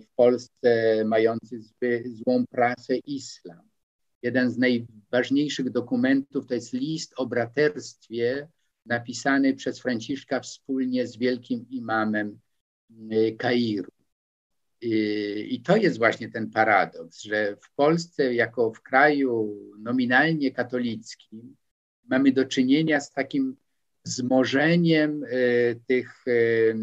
w 0.00 0.06
Polsce 0.16 1.02
mający 1.04 1.60
zły, 1.60 2.04
złą 2.06 2.44
prasę 2.46 2.96
islam. 2.96 3.68
Jeden 4.22 4.50
z 4.50 4.58
najważniejszych 4.58 5.70
dokumentów 5.70 6.46
to 6.46 6.54
jest 6.54 6.72
list 6.72 7.12
o 7.16 7.26
braterstwie 7.26 8.48
napisany 8.86 9.54
przez 9.54 9.80
Franciszka 9.80 10.40
wspólnie 10.40 11.06
z 11.06 11.16
wielkim 11.16 11.66
imamem 11.70 12.38
y, 13.12 13.36
Kairu. 13.38 13.92
I 15.48 15.62
to 15.64 15.76
jest 15.76 15.98
właśnie 15.98 16.30
ten 16.30 16.50
paradoks, 16.50 17.22
że 17.22 17.56
w 17.56 17.74
Polsce, 17.74 18.34
jako 18.34 18.72
w 18.72 18.82
kraju 18.82 19.58
nominalnie 19.78 20.50
katolickim, 20.50 21.56
mamy 22.08 22.32
do 22.32 22.44
czynienia 22.44 23.00
z 23.00 23.12
takim 23.12 23.56
wzmożeniem 24.04 25.24
y, 25.24 25.80
tych 25.86 26.26
y, 26.26 26.76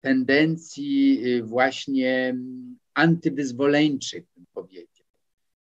tendencji 0.00 1.22
y, 1.26 1.42
właśnie 1.42 2.36
antywyzwoleńczych, 2.94 4.24
bym 4.36 4.46
powiedział. 4.54 5.06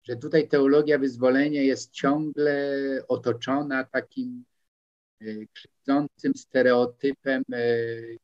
Że 0.03 0.17
tutaj 0.17 0.49
teologia 0.49 0.99
wyzwolenia 0.99 1.63
jest 1.63 1.93
ciągle 1.93 2.79
otoczona 3.09 3.85
takim 3.85 4.45
y, 4.55 4.58
krzywdzącym 5.53 6.35
stereotypem 6.37 7.43
y, 7.55 8.19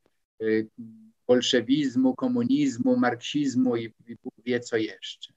bolszewizmu, 1.26 2.14
komunizmu, 2.14 2.96
marksizmu 2.96 3.76
i, 3.76 3.92
wie 4.44 4.60
co 4.60 4.76
jeszcze. 4.76 5.32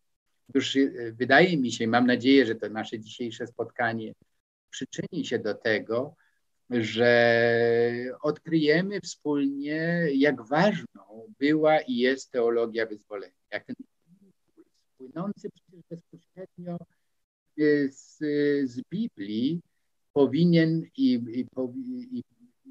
Już 0.53 0.77
wydaje 1.13 1.57
mi 1.57 1.71
się, 1.71 1.87
mam 1.87 2.07
nadzieję, 2.07 2.45
że 2.45 2.55
to 2.55 2.69
nasze 2.69 2.99
dzisiejsze 2.99 3.47
spotkanie 3.47 4.13
przyczyni 4.69 5.25
się 5.25 5.39
do 5.39 5.53
tego, 5.53 6.15
że 6.69 8.17
odkryjemy 8.21 9.01
wspólnie, 9.01 10.07
jak 10.13 10.41
ważną 10.41 11.33
była 11.39 11.79
i 11.81 11.95
jest 11.95 12.31
teologia 12.31 12.85
wyzwolenia. 12.85 13.33
Jak 13.51 13.65
ten 13.65 13.75
płynący 14.97 15.49
przecież 15.49 15.81
bezpośrednio 15.89 16.77
z, 17.89 18.17
z 18.69 18.81
Biblii 18.91 19.61
powinien 20.17 20.83
i, 20.97 21.13
i, 21.13 21.45
i, 22.17 22.23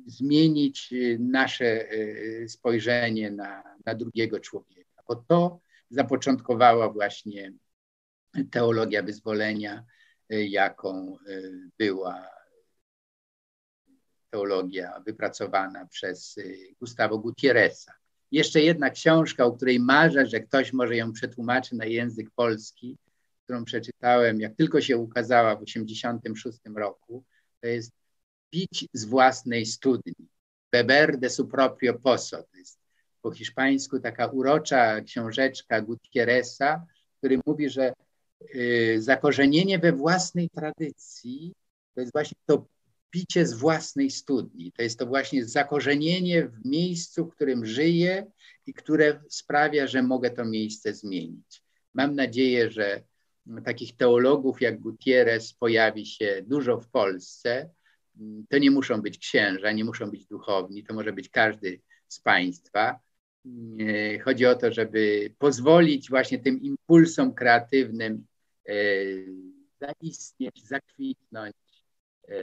zmienić 0.06 0.94
nasze 1.18 1.92
y, 1.92 2.46
spojrzenie 2.48 3.30
na, 3.30 3.62
na 3.86 3.94
drugiego 3.94 4.40
człowieka. 4.40 5.02
Bo 5.08 5.16
to 5.16 5.60
zapoczątkowała 5.90 6.88
właśnie 6.92 7.52
teologia 8.50 9.02
wyzwolenia, 9.02 9.84
y, 10.32 10.46
jaką 10.46 11.16
była 11.78 12.28
teologia 14.30 15.00
wypracowana 15.06 15.86
przez 15.86 16.38
y, 16.38 16.56
Gustavo 16.80 17.18
Gutierreza. 17.18 17.92
Jeszcze 18.32 18.60
jedna 18.60 18.90
książka, 18.90 19.44
o 19.44 19.52
której 19.52 19.80
marzę, 19.80 20.26
że 20.26 20.40
ktoś 20.40 20.72
może 20.72 20.96
ją 20.96 21.12
przetłumaczy 21.12 21.76
na 21.76 21.84
język 21.84 22.30
polski, 22.34 22.98
którą 23.44 23.64
przeczytałem, 23.64 24.40
jak 24.40 24.54
tylko 24.54 24.80
się 24.80 24.96
ukazała 24.96 25.56
w 25.56 25.64
1986 25.64 26.58
roku, 26.76 27.24
to 27.66 27.70
jest 27.70 27.92
Pić 28.50 28.88
z 28.92 29.04
własnej 29.04 29.66
studni. 29.66 30.14
Beber 30.72 31.18
de 31.18 31.30
su 31.30 31.48
proprio 31.48 31.94
pozo. 31.98 32.42
To 32.42 32.58
jest 32.58 32.78
po 33.22 33.30
hiszpańsku 33.30 34.00
taka 34.00 34.26
urocza 34.26 35.00
książeczka 35.00 35.80
Gutierreza, 35.80 36.86
który 37.18 37.40
mówi, 37.46 37.70
że 37.70 37.92
y, 38.54 38.96
zakorzenienie 38.98 39.78
we 39.78 39.92
własnej 39.92 40.50
tradycji 40.50 41.54
to 41.94 42.00
jest 42.00 42.12
właśnie 42.12 42.38
to 42.46 42.66
picie 43.10 43.46
z 43.46 43.54
własnej 43.54 44.10
studni. 44.10 44.72
To 44.72 44.82
jest 44.82 44.98
to 44.98 45.06
właśnie 45.06 45.44
zakorzenienie 45.44 46.48
w 46.48 46.64
miejscu, 46.64 47.26
w 47.26 47.34
którym 47.34 47.66
żyję 47.66 48.26
i 48.66 48.74
które 48.74 49.20
sprawia, 49.28 49.86
że 49.86 50.02
mogę 50.02 50.30
to 50.30 50.44
miejsce 50.44 50.94
zmienić. 50.94 51.62
Mam 51.94 52.14
nadzieję, 52.14 52.70
że 52.70 53.02
takich 53.64 53.96
teologów 53.96 54.60
jak 54.60 54.80
Gutierrez 54.80 55.52
pojawi 55.52 56.06
się 56.06 56.42
dużo 56.46 56.80
w 56.80 56.88
Polsce. 56.88 57.70
To 58.48 58.58
nie 58.58 58.70
muszą 58.70 59.02
być 59.02 59.18
księża, 59.18 59.72
nie 59.72 59.84
muszą 59.84 60.10
być 60.10 60.26
duchowni, 60.26 60.84
to 60.84 60.94
może 60.94 61.12
być 61.12 61.28
każdy 61.28 61.80
z 62.08 62.20
Państwa. 62.20 63.00
Chodzi 64.24 64.46
o 64.46 64.54
to, 64.54 64.72
żeby 64.72 65.34
pozwolić 65.38 66.10
właśnie 66.10 66.38
tym 66.38 66.60
impulsom 66.62 67.34
kreatywnym 67.34 68.26
e, 68.68 68.74
zaistnieć, 69.80 70.64
zakwitnąć, 70.64 71.54
E, 72.28 72.34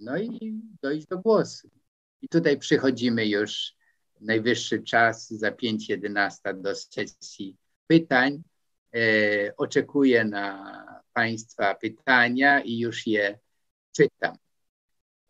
no 0.00 0.18
i 0.18 0.60
dojść 0.82 1.06
do 1.06 1.18
głosu. 1.18 1.70
I 2.22 2.28
tutaj 2.28 2.58
przychodzimy 2.58 3.26
już 3.26 3.74
najwyższy 4.20 4.82
czas 4.82 5.28
za 5.28 5.50
5.11 5.50 6.60
do 6.60 6.74
sesji 6.74 7.56
pytań. 7.86 8.42
E, 8.94 9.56
oczekuję 9.56 10.24
na 10.24 11.02
Państwa 11.12 11.74
pytania 11.74 12.60
i 12.60 12.78
już 12.78 13.06
je 13.06 13.38
czytam. 13.92 14.36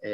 E, 0.03 0.11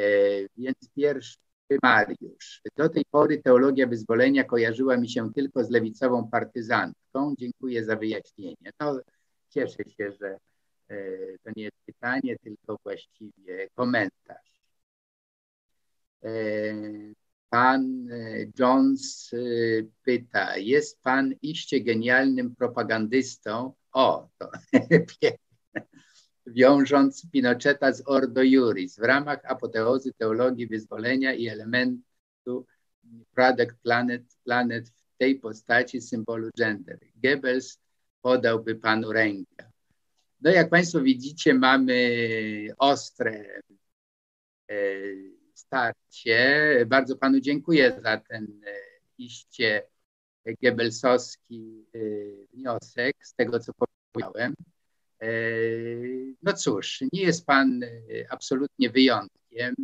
więc 0.57 0.77
pierwsze 0.95 1.37
Mariusz. 1.83 2.61
Do 2.75 2.89
tej 2.89 3.05
pory 3.11 3.41
teologia 3.41 3.87
wyzwolenia 3.87 4.43
kojarzyła 4.43 4.97
mi 4.97 5.09
się 5.09 5.33
tylko 5.33 5.63
z 5.63 5.69
lewicową 5.69 6.29
partyzantką. 6.29 7.35
Dziękuję 7.37 7.85
za 7.85 7.95
wyjaśnienie. 7.95 8.71
No, 8.79 8.99
cieszę 9.49 9.83
się, 9.97 10.11
że 10.11 10.37
e, 10.87 10.97
to 11.43 11.51
nie 11.55 11.63
jest 11.63 11.77
pytanie, 11.85 12.35
tylko 12.43 12.77
właściwie 12.83 13.69
komentarz. 13.75 14.55
E, 17.45 17.49
pan 17.49 18.07
e, 18.11 18.51
Jones 18.59 19.31
pyta, 20.03 20.57
jest 20.57 21.01
pan 21.01 21.33
iście 21.41 21.81
genialnym 21.81 22.55
propagandystą? 22.55 23.73
O, 23.91 24.29
to 24.37 24.51
wiążąc 26.47 27.27
Pinocheta 27.31 27.93
z 27.93 28.03
Ordo 28.05 28.43
Juris 28.43 28.99
w 28.99 29.03
ramach 29.03 29.39
apoteozy 29.43 30.13
teologii 30.13 30.67
wyzwolenia 30.67 31.33
i 31.33 31.47
elementu 31.47 32.65
Product 33.35 33.75
Planet, 33.83 34.23
Planet 34.43 34.89
w 34.89 35.17
tej 35.17 35.39
postaci 35.39 36.01
symbolu 36.01 36.49
gender. 36.57 36.99
Goebbels 37.23 37.79
podałby 38.21 38.75
panu 38.75 39.11
rękę. 39.11 39.71
No 40.41 40.51
jak 40.51 40.69
państwo 40.69 41.01
widzicie, 41.01 41.53
mamy 41.53 42.67
ostre 42.77 43.61
e, 44.69 44.75
starcie. 45.65 46.85
Bardzo 46.87 47.17
panu 47.17 47.39
dziękuję 47.39 47.99
za 48.03 48.17
ten 48.17 48.61
e, 48.65 48.73
iście 49.17 49.83
Goebbelsowski 50.63 51.85
e, 51.95 51.99
wniosek 52.53 53.15
z 53.21 53.35
tego, 53.35 53.59
co 53.59 53.71
powiedziałem. 54.13 54.53
E, 55.21 55.27
no 56.43 56.53
cóż, 56.53 57.03
nie 57.13 57.21
jest 57.21 57.45
Pan 57.45 57.81
absolutnie 58.29 58.89
wyjątkiem. 58.89 59.75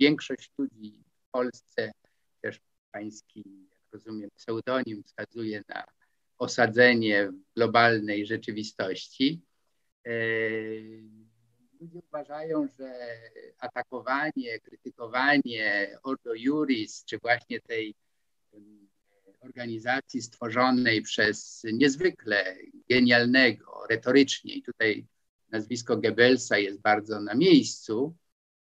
Większość 0.00 0.50
ludzi 0.58 0.94
w 1.28 1.30
Polsce, 1.30 1.92
też 2.40 2.60
pański, 2.92 3.42
jak 3.70 3.92
rozumiem, 3.92 4.30
pseudonim 4.36 5.02
wskazuje 5.02 5.62
na 5.68 5.84
osadzenie 6.38 7.28
w 7.28 7.54
globalnej 7.54 8.26
rzeczywistości. 8.26 9.42
Ludzie 11.80 12.00
uważają, 12.08 12.68
że 12.78 12.94
atakowanie, 13.58 14.60
krytykowanie 14.60 15.98
Ordo 16.02 16.34
Juris, 16.34 17.04
czy 17.04 17.18
właśnie 17.18 17.60
tej 17.60 17.94
organizacji 19.40 20.22
stworzonej 20.22 21.02
przez 21.02 21.62
niezwykle 21.72 22.56
genialnego, 22.90 23.86
retorycznie, 23.90 24.54
i 24.54 24.62
tutaj 24.62 25.06
nazwisko 25.50 25.96
Goebbelsa 25.96 26.58
jest 26.58 26.80
bardzo 26.80 27.20
na 27.20 27.34
miejscu, 27.34 28.16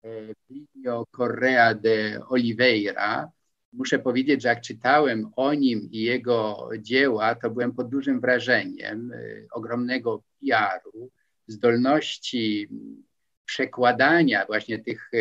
e, 0.02 0.34
Plinio 0.46 1.06
Correa 1.16 1.74
de 1.74 2.20
Oliveira. 2.28 3.30
Muszę 3.72 3.98
powiedzieć, 3.98 4.42
że 4.42 4.48
jak 4.48 4.60
czytałem 4.60 5.30
o 5.36 5.54
nim 5.54 5.88
i 5.90 6.00
jego 6.00 6.68
dzieła, 6.78 7.34
to 7.34 7.50
byłem 7.50 7.72
pod 7.74 7.88
dużym 7.88 8.20
wrażeniem 8.20 9.12
e, 9.12 9.18
ogromnego 9.52 10.22
PR-u, 10.40 11.10
zdolności 11.46 12.68
przekładania 13.44 14.46
właśnie 14.46 14.78
tych 14.78 15.10
e, 15.14 15.18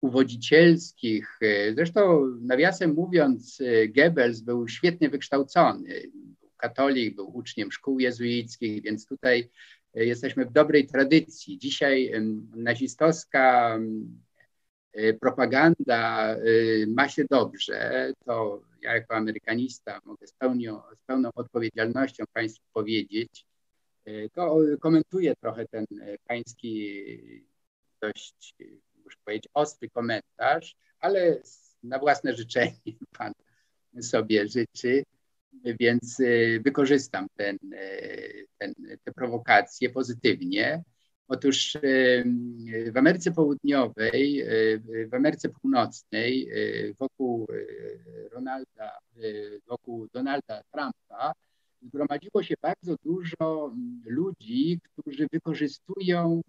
uwodzicielskich. 0.00 1.38
E, 1.42 1.74
zresztą, 1.74 2.26
nawiasem 2.40 2.94
mówiąc, 2.94 3.60
e, 3.60 3.88
Goebbels 3.88 4.40
był 4.40 4.68
świetnie 4.68 5.08
wykształcony. 5.10 6.02
Był 6.40 6.50
katolik, 6.56 7.16
był 7.16 7.36
uczniem 7.36 7.72
szkół 7.72 7.98
jezuickich, 7.98 8.82
więc 8.82 9.06
tutaj 9.06 9.50
jesteśmy 9.94 10.44
w 10.44 10.52
dobrej 10.52 10.86
tradycji. 10.86 11.58
Dzisiaj 11.58 12.12
nazistowska 12.56 13.78
propaganda 15.20 16.36
ma 16.86 17.08
się 17.08 17.24
dobrze. 17.30 18.12
To 18.24 18.62
ja 18.82 18.94
jako 18.94 19.14
amerykanista 19.14 20.00
mogę 20.04 20.26
z 20.26 20.32
pełnią, 20.32 20.82
z 20.96 21.06
pełną 21.06 21.30
odpowiedzialnością 21.34 22.24
Państwu 22.32 22.64
powiedzieć. 22.72 23.46
To 24.32 24.56
komentuję 24.80 25.34
trochę 25.36 25.66
ten 25.68 25.86
pański 26.26 27.04
dość 28.00 28.54
muszę 29.04 29.16
powiedzieć, 29.24 29.48
ostry 29.54 29.90
komentarz, 29.90 30.76
ale 31.00 31.42
na 31.82 31.98
własne 31.98 32.36
życzenie 32.36 32.72
Pan 33.18 33.32
sobie 34.00 34.48
życzy, 34.48 35.02
więc 35.80 36.20
y, 36.20 36.60
wykorzystam 36.64 37.26
ten, 37.36 37.56
y, 37.72 38.46
ten, 38.58 38.74
te 39.04 39.12
prowokacje 39.12 39.90
pozytywnie. 39.90 40.82
Otóż 41.28 41.74
y, 41.74 42.24
w 42.92 42.96
Ameryce 42.96 43.32
Południowej, 43.32 44.44
w 45.10 45.14
Ameryce 45.14 45.48
Północnej, 45.48 46.48
wokół 46.98 47.46
Ronalda, 48.30 48.98
wokół 49.66 50.08
Donalda 50.12 50.62
Trumpa, 50.72 51.32
zgromadziło 51.82 52.42
się 52.42 52.54
bardzo 52.62 52.96
dużo 53.04 53.72
ludzi, 54.04 54.80
którzy 54.82 55.26
wykorzystują 55.32 56.42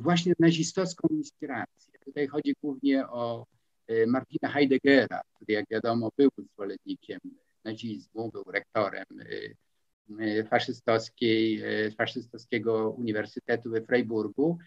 właśnie 0.00 0.32
nazistowską 0.38 1.08
inspirację. 1.08 1.98
Tutaj 2.04 2.26
chodzi 2.26 2.54
głównie 2.62 3.08
o 3.08 3.46
e, 3.86 4.06
Martina 4.06 4.48
Heideggera, 4.48 5.20
który 5.34 5.52
jak 5.52 5.66
wiadomo 5.70 6.10
był 6.16 6.30
zwolennikiem 6.38 7.20
nazizmu, 7.64 8.30
był 8.30 8.44
rektorem 8.44 9.04
e, 9.20 10.24
e, 10.24 10.44
faszystowskiej, 10.44 11.62
faszystowskiego 11.98 12.90
Uniwersytetu 12.90 13.70
we 13.70 13.82
Freiburgu. 13.82 14.58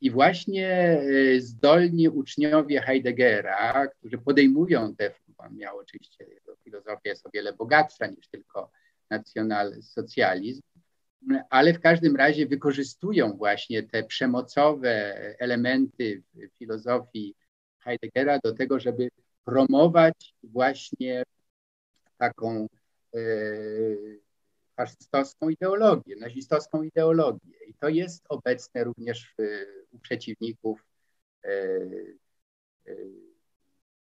I 0.00 0.10
właśnie 0.10 1.00
zdolni 1.38 2.08
uczniowie 2.08 2.80
Heideggera, 2.80 3.86
którzy 3.86 4.18
podejmują 4.18 4.96
te, 4.96 5.14
on 5.38 5.56
miał 5.56 5.78
oczywiście, 5.78 6.24
jego 6.24 6.56
filozofia 6.56 7.10
jest 7.10 7.26
o 7.26 7.30
wiele 7.34 7.52
bogatsza 7.52 8.06
niż 8.06 8.28
tylko 8.28 8.70
nacjonalsocjalizm, 9.10 10.62
ale 11.50 11.72
w 11.72 11.80
każdym 11.80 12.16
razie 12.16 12.46
wykorzystują 12.46 13.36
właśnie 13.36 13.82
te 13.82 14.04
przemocowe 14.04 15.14
elementy 15.38 16.22
w 16.34 16.58
filozofii 16.58 17.34
Heideggera 17.80 18.38
do 18.44 18.52
tego, 18.52 18.80
żeby 18.80 19.08
promować 19.44 20.34
właśnie 20.42 21.22
taką 22.18 22.68
e, 23.14 23.18
faszystowską 24.76 25.48
ideologię, 25.48 26.16
nazistowską 26.16 26.82
ideologię. 26.82 27.52
I 27.68 27.74
to 27.74 27.88
jest 27.88 28.24
obecne 28.28 28.84
również 28.84 29.34
u 29.90 29.98
przeciwników 29.98 30.86
e, 31.44 31.50
e, 32.86 32.94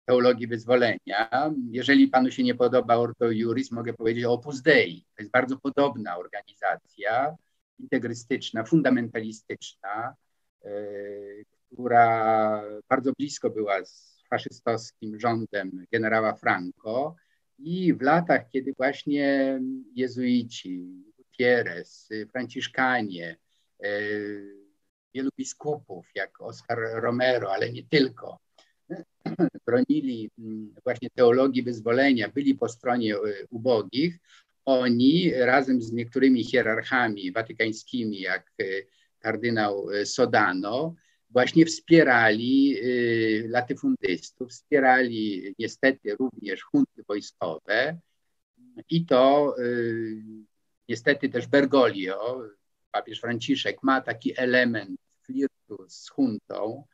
teologii 0.06 0.46
wyzwolenia. 0.46 1.50
Jeżeli 1.70 2.08
panu 2.08 2.30
się 2.30 2.42
nie 2.42 2.54
podoba 2.54 2.96
Ordo 2.96 3.30
Juris, 3.30 3.72
mogę 3.72 3.92
powiedzieć 3.92 4.24
o 4.24 4.32
Opus 4.32 4.62
Dei. 4.62 5.04
To 5.16 5.22
jest 5.22 5.32
bardzo 5.32 5.56
podobna 5.56 6.18
organizacja, 6.18 7.36
integrystyczna, 7.78 8.64
fundamentalistyczna, 8.64 10.14
e, 10.64 10.70
która 11.72 12.62
bardzo 12.88 13.12
blisko 13.12 13.50
była 13.50 13.84
z 13.84 14.24
faszystowskim 14.30 15.20
rządem 15.20 15.86
generała 15.92 16.34
Franco 16.34 17.16
i 17.58 17.94
w 17.94 18.02
latach, 18.02 18.48
kiedy 18.48 18.72
właśnie 18.76 19.60
jezuici, 19.94 21.02
Gutierrez, 21.16 22.08
Franciszkanie, 22.32 23.36
e, 23.82 23.88
wielu 25.14 25.30
biskupów, 25.38 26.06
jak 26.14 26.40
Oscar 26.40 26.78
Romero, 26.92 27.52
ale 27.52 27.72
nie 27.72 27.82
tylko, 27.82 28.38
bronili 29.66 30.30
mm, 30.38 30.74
właśnie 30.84 31.10
teologii 31.10 31.62
wyzwolenia, 31.62 32.28
byli 32.28 32.54
po 32.54 32.68
stronie 32.68 33.14
e, 33.14 33.18
ubogich, 33.50 34.18
oni 34.64 35.32
razem 35.34 35.82
z 35.82 35.92
niektórymi 35.92 36.44
hierarchami 36.44 37.32
watykańskimi, 37.32 38.20
jak 38.20 38.52
e, 38.60 38.64
kardynał 39.18 39.90
e, 39.90 40.06
Sodano, 40.06 40.94
właśnie 41.30 41.66
wspierali 41.66 42.76
latyfundystów, 43.48 44.50
wspierali 44.50 45.54
niestety 45.58 46.16
również 46.16 46.62
hunty 46.62 47.02
wojskowe. 47.08 47.98
I 48.90 49.06
to 49.06 49.56
niestety 50.88 51.28
też 51.28 51.46
Bergoglio, 51.46 52.42
papież 52.92 53.20
Franciszek 53.20 53.82
ma 53.82 54.00
taki 54.00 54.32
element 54.40 55.00
flirtu 55.22 55.84
z 55.88 56.08
huntą, 56.08 56.84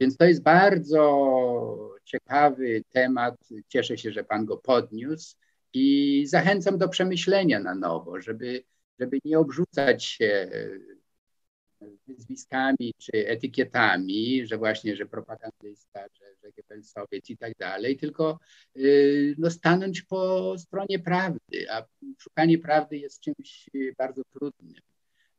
więc 0.00 0.16
to 0.16 0.24
jest 0.24 0.42
bardzo 0.42 1.98
ciekawy 2.04 2.84
temat. 2.92 3.34
Cieszę 3.68 3.98
się, 3.98 4.12
że 4.12 4.24
Pan 4.24 4.44
go 4.44 4.56
podniósł 4.56 5.36
i 5.72 6.26
zachęcam 6.26 6.78
do 6.78 6.88
przemyślenia 6.88 7.60
na 7.60 7.74
nowo, 7.74 8.20
żeby, 8.20 8.64
żeby 8.98 9.18
nie 9.24 9.38
obrzucać 9.38 10.04
się 10.04 10.50
nazwiskami 12.08 12.94
czy 12.98 13.28
etykietami, 13.28 14.46
że 14.46 14.58
właśnie, 14.58 14.96
że 14.96 15.06
propagandysta, 15.06 16.00
że, 16.14 16.24
że 16.42 16.52
Goebbelsowiec 16.52 17.30
i 17.30 17.36
tak 17.36 17.52
dalej, 17.58 17.96
tylko 17.96 18.38
y, 18.76 19.34
no, 19.38 19.50
stanąć 19.50 20.02
po 20.02 20.54
stronie 20.58 20.98
prawdy, 20.98 21.70
a 21.70 21.84
szukanie 22.18 22.58
prawdy 22.58 22.98
jest 22.98 23.20
czymś 23.20 23.70
bardzo 23.98 24.22
trudnym. 24.32 24.74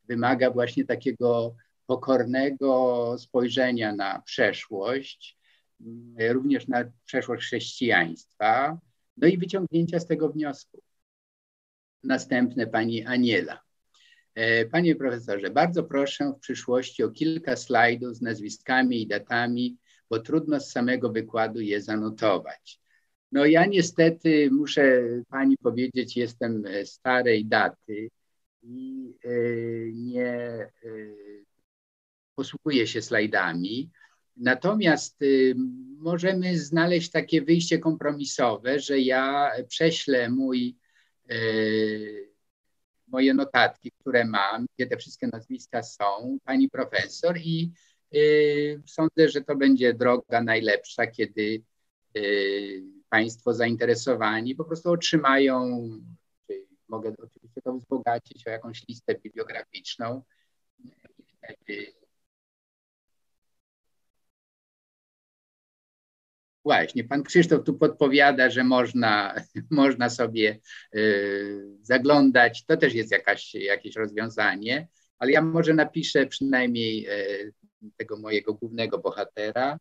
Wymaga 0.03 0.51
właśnie 0.51 0.85
takiego 0.85 1.55
pokornego 1.89 3.15
spojrzenia 3.19 3.95
na 3.95 4.21
przeszłość 4.21 5.37
również 6.29 6.67
na 6.67 6.91
przeszłość 7.05 7.43
chrześcijaństwa, 7.43 8.77
no 9.17 9.27
i 9.27 9.37
wyciągnięcia 9.37 9.99
z 9.99 10.07
tego 10.07 10.29
wniosku. 10.29 10.81
Następne 12.03 12.67
pani 12.67 13.05
Aniela. 13.05 13.61
E, 14.35 14.65
panie 14.65 14.95
profesorze, 14.95 15.49
bardzo 15.49 15.83
proszę 15.83 16.33
w 16.37 16.39
przyszłości 16.39 17.03
o 17.03 17.09
kilka 17.09 17.55
slajdów 17.55 18.15
z 18.15 18.21
nazwiskami 18.21 19.01
i 19.01 19.07
datami, 19.07 19.77
bo 20.09 20.19
trudno 20.19 20.59
z 20.59 20.71
samego 20.71 21.09
wykładu 21.11 21.61
je 21.61 21.81
zanotować. 21.81 22.79
No 23.31 23.45
ja 23.45 23.65
niestety 23.65 24.49
muszę 24.51 25.01
pani 25.29 25.57
powiedzieć, 25.57 26.17
jestem 26.17 26.63
starej 26.85 27.45
daty 27.45 28.09
i 28.63 29.13
e, 29.23 29.29
nie 29.91 30.67
e, 32.39 32.43
posługuję 32.43 32.87
się 32.87 33.01
slajdami. 33.01 33.91
Natomiast 34.37 35.19
możemy 35.97 36.59
znaleźć 36.59 37.11
takie 37.11 37.41
wyjście 37.41 37.79
kompromisowe, 37.79 38.79
że 38.79 38.99
ja 38.99 39.51
prześlę 39.67 40.29
mój 40.29 40.75
moje 43.07 43.33
notatki, 43.33 43.91
które 43.99 44.25
mam, 44.25 44.65
gdzie 44.75 44.87
te 44.87 44.97
wszystkie 44.97 45.27
nazwiska 45.27 45.83
są, 45.83 46.37
pani 46.45 46.69
profesor 46.69 47.37
i 47.37 47.71
y, 48.15 48.81
sądzę, 48.85 49.29
że 49.29 49.41
to 49.41 49.55
będzie 49.55 49.93
droga 49.93 50.43
najlepsza, 50.43 51.07
kiedy 51.07 51.61
y, 52.17 52.83
państwo 53.09 53.53
zainteresowani 53.53 54.55
po 54.55 54.65
prostu 54.65 54.91
otrzymają, 54.91 55.79
mogę 56.87 57.13
oczywiście 57.17 57.61
to 57.61 57.73
wzbogacić 57.73 58.47
o 58.47 58.49
jakąś 58.49 58.87
listę 58.87 59.15
bibliograficzną 59.15 60.23
Właśnie, 66.69 67.03
pan 67.03 67.23
Krzysztof 67.23 67.63
tu 67.63 67.73
podpowiada, 67.73 68.49
że 68.49 68.63
można, 68.63 69.35
można 69.71 70.09
sobie 70.09 70.59
y, 70.95 71.77
zaglądać. 71.81 72.65
To 72.65 72.77
też 72.77 72.93
jest 72.93 73.11
jakaś, 73.11 73.55
jakieś 73.55 73.95
rozwiązanie, 73.95 74.87
ale 75.19 75.31
ja 75.31 75.41
może 75.41 75.73
napiszę 75.73 76.25
przynajmniej 76.25 77.07
y, 77.09 77.53
tego 77.97 78.17
mojego 78.17 78.53
głównego 78.53 78.97
bohatera, 78.97 79.79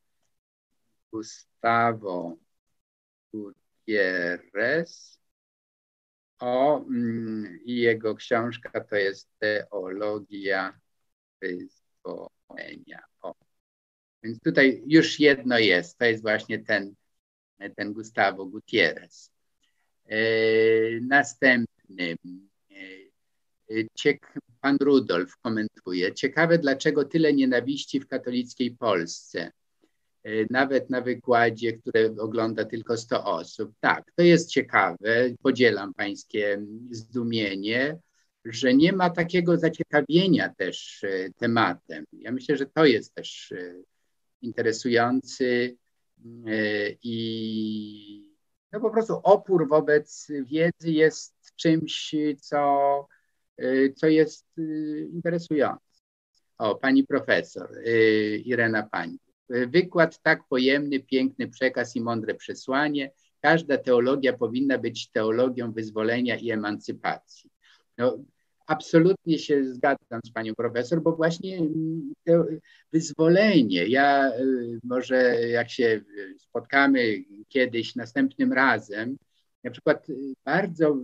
Gustavo 1.12 2.36
Gutierrez. 3.32 5.20
O, 6.38 6.78
mm, 6.78 7.58
i 7.64 7.76
jego 7.76 8.14
książka 8.14 8.84
to 8.84 8.96
jest 8.96 9.28
Teologia 9.38 10.80
Wyzwolenia. 11.42 13.02
O, 13.20 13.34
więc 14.28 14.40
tutaj 14.40 14.82
już 14.86 15.20
jedno 15.20 15.58
jest, 15.58 15.98
to 15.98 16.04
jest 16.04 16.22
właśnie 16.22 16.58
ten, 16.58 16.94
ten 17.76 17.92
Gustavo 17.92 18.46
Gutierrez. 18.46 19.30
E, 20.06 20.18
następny, 21.00 22.16
e, 22.70 23.74
ciek, 23.94 24.32
pan 24.60 24.76
Rudolf 24.80 25.36
komentuje, 25.36 26.14
ciekawe 26.14 26.58
dlaczego 26.58 27.04
tyle 27.04 27.32
nienawiści 27.32 28.00
w 28.00 28.06
katolickiej 28.06 28.70
Polsce, 28.70 29.40
e, 30.24 30.30
nawet 30.50 30.90
na 30.90 31.00
wykładzie, 31.00 31.72
które 31.72 32.14
ogląda 32.18 32.64
tylko 32.64 32.96
100 32.96 33.24
osób. 33.24 33.72
Tak, 33.80 34.12
to 34.14 34.22
jest 34.22 34.50
ciekawe, 34.50 35.30
podzielam 35.42 35.94
pańskie 35.94 36.66
zdumienie, 36.90 37.98
że 38.44 38.74
nie 38.74 38.92
ma 38.92 39.10
takiego 39.10 39.56
zaciekawienia 39.56 40.54
też 40.54 41.04
tematem. 41.36 42.04
Ja 42.12 42.32
myślę, 42.32 42.56
że 42.56 42.66
to 42.66 42.84
jest 42.84 43.14
też 43.14 43.52
interesujący 44.42 45.76
e, 46.46 46.90
i 47.02 48.28
no 48.72 48.80
po 48.80 48.90
prostu 48.90 49.20
opór 49.22 49.68
wobec 49.68 50.28
wiedzy 50.46 50.92
jest 50.92 51.34
czymś, 51.56 52.14
co, 52.40 53.06
e, 53.56 53.92
co 53.92 54.06
jest 54.06 54.46
e, 54.58 54.62
interesujące. 55.00 55.88
O, 56.58 56.74
pani 56.74 57.04
profesor 57.04 57.70
Irena 58.44 58.82
Pani. 58.82 59.18
Wykład 59.48 60.22
tak 60.22 60.48
pojemny, 60.48 61.00
piękny 61.00 61.48
przekaz 61.48 61.96
i 61.96 62.00
mądre 62.00 62.34
przesłanie. 62.34 63.10
Każda 63.40 63.78
teologia 63.78 64.32
powinna 64.32 64.78
być 64.78 65.10
teologią 65.10 65.72
wyzwolenia 65.72 66.36
i 66.36 66.50
emancypacji. 66.50 67.50
No, 67.98 68.18
absolutnie 68.68 69.38
się 69.38 69.64
zgadzam 69.64 70.20
z 70.24 70.30
panią 70.30 70.54
profesor, 70.54 71.02
bo 71.02 71.16
właśnie 71.16 71.60
to 72.24 72.44
wyzwolenie, 72.92 73.86
ja 73.86 74.32
y, 74.40 74.78
może 74.84 75.48
jak 75.48 75.70
się 75.70 76.00
spotkamy 76.38 77.24
kiedyś 77.48 77.94
następnym 77.94 78.52
razem, 78.52 79.16
na 79.64 79.70
przykład 79.70 80.10
y, 80.10 80.34
bardzo 80.44 80.96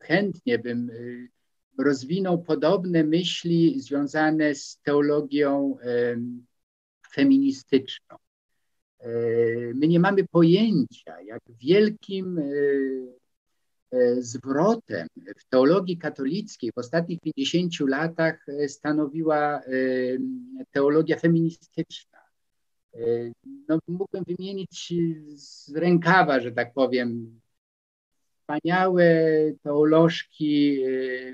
chętnie 0.00 0.58
bym 0.58 0.90
y, 0.90 1.28
rozwinął 1.78 2.42
podobne 2.42 3.04
myśli 3.04 3.80
związane 3.80 4.54
z 4.54 4.78
teologią 4.82 5.76
feministyczną. 7.12 8.16
My 9.74 9.88
nie 9.88 10.00
mamy 10.00 10.24
pojęcia, 10.24 11.20
jak 11.20 11.42
wielkim 11.60 12.38
E, 12.38 13.27
zwrotem 14.18 15.06
w 15.38 15.44
teologii 15.48 15.98
katolickiej 15.98 16.72
w 16.72 16.78
ostatnich 16.78 17.20
50 17.20 17.72
latach 17.80 18.48
e, 18.48 18.68
stanowiła 18.68 19.60
e, 19.60 19.62
teologia 20.70 21.18
feministyczna. 21.18 22.18
No, 23.68 23.78
mógłbym 23.88 24.24
wymienić 24.24 24.92
z 25.34 25.76
rękawa, 25.76 26.40
że 26.40 26.52
tak 26.52 26.72
powiem, 26.72 27.40
wspaniałe 28.40 29.04
teolożki 29.62 30.82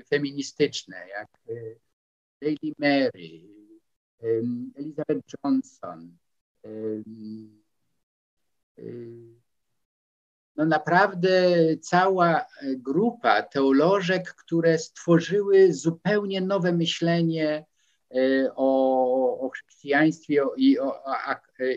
feministyczne, 0.09 0.95
jak 1.09 1.27
Daily 2.41 2.73
Mary, 2.79 3.41
Elizabeth 4.75 5.21
Johnson, 5.33 6.17
no 10.57 10.65
naprawdę 10.65 11.29
cała 11.81 12.45
grupa 12.77 13.41
teolożek, 13.41 14.33
które 14.33 14.77
stworzyły 14.77 15.73
zupełnie 15.73 16.41
nowe 16.41 16.73
myślenie 16.73 17.65
e, 18.15 18.51
o, 18.55 19.39
o 19.39 19.49
chrześcijaństwie 19.49 20.41
i 20.57 20.79
o, 20.79 21.03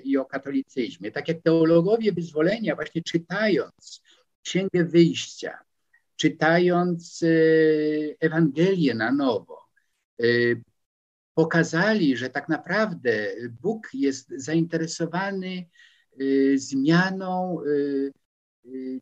i 0.04 0.16
o 0.16 0.24
katolicyzmie. 0.24 1.10
Tak 1.10 1.28
jak 1.28 1.42
teologowie 1.42 2.12
wyzwolenia, 2.12 2.74
właśnie 2.74 3.02
czytając 3.02 4.02
Księgę 4.42 4.84
Wyjścia, 4.84 5.58
czytając 6.16 7.22
e, 7.22 7.26
Ewangelię 8.20 8.94
na 8.94 9.12
nowo, 9.12 9.58
e, 10.20 10.24
pokazali, 11.34 12.16
że 12.16 12.30
tak 12.30 12.48
naprawdę 12.48 13.28
Bóg 13.62 13.88
jest 13.94 14.28
zainteresowany 14.36 15.66
zmianą 16.56 17.60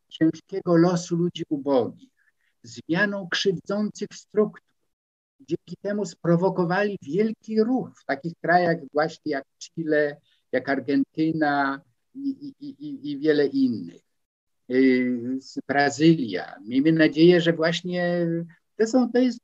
ciężkiego 0.09 0.77
losu 0.77 1.17
ludzi 1.17 1.45
ubogich, 1.49 2.11
zmianą 2.63 3.29
krzywdzących 3.29 4.09
struktur. 4.15 4.63
Dzięki 5.41 5.77
temu 5.83 6.05
sprowokowali 6.05 6.99
wielki 7.03 7.63
ruch 7.63 7.91
w 8.01 8.05
takich 8.05 8.33
krajach 8.43 8.77
właśnie 8.93 9.33
jak 9.33 9.45
Chile, 9.59 10.17
jak 10.53 10.69
Argentyna 10.69 11.81
i, 12.15 12.55
i, 12.61 12.67
i, 12.69 13.11
i 13.11 13.19
wiele 13.19 13.47
innych. 13.47 14.03
Y, 14.71 15.39
Brazylia. 15.69 16.57
Miejmy 16.65 16.93
nadzieję, 16.93 17.41
że 17.41 17.53
właśnie 17.53 18.27
to, 18.77 18.87
są, 18.87 19.13
to 19.13 19.19
jest 19.19 19.41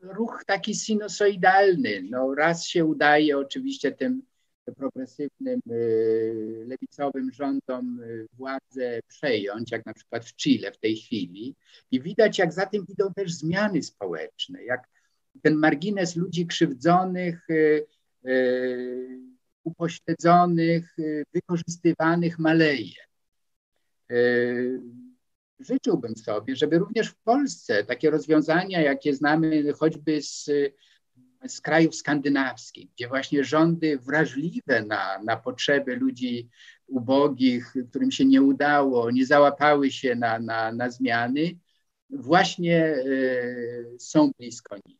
ruch 0.00 0.42
taki 0.46 0.74
sinusoidalny. 0.74 2.02
No, 2.10 2.34
raz 2.34 2.66
się 2.66 2.84
udaje 2.84 3.38
oczywiście 3.38 3.92
tym 3.92 4.22
progresywnym, 4.70 5.60
y, 5.70 6.64
lewicowym 6.66 7.32
rządom 7.32 8.00
y, 8.00 8.26
władzę 8.32 9.00
przejąć, 9.08 9.72
jak 9.72 9.86
na 9.86 9.94
przykład 9.94 10.24
w 10.24 10.36
Chile 10.36 10.72
w 10.72 10.78
tej 10.78 10.96
chwili. 10.96 11.56
I 11.90 12.00
widać, 12.00 12.38
jak 12.38 12.52
za 12.52 12.66
tym 12.66 12.86
idą 12.88 13.12
też 13.14 13.34
zmiany 13.34 13.82
społeczne, 13.82 14.64
jak 14.64 14.88
ten 15.42 15.54
margines 15.54 16.16
ludzi 16.16 16.46
krzywdzonych, 16.46 17.50
y, 17.50 17.86
upośledzonych, 19.64 20.96
wykorzystywanych 21.34 22.38
maleje. 22.38 22.94
Życzyłbym 25.60 26.16
sobie, 26.16 26.56
żeby 26.56 26.78
również 26.78 27.08
w 27.08 27.16
Polsce 27.16 27.84
takie 27.84 28.10
rozwiązania, 28.10 28.80
jakie 28.80 29.14
znamy 29.14 29.72
choćby 29.72 30.22
z 30.22 30.50
z 31.46 31.60
krajów 31.60 31.94
skandynawskich, 31.94 32.88
gdzie 32.96 33.08
właśnie 33.08 33.44
rządy 33.44 33.98
wrażliwe 33.98 34.84
na, 34.84 35.18
na 35.24 35.36
potrzeby 35.36 35.96
ludzi 35.96 36.48
ubogich, 36.86 37.74
którym 37.90 38.10
się 38.10 38.24
nie 38.24 38.42
udało, 38.42 39.10
nie 39.10 39.26
załapały 39.26 39.90
się 39.90 40.14
na, 40.14 40.38
na, 40.38 40.72
na 40.72 40.90
zmiany, 40.90 41.58
właśnie 42.10 42.94
y, 42.96 43.96
są 43.98 44.30
blisko 44.38 44.76
nich. 44.86 44.98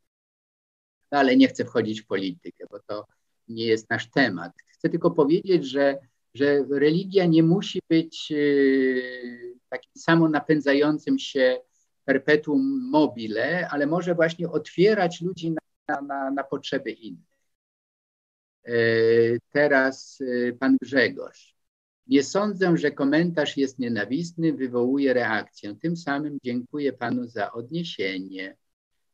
Ale 1.11 1.37
nie 1.37 1.49
chcę 1.49 1.65
wchodzić 1.65 2.03
w 2.03 2.07
politykę, 2.07 2.65
bo 2.71 2.79
to 2.87 3.07
nie 3.49 3.65
jest 3.65 3.91
nasz 3.91 4.11
temat. 4.11 4.53
Chcę 4.67 4.89
tylko 4.89 5.11
powiedzieć, 5.11 5.67
że 5.67 5.99
że 6.35 6.65
religia 6.71 7.27
nie 7.27 7.43
musi 7.43 7.81
być 7.89 8.33
y, 8.33 9.55
takim 9.69 9.93
samonapędzającym 9.97 11.19
się 11.19 11.59
perpetuum 12.05 12.91
mobile, 12.91 13.69
ale 13.71 13.87
może 13.87 14.15
właśnie 14.15 14.51
otwierać 14.51 15.21
ludzi 15.21 15.55
na, 15.89 16.31
na, 16.31 16.45
potrzeby 16.45 16.91
innych. 16.91 17.33
Teraz 19.51 20.19
pan 20.61 20.77
Grzegorz. 20.83 21.57
Nie 22.07 22.23
sądzę, 22.23 22.77
że 22.77 22.91
komentarz 22.91 23.57
jest 23.57 23.79
nienawistny, 23.79 24.53
wywołuje 24.53 25.15
reakcję. 25.15 25.75
Tym 25.83 25.97
samym 25.97 26.39
dziękuję 26.45 26.93
panu 26.93 27.27
za 27.27 27.53
odniesienie. 27.53 28.57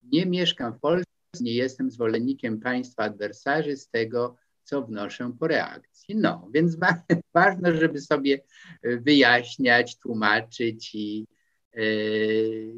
Nie 0.03 0.27
mieszkam 0.27 0.73
w 0.73 0.81
Polsce, 0.81 1.09
nie 1.41 1.55
jestem 1.55 1.91
zwolennikiem 1.91 2.61
państwa 2.61 3.03
adwersarzy 3.03 3.77
z 3.77 3.89
tego, 3.89 4.37
co 4.64 4.83
wnoszę 4.83 5.33
po 5.39 5.47
reakcji. 5.47 6.16
No, 6.16 6.49
więc 6.55 6.77
ważne, 7.35 7.77
żeby 7.77 8.01
sobie 8.01 8.41
e, 8.83 8.97
wyjaśniać, 8.97 9.99
tłumaczyć 9.99 10.95
i 10.95 11.27
yy, 11.75 12.75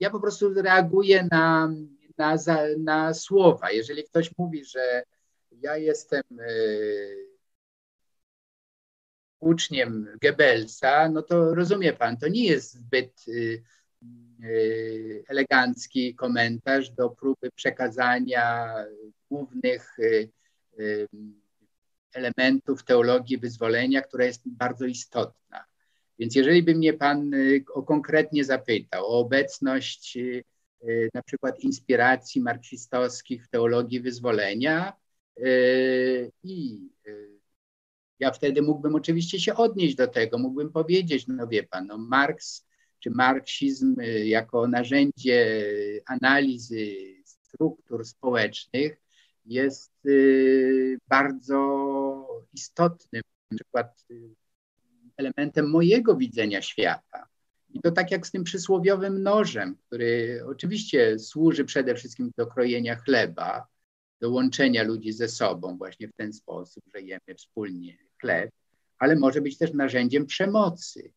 ja 0.00 0.10
po 0.10 0.20
prostu 0.20 0.54
reaguję 0.54 1.28
na, 1.30 1.72
na, 2.18 2.36
na 2.78 3.14
słowa. 3.14 3.70
Jeżeli 3.70 4.04
ktoś 4.04 4.30
mówi, 4.38 4.64
że 4.64 5.02
ja 5.50 5.76
jestem 5.76 6.22
yy, 6.30 7.26
uczniem 9.40 10.08
Goebbelsa, 10.22 11.08
no 11.08 11.22
to 11.22 11.54
rozumie 11.54 11.92
pan, 11.92 12.16
to 12.16 12.28
nie 12.28 12.44
jest 12.44 12.72
zbyt 12.72 13.24
y, 13.28 13.62
y, 14.44 15.24
elegancki 15.28 16.14
komentarz 16.14 16.90
do 16.90 17.10
próby 17.10 17.50
przekazania 17.54 18.74
głównych 19.30 19.98
y, 19.98 20.30
elementów 22.12 22.84
teologii 22.84 23.38
wyzwolenia, 23.38 24.02
która 24.02 24.24
jest 24.24 24.42
bardzo 24.46 24.86
istotna. 24.86 25.64
Więc 26.18 26.34
jeżeli 26.34 26.62
by 26.62 26.74
mnie 26.74 26.92
Pan 26.92 27.30
o 27.74 27.82
konkretnie 27.82 28.44
zapytał 28.44 29.06
o 29.06 29.18
obecność 29.18 30.18
na 31.14 31.22
przykład 31.22 31.60
inspiracji 31.60 32.40
marksistowskich 32.40 33.44
w 33.44 33.48
teologii 33.48 34.00
wyzwolenia 34.00 34.92
i 36.42 36.88
ja 38.18 38.32
wtedy 38.32 38.62
mógłbym 38.62 38.94
oczywiście 38.94 39.40
się 39.40 39.54
odnieść 39.54 39.94
do 39.94 40.06
tego, 40.06 40.38
mógłbym 40.38 40.72
powiedzieć, 40.72 41.26
no 41.26 41.46
wie 41.46 41.62
pan, 41.62 41.86
no 41.86 41.98
Marks 41.98 42.66
czy 42.98 43.10
marksizm 43.10 43.96
jako 44.24 44.68
narzędzie 44.68 45.60
analizy 46.06 46.86
struktur 47.24 48.04
społecznych 48.04 48.96
jest 49.46 49.92
bardzo 51.08 52.44
istotnym, 52.52 53.22
na 53.50 53.56
przykład 53.56 54.04
elementem 55.16 55.70
mojego 55.70 56.16
widzenia 56.16 56.62
świata. 56.62 57.28
I 57.76 57.80
to 57.80 57.90
tak 57.90 58.10
jak 58.10 58.26
z 58.26 58.30
tym 58.30 58.44
przysłowiowym 58.44 59.22
nożem, 59.22 59.76
który 59.86 60.42
oczywiście 60.46 61.18
służy 61.18 61.64
przede 61.64 61.94
wszystkim 61.94 62.30
do 62.36 62.46
krojenia 62.46 62.96
chleba, 62.96 63.66
do 64.20 64.30
łączenia 64.30 64.82
ludzi 64.82 65.12
ze 65.12 65.28
sobą 65.28 65.76
właśnie 65.76 66.08
w 66.08 66.12
ten 66.12 66.32
sposób, 66.32 66.84
że 66.94 67.02
jemy 67.02 67.34
wspólnie 67.36 67.98
chleb, 68.20 68.50
ale 68.98 69.16
może 69.16 69.40
być 69.40 69.58
też 69.58 69.72
narzędziem 69.72 70.26
przemocy. 70.26 71.12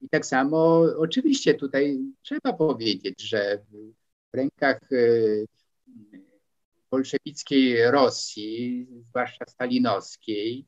I 0.00 0.08
tak 0.08 0.26
samo 0.26 0.80
oczywiście 0.98 1.54
tutaj 1.54 2.00
trzeba 2.22 2.52
powiedzieć, 2.52 3.22
że 3.22 3.58
w 4.32 4.36
rękach 4.36 4.92
y, 4.92 5.46
bolszewickiej 6.90 7.90
Rosji, 7.90 8.86
zwłaszcza 9.08 9.44
stalinowskiej, 9.48 10.66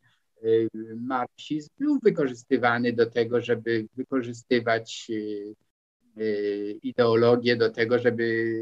marksizm 0.97 1.69
był 1.79 1.99
wykorzystywany 2.03 2.93
do 2.93 3.07
tego, 3.11 3.41
żeby 3.41 3.87
wykorzystywać 3.97 5.11
y, 6.19 6.79
ideologię 6.83 7.57
do 7.57 7.71
tego, 7.71 7.99
żeby 7.99 8.55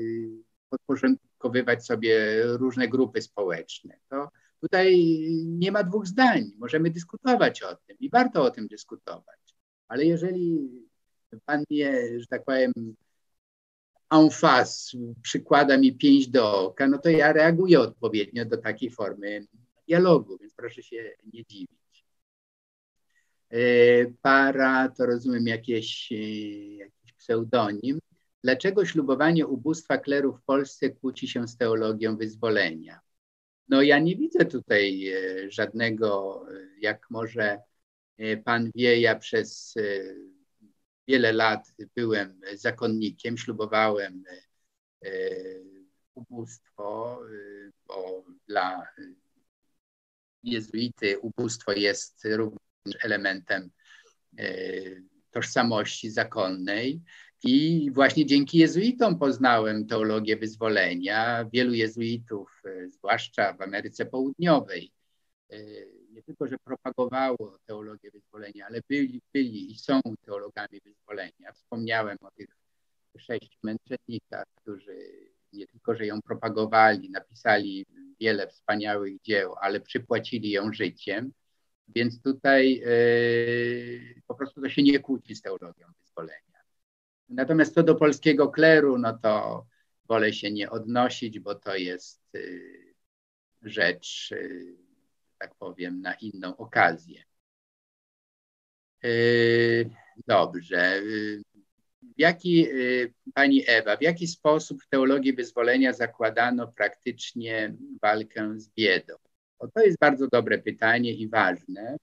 podporządkowywać 0.69 1.87
sobie 1.87 2.43
różne 2.45 2.89
grupy 2.89 3.23
społeczne. 3.23 3.97
To 4.09 4.29
Tutaj 4.65 4.97
nie 5.45 5.73
ma 5.73 5.85
dwóch 5.85 6.07
zdań. 6.07 6.53
Możemy 6.59 6.91
dyskutować 6.91 7.63
o 7.63 7.77
tym 7.77 7.97
i 8.01 8.11
warto 8.11 8.43
o 8.43 8.51
tym 8.51 8.67
dyskutować. 8.67 9.39
Ale 9.89 10.05
jeżeli 10.05 10.71
pan 11.45 11.65
mnie, 11.71 12.21
że 12.21 12.27
tak 12.27 12.45
powiem, 12.45 12.73
en 14.11 14.31
face 14.31 14.99
przykłada 15.23 15.79
mi 15.79 15.93
pięć 15.93 16.29
do 16.29 16.67
oka, 16.67 16.89
no 16.89 16.99
to 16.99 17.09
ja 17.09 17.33
reaguję 17.33 17.81
odpowiednio 17.81 18.45
do 18.45 18.57
takiej 18.57 18.91
formy 18.91 19.47
dialogu, 19.89 20.39
więc 20.39 20.55
proszę 20.55 20.83
się 20.83 21.11
nie 21.33 21.45
dziwić. 21.45 21.85
E, 23.55 23.59
para 24.23 24.89
to 24.89 25.07
rozumiem 25.07 25.47
jakieś, 25.47 26.13
e, 26.13 26.17
jakiś 26.77 27.13
pseudonim. 27.13 27.99
Dlaczego 28.43 28.87
ślubowanie 28.87 29.47
ubóstwa 29.47 29.99
kleru 29.99 30.33
w 30.33 30.43
Polsce 30.43 30.91
kłóci 30.91 31.29
się 31.29 31.49
z 31.49 31.57
teologią 31.57 32.17
wyzwolenia? 32.17 33.01
No 33.69 33.83
ja 33.83 33.99
nie 33.99 34.17
widzę 34.17 34.45
tutaj 34.45 35.09
e, 35.09 35.51
żadnego, 35.51 36.41
jak 36.81 37.11
może 37.11 37.59
pan 38.45 38.71
wie, 38.75 39.01
ja 39.01 39.19
przez 39.19 39.75
wiele 41.09 41.33
lat 41.33 41.73
byłem 41.97 42.41
zakonnikiem, 42.55 43.39
ślubowałem 43.39 44.25
ubóstwo, 46.15 47.21
bo 47.87 48.25
dla 48.49 48.87
jezuity 50.45 51.19
ubóstwo 51.19 51.73
jest 51.73 52.25
również 52.25 53.05
elementem 53.05 53.71
tożsamości 55.31 56.11
zakonnej. 56.11 57.01
I 57.45 57.91
właśnie 57.91 58.27
dzięki 58.27 58.59
jezuitom 58.59 59.19
poznałem 59.19 59.87
teologię 59.87 60.37
wyzwolenia. 60.37 61.45
Wielu 61.53 61.75
jezuitów, 61.75 62.63
e, 62.65 62.89
zwłaszcza 62.89 63.53
w 63.53 63.63
Ameryce 63.63 64.07
Południowej, 64.07 64.93
e, 65.51 65.59
nie 66.11 66.23
tylko, 66.23 66.47
że 66.47 66.57
propagowało 66.65 67.59
teologię 67.67 68.11
wyzwolenia, 68.11 68.67
ale 68.67 68.81
byli, 68.89 69.21
byli 69.35 69.73
i 69.73 69.79
są 69.79 70.01
teologami 70.27 70.81
wyzwolenia. 70.85 71.53
Wspomniałem 71.55 72.17
o 72.21 72.31
tych 72.31 72.49
sześciu 73.19 73.59
męczennikach, 73.63 74.45
którzy 74.55 74.97
nie 75.55 75.67
tylko, 75.67 75.95
że 75.95 76.07
ją 76.07 76.23
propagowali, 76.23 77.11
napisali 77.11 77.87
wiele 78.21 78.49
wspaniałych 78.49 79.21
dzieł, 79.21 79.55
ale 79.61 79.81
przypłacili 79.81 80.51
ją 80.51 80.73
życiem. 80.73 81.33
Więc 81.89 82.23
tutaj 82.23 82.75
yy, 82.75 84.23
po 84.27 84.35
prostu 84.35 84.61
to 84.61 84.69
się 84.69 84.83
nie 84.83 84.99
kłóci 84.99 85.35
z 85.35 85.43
teologią 85.43 85.87
wyzwolenia. 86.01 86.61
Natomiast 87.29 87.75
co 87.75 87.83
do 87.83 87.95
polskiego 87.95 88.49
kleru, 88.49 88.99
no 88.99 89.19
to 89.19 89.67
wolę 90.09 90.33
się 90.33 90.51
nie 90.51 90.71
odnosić, 90.71 91.41
bo 91.41 91.55
to 91.55 91.77
jest 91.77 92.35
y, 92.35 92.95
rzecz, 93.63 94.33
y, 94.33 94.77
tak 95.39 95.55
powiem, 95.55 96.01
na 96.01 96.15
inną 96.15 96.57
okazję. 96.57 97.25
Y, 99.05 99.91
dobrze. 100.27 101.03
W 102.17 102.21
jaki, 102.21 102.67
Pani 103.35 103.63
Ewa, 103.67 103.97
w 103.97 104.03
jaki 104.03 104.27
sposób 104.27 104.83
w 104.83 104.89
teologii 104.89 105.33
wyzwolenia 105.33 105.93
zakładano 105.93 106.69
praktycznie 106.69 107.75
walkę 108.03 108.61
z 108.61 108.69
biedą? 108.69 109.15
To 109.75 109.81
jest 109.81 109.99
bardzo 109.99 110.29
dobre 110.29 110.59
pytanie 110.59 111.13
i 111.13 111.29
ważne. 111.29 111.97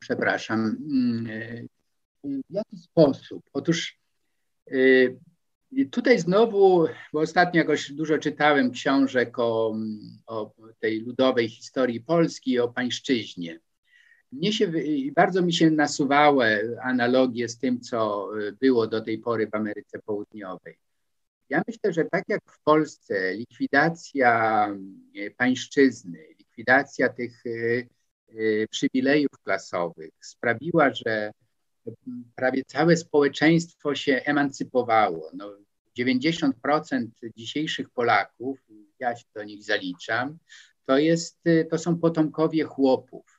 przepraszam, 0.00 0.76
mm, 0.90 1.26
e, 1.30 2.38
w 2.50 2.54
jaki 2.54 2.76
sposób? 2.76 3.44
Otóż 3.52 3.98
e, 4.70 4.74
tutaj 5.90 6.18
znowu, 6.18 6.86
bo 7.12 7.20
ostatnio 7.20 7.58
jakoś 7.58 7.92
dużo 7.92 8.18
czytałem 8.18 8.70
książek 8.70 9.38
o, 9.38 9.76
o 10.26 10.52
tej 10.80 11.00
ludowej 11.00 11.48
historii 11.48 12.00
Polski, 12.00 12.58
o 12.58 12.68
pańszczyźnie. 12.68 13.60
Mnie 14.32 14.52
się, 14.52 14.72
bardzo 15.16 15.42
mi 15.42 15.52
się 15.52 15.70
nasuwały 15.70 16.76
analogie 16.82 17.48
z 17.48 17.58
tym, 17.58 17.80
co 17.80 18.30
było 18.60 18.86
do 18.86 19.00
tej 19.00 19.18
pory 19.18 19.46
w 19.46 19.54
Ameryce 19.54 19.98
Południowej. 19.98 20.78
Ja 21.48 21.62
myślę, 21.66 21.92
że 21.92 22.04
tak 22.04 22.24
jak 22.28 22.40
w 22.46 22.62
Polsce 22.62 23.34
likwidacja 23.34 24.68
pańszczyzny, 25.36 26.18
likwidacja 26.38 27.08
tych 27.08 27.42
Y, 28.34 28.66
przywilejów 28.70 29.30
klasowych 29.44 30.10
sprawiła, 30.20 30.94
że 30.94 31.32
prawie 32.34 32.64
całe 32.64 32.96
społeczeństwo 32.96 33.94
się 33.94 34.22
emancypowało. 34.24 35.30
No, 35.34 35.52
90% 35.98 37.06
dzisiejszych 37.36 37.90
Polaków, 37.90 38.58
ja 38.98 39.16
się 39.16 39.24
do 39.34 39.44
nich 39.44 39.64
zaliczam, 39.64 40.38
to, 40.86 40.98
jest, 40.98 41.40
to 41.70 41.78
są 41.78 41.98
potomkowie 41.98 42.64
chłopów. 42.64 43.37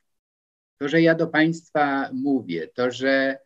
To, 0.80 0.90
że 0.90 1.02
ja 1.02 1.16
do 1.16 1.28
Państwa 1.28 2.10
mówię, 2.14 2.68
to, 2.68 2.92
że 2.92 3.40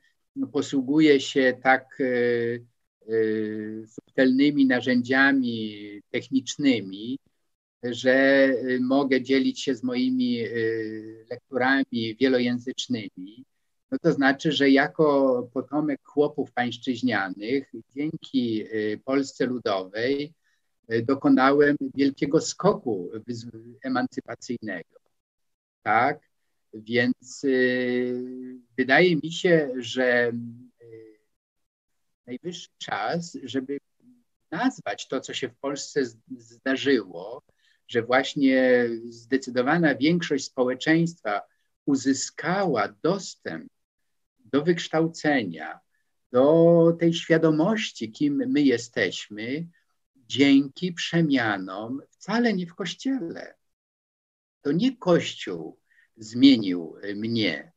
posługuję 0.51 1.19
się 1.19 1.57
tak 1.63 1.99
y, 1.99 2.65
y, 3.09 3.83
subtelnymi 3.87 4.65
narzędziami 4.65 5.77
technicznymi, 6.11 7.19
że 7.83 8.49
mogę 8.81 9.21
dzielić 9.21 9.61
się 9.61 9.75
z 9.75 9.83
moimi 9.83 10.39
lekturami 11.29 12.15
wielojęzycznymi, 12.15 13.45
no 13.91 13.97
to 14.01 14.11
znaczy, 14.11 14.51
że 14.51 14.69
jako 14.69 15.49
potomek 15.53 15.99
chłopów 16.03 16.51
pańszczyźnianych, 16.51 17.71
dzięki 17.95 18.65
Polsce 19.05 19.45
Ludowej, 19.45 20.33
dokonałem 21.03 21.75
wielkiego 21.95 22.41
skoku 22.41 23.11
emancypacyjnego. 23.83 24.99
Tak? 25.83 26.32
Więc 26.73 27.43
y, 27.43 28.59
wydaje 28.77 29.15
mi 29.15 29.31
się, 29.31 29.71
że 29.77 30.31
y, 30.81 31.19
najwyższy 32.27 32.69
czas, 32.77 33.37
żeby 33.43 33.77
nazwać 34.51 35.07
to, 35.07 35.21
co 35.21 35.33
się 35.33 35.49
w 35.49 35.55
Polsce 35.55 36.01
zdarzyło, 36.37 37.43
że 37.87 38.01
właśnie 38.01 38.89
zdecydowana 39.09 39.95
większość 39.95 40.45
społeczeństwa 40.45 41.41
uzyskała 41.85 42.87
dostęp 43.03 43.69
do 44.39 44.63
wykształcenia, 44.63 45.79
do 46.31 46.97
tej 46.99 47.13
świadomości, 47.13 48.11
kim 48.11 48.43
my 48.47 48.61
jesteśmy, 48.61 49.67
dzięki 50.15 50.93
przemianom 50.93 52.01
wcale 52.09 52.53
nie 52.53 52.67
w 52.67 52.75
kościele. 52.75 53.55
To 54.61 54.71
nie 54.71 54.97
kościół 54.97 55.82
zmienił 56.17 56.95
mnie. 57.15 57.71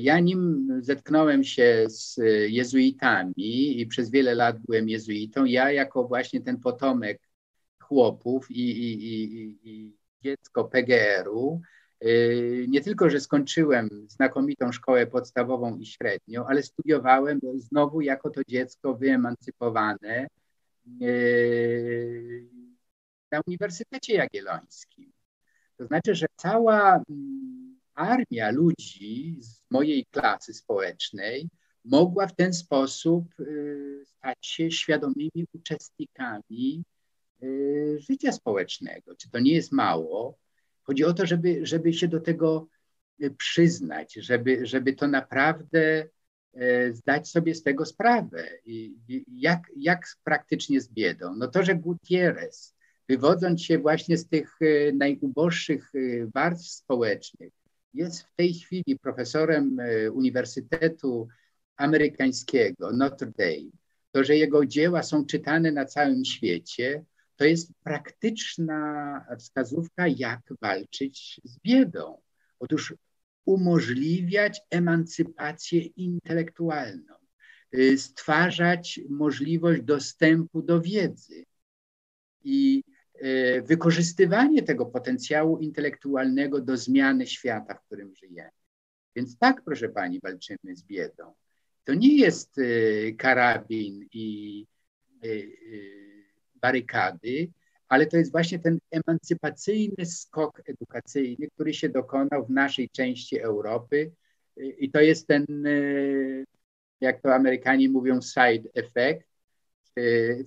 Ja 0.00 0.20
nim 0.20 0.68
zetknąłem 0.80 1.44
się 1.44 1.84
z 1.88 2.16
jezuitami 2.48 3.80
i 3.80 3.86
przez 3.86 4.10
wiele 4.10 4.34
lat 4.34 4.58
byłem 4.58 4.88
jezuitą. 4.88 5.44
Ja 5.44 5.72
jako 5.72 6.04
właśnie 6.04 6.40
ten 6.40 6.60
potomek 6.60 7.20
chłopów 7.82 8.50
i, 8.50 8.70
i, 8.70 9.14
i, 9.14 9.58
i 9.62 9.96
dziecko 10.22 10.64
PGR-u, 10.64 11.60
nie 12.68 12.80
tylko, 12.80 13.10
że 13.10 13.20
skończyłem 13.20 13.88
znakomitą 14.08 14.72
szkołę 14.72 15.06
podstawową 15.06 15.78
i 15.78 15.86
średnią, 15.86 16.46
ale 16.46 16.62
studiowałem 16.62 17.40
znowu 17.54 18.00
jako 18.00 18.30
to 18.30 18.40
dziecko 18.48 18.94
wyemancypowane 18.94 20.26
na 23.32 23.40
Uniwersytecie 23.46 24.14
Jagiellońskim. 24.14 25.12
To 25.78 25.86
znaczy, 25.86 26.14
że 26.14 26.26
cała 26.36 27.02
mm, 27.10 27.78
armia 27.94 28.50
ludzi 28.50 29.36
z 29.40 29.62
mojej 29.70 30.06
klasy 30.06 30.54
społecznej 30.54 31.48
mogła 31.84 32.26
w 32.26 32.36
ten 32.36 32.54
sposób 32.54 33.40
y, 33.40 34.02
stać 34.06 34.46
się 34.46 34.70
świadomymi 34.70 35.46
uczestnikami 35.52 36.84
y, 37.42 37.98
życia 38.00 38.32
społecznego. 38.32 39.14
Czy 39.16 39.30
to 39.30 39.38
nie 39.38 39.54
jest 39.54 39.72
mało? 39.72 40.38
Chodzi 40.82 41.04
o 41.04 41.14
to, 41.14 41.26
żeby, 41.26 41.66
żeby 41.66 41.92
się 41.92 42.08
do 42.08 42.20
tego 42.20 42.68
y, 43.22 43.30
przyznać, 43.30 44.14
żeby, 44.14 44.66
żeby 44.66 44.92
to 44.92 45.08
naprawdę 45.08 46.08
zdać 46.90 47.28
sobie 47.28 47.54
z 47.54 47.62
tego 47.62 47.86
sprawę. 47.86 48.48
Jak, 49.28 49.60
jak 49.76 50.06
praktycznie 50.24 50.80
z 50.80 50.88
biedą? 50.92 51.34
No 51.36 51.48
to, 51.48 51.62
że 51.62 51.74
Gutierrez 51.74 52.77
wywodząc 53.08 53.62
się 53.62 53.78
właśnie 53.78 54.18
z 54.18 54.28
tych 54.28 54.56
e, 54.60 54.92
najuboższych 54.92 55.92
e, 55.94 55.98
warstw 56.34 56.70
społecznych, 56.70 57.52
jest 57.94 58.22
w 58.22 58.34
tej 58.36 58.54
chwili 58.54 58.98
profesorem 59.02 59.80
e, 59.80 60.10
Uniwersytetu 60.10 61.28
Amerykańskiego 61.76 62.92
Notre 62.92 63.32
Dame, 63.38 63.70
to, 64.12 64.24
że 64.24 64.36
jego 64.36 64.66
dzieła 64.66 65.02
są 65.02 65.26
czytane 65.26 65.72
na 65.72 65.84
całym 65.84 66.24
świecie, 66.24 67.04
to 67.36 67.44
jest 67.44 67.72
praktyczna 67.84 69.24
wskazówka, 69.38 70.08
jak 70.08 70.40
walczyć 70.60 71.40
z 71.44 71.58
biedą. 71.58 72.20
Otóż 72.58 72.94
umożliwiać 73.44 74.60
emancypację 74.70 75.80
intelektualną, 75.80 77.14
stwarzać 77.96 79.00
możliwość 79.08 79.82
dostępu 79.82 80.62
do 80.62 80.80
wiedzy. 80.80 81.44
I 82.44 82.82
wykorzystywanie 83.62 84.62
tego 84.62 84.86
potencjału 84.86 85.58
intelektualnego 85.58 86.60
do 86.60 86.76
zmiany 86.76 87.26
świata, 87.26 87.74
w 87.74 87.86
którym 87.86 88.14
żyjemy. 88.14 88.50
Więc 89.16 89.38
tak, 89.38 89.62
proszę 89.64 89.88
pani, 89.88 90.20
walczymy 90.22 90.76
z 90.76 90.82
biedą. 90.82 91.34
To 91.84 91.94
nie 91.94 92.16
jest 92.16 92.58
e, 92.58 93.12
karabin 93.12 94.06
i 94.12 94.66
e, 95.24 95.28
barykady, 96.54 97.50
ale 97.88 98.06
to 98.06 98.16
jest 98.16 98.32
właśnie 98.32 98.58
ten 98.58 98.78
emancypacyjny 98.90 100.06
skok 100.06 100.62
edukacyjny, 100.66 101.48
który 101.54 101.74
się 101.74 101.88
dokonał 101.88 102.46
w 102.46 102.50
naszej 102.50 102.90
części 102.90 103.40
Europy. 103.40 104.12
I 104.56 104.90
to 104.90 105.00
jest 105.00 105.26
ten, 105.26 105.46
jak 107.00 107.22
to 107.22 107.34
Amerykanie 107.34 107.88
mówią, 107.88 108.20
side 108.22 108.68
effect, 108.74 109.27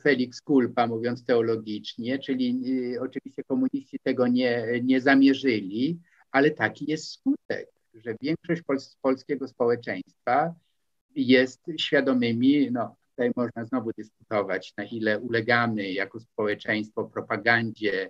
Felix 0.04 0.42
Kulpa, 0.42 0.88
mówiąc 0.88 1.26
teologicznie, 1.26 2.20
czyli 2.20 2.62
y, 2.96 3.02
oczywiście 3.02 3.44
komuniści 3.44 4.00
tego 4.04 4.28
nie, 4.28 4.68
nie 4.84 5.02
zamierzyli, 5.02 6.00
ale 6.32 6.52
taki 6.52 6.92
jest 6.92 7.12
skutek, 7.12 7.70
że 7.94 8.16
większość 8.22 8.62
polskiego 9.02 9.48
społeczeństwa 9.48 10.56
jest 11.16 11.62
świadomymi, 11.78 12.72
no 12.72 12.96
tutaj 13.10 13.32
można 13.36 13.66
znowu 13.66 13.92
dyskutować, 13.98 14.74
na 14.78 14.84
ile 14.84 15.20
ulegamy 15.20 15.92
jako 15.92 16.20
społeczeństwo 16.20 17.04
propagandzie 17.04 18.10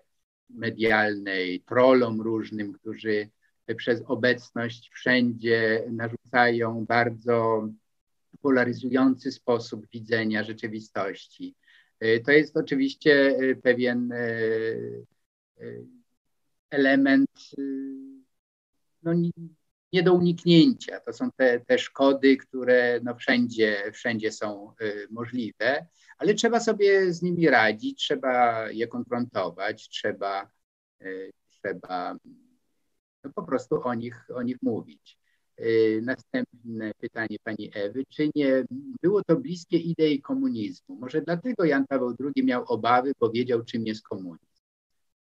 medialnej, 0.50 1.62
trollom 1.62 2.22
różnym, 2.22 2.74
którzy 2.74 3.30
przez 3.78 4.04
obecność 4.08 4.90
wszędzie 4.94 5.86
narzucają 5.92 6.86
bardzo 6.86 7.68
polaryzujący 8.42 9.32
sposób 9.32 9.88
widzenia 9.94 10.44
rzeczywistości. 10.44 11.56
E, 12.00 12.20
to 12.20 12.32
jest 12.32 12.58
oczywiście 12.58 13.38
e, 13.38 13.56
pewien 13.56 14.12
e, 14.12 14.26
element 16.70 17.30
no, 19.04 19.14
nie 19.94 20.04
do 20.04 20.14
uniknięcia. 20.14 21.00
To 21.00 21.14
są 21.14 21.32
te, 21.32 21.60
te 21.60 21.80
szkody, 21.80 22.38
które 22.38 23.00
no, 23.04 23.16
wszędzie, 23.16 23.92
wszędzie 23.94 24.32
są 24.32 24.74
możliwe, 25.10 25.88
ale 26.18 26.34
trzeba 26.34 26.60
sobie 26.60 27.14
z 27.14 27.22
nimi 27.22 27.50
radzić, 27.50 28.00
trzeba 28.00 28.66
je 28.72 28.88
konfrontować, 28.88 29.90
trzeba, 29.90 30.52
trzeba 31.50 32.16
no, 33.24 33.32
po 33.36 33.44
prostu 33.44 33.84
o 33.84 33.94
nich, 33.94 34.28
o 34.36 34.42
nich 34.42 34.58
mówić. 34.62 35.21
Y, 35.62 36.02
następne 36.04 36.92
pytanie 37.00 37.38
pani 37.44 37.72
Ewy. 37.74 38.04
Czy 38.10 38.30
nie 38.36 38.64
było 39.02 39.24
to 39.24 39.36
bliskie 39.36 39.78
idei 39.78 40.22
komunizmu? 40.22 40.96
Może 40.96 41.22
dlatego 41.22 41.66
Jan 41.66 41.88
Paweł 41.88 42.16
II 42.20 42.46
miał 42.46 42.66
obawy, 42.66 43.12
bo 43.20 43.30
wiedział, 43.30 43.64
czym 43.64 43.88
jest 43.88 44.04
komunizm. 44.04 44.46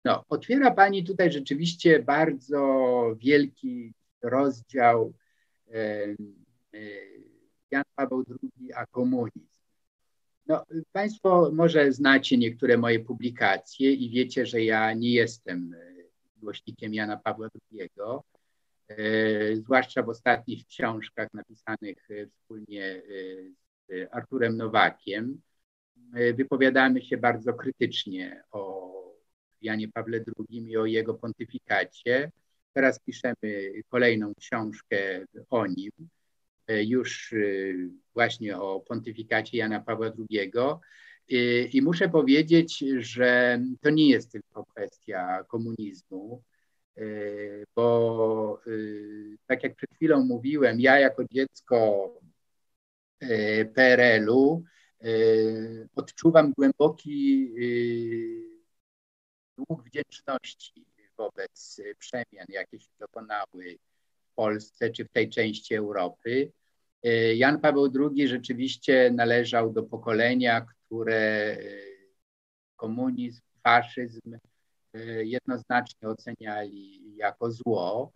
No, 0.04 0.24
otwiera 0.28 0.70
pani 0.70 1.04
tutaj 1.04 1.32
rzeczywiście 1.32 2.02
bardzo 2.02 2.60
wielki 3.18 3.92
rozdział 4.22 5.12
Jan 7.70 7.84
Paweł 7.96 8.24
II, 8.42 8.72
a 8.72 8.86
komunizm. 8.86 9.56
No, 10.46 10.64
państwo 10.92 11.50
może 11.52 11.92
znacie 11.92 12.38
niektóre 12.38 12.78
moje 12.78 13.00
publikacje 13.00 13.92
i 13.92 14.10
wiecie, 14.10 14.46
że 14.46 14.62
ja 14.62 14.92
nie 14.92 15.12
jestem 15.12 15.76
miłośnikiem 16.36 16.94
Jana 16.94 17.16
Pawła 17.16 17.48
II 17.72 17.80
E, 17.82 18.35
zwłaszcza 19.54 20.02
w 20.02 20.08
ostatnich 20.08 20.66
książkach 20.66 21.28
napisanych 21.34 22.10
e, 22.10 22.26
wspólnie 22.26 22.84
e, 22.84 23.02
z 23.88 24.08
Arturem 24.10 24.56
Nowakiem, 24.56 25.40
wypowiadamy 26.34 27.02
się 27.02 27.16
bardzo 27.16 27.54
krytycznie 27.54 28.42
o 28.52 28.92
Janie 29.62 29.88
Pawle 29.88 30.24
II 30.38 30.70
i 30.70 30.76
o 30.76 30.86
jego 30.86 31.14
pontyfikacie. 31.14 32.32
Teraz 32.72 33.00
piszemy 33.00 33.72
kolejną 33.88 34.32
książkę 34.34 34.96
o 35.50 35.66
nim, 35.66 35.90
już 36.68 37.34
właśnie 38.14 38.58
o 38.58 38.80
pontyfikacie 38.80 39.58
Jana 39.58 39.80
Pawła 39.80 40.12
II. 40.30 40.52
I 41.72 41.82
muszę 41.82 42.08
powiedzieć, 42.08 42.84
że 42.98 43.60
to 43.80 43.90
nie 43.90 44.08
jest 44.08 44.32
tylko 44.32 44.64
kwestia 44.64 45.44
komunizmu. 45.44 46.42
Y, 46.98 47.66
bo 47.76 48.60
y, 48.66 49.36
tak 49.46 49.62
jak 49.62 49.74
przed 49.76 49.90
chwilą 49.90 50.24
mówiłem, 50.24 50.80
ja 50.80 50.98
jako 50.98 51.24
dziecko 51.24 52.10
y, 53.22 53.72
PRL-u 53.74 54.64
odczuwam 55.96 56.52
głęboki 56.52 57.54
dług 59.58 59.84
wdzięczności 59.84 60.86
wobec 61.16 61.80
przemian, 61.98 62.46
jakie 62.48 62.80
się 62.80 62.90
dokonały 62.98 63.78
w 64.30 64.34
Polsce 64.34 64.90
czy 64.90 65.04
w 65.04 65.08
tej 65.08 65.30
części 65.30 65.74
Europy. 65.74 66.52
Jan 67.34 67.60
Paweł 67.60 67.92
II 68.14 68.28
rzeczywiście 68.28 69.10
należał 69.10 69.72
do 69.72 69.82
pokolenia, 69.82 70.60
które 70.60 71.56
komunizm, 72.76 73.42
faszyzm 73.62 74.38
jednoznacznie 75.22 76.08
oceniali 76.08 77.16
jako 77.16 77.50
zło. 77.50 78.12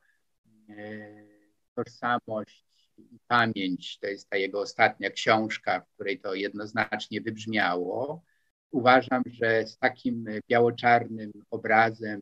Tożsamość 1.74 2.64
i 2.98 3.18
pamięć 3.28 3.98
to 3.98 4.06
jest 4.06 4.28
ta 4.28 4.36
jego 4.36 4.60
ostatnia 4.60 5.10
książka, 5.10 5.80
w 5.80 5.94
której 5.94 6.20
to 6.20 6.34
jednoznacznie 6.34 7.20
wybrzmiało. 7.20 8.22
Uważam, 8.70 9.22
że 9.26 9.66
z 9.66 9.78
takim 9.78 10.26
biało-czarnym 10.48 11.32
obrazem 11.50 12.20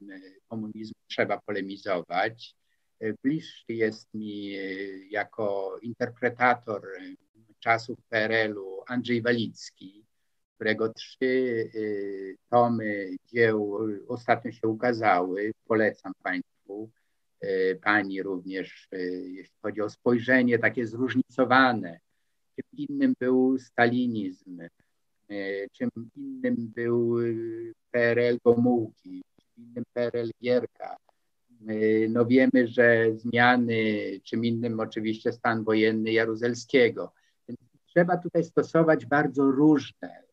komunizmu 0.49 1.01
trzeba 1.07 1.41
polemizować. 1.41 2.55
Bliższy 3.23 3.73
jest 3.73 4.15
mi 4.15 4.57
jako 5.11 5.79
interpretator 5.83 6.83
czasów 7.59 7.99
PRL-u 8.09 8.83
Andrzej 8.87 9.23
Walicki, 9.23 10.05
którego 10.59 10.89
trzy 10.89 11.27
y, 11.75 12.37
tomy 12.51 13.17
dzieł 13.33 13.79
ostatnio 14.09 14.53
się 14.53 14.69
ukazały. 14.69 15.53
Polecam 15.69 16.13
Państwu, 16.23 16.91
y, 17.45 17.79
Pani 17.83 18.23
również, 18.23 18.89
y, 18.95 18.99
jeśli 19.27 19.55
chodzi 19.63 19.81
o 19.81 19.91
spojrzenie 19.91 20.59
takie 20.59 20.87
zróżnicowane. 20.87 22.01
Czym 22.57 22.87
innym 22.89 23.15
był 23.21 23.59
stalinizm, 23.59 24.61
czym 25.73 25.91
innym 26.17 26.57
był 26.75 27.17
PRL 27.91 28.39
Gomułki, 28.45 29.23
czym 29.37 29.65
innym 29.65 29.85
PRL 29.93 30.31
Gierka. 30.43 30.97
No 32.09 32.27
wiemy, 32.27 32.67
że 32.67 33.07
zmiany, 33.15 34.21
czym 34.25 34.45
innym 34.45 34.81
oczywiście 34.81 35.33
stan 35.33 35.65
wojenny 35.65 36.13
Jaruzelskiego. 36.13 37.13
Trzeba 37.87 38.17
tutaj 38.17 38.45
stosować 38.45 39.07
bardzo 39.07 39.51
różne 39.51 40.28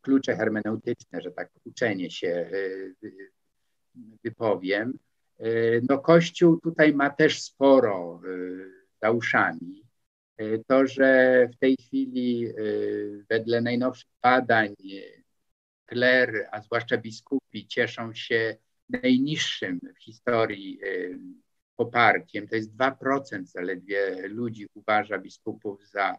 klucze 0.00 0.36
hermeneutyczne, 0.36 1.20
że 1.20 1.30
tak 1.30 1.50
uczenie 1.64 2.10
się 2.10 2.50
y, 2.52 2.94
wypowiem. 4.24 4.98
Y, 5.40 5.82
no 5.88 5.98
Kościół 5.98 6.60
tutaj 6.60 6.94
ma 6.94 7.10
też 7.10 7.42
sporo 7.42 8.20
za 9.02 9.10
uszami. 9.10 9.88
To, 10.66 10.86
że 10.86 11.48
w 11.52 11.56
tej 11.56 11.76
chwili 11.76 12.48
wedle 13.30 13.60
najnowszych 13.60 14.10
badań 14.22 14.74
kler, 15.86 16.48
a 16.50 16.60
zwłaszcza 16.62 16.96
biskupi 16.96 17.66
cieszą 17.66 18.14
się 18.14 18.56
najniższym 18.88 19.80
w 19.94 20.02
historii 20.02 20.80
poparciem, 21.76 22.48
to 22.48 22.56
jest 22.56 22.76
2% 22.76 23.44
zaledwie 23.44 24.28
ludzi 24.28 24.66
uważa 24.74 25.18
biskupów 25.18 25.88
za 25.88 26.18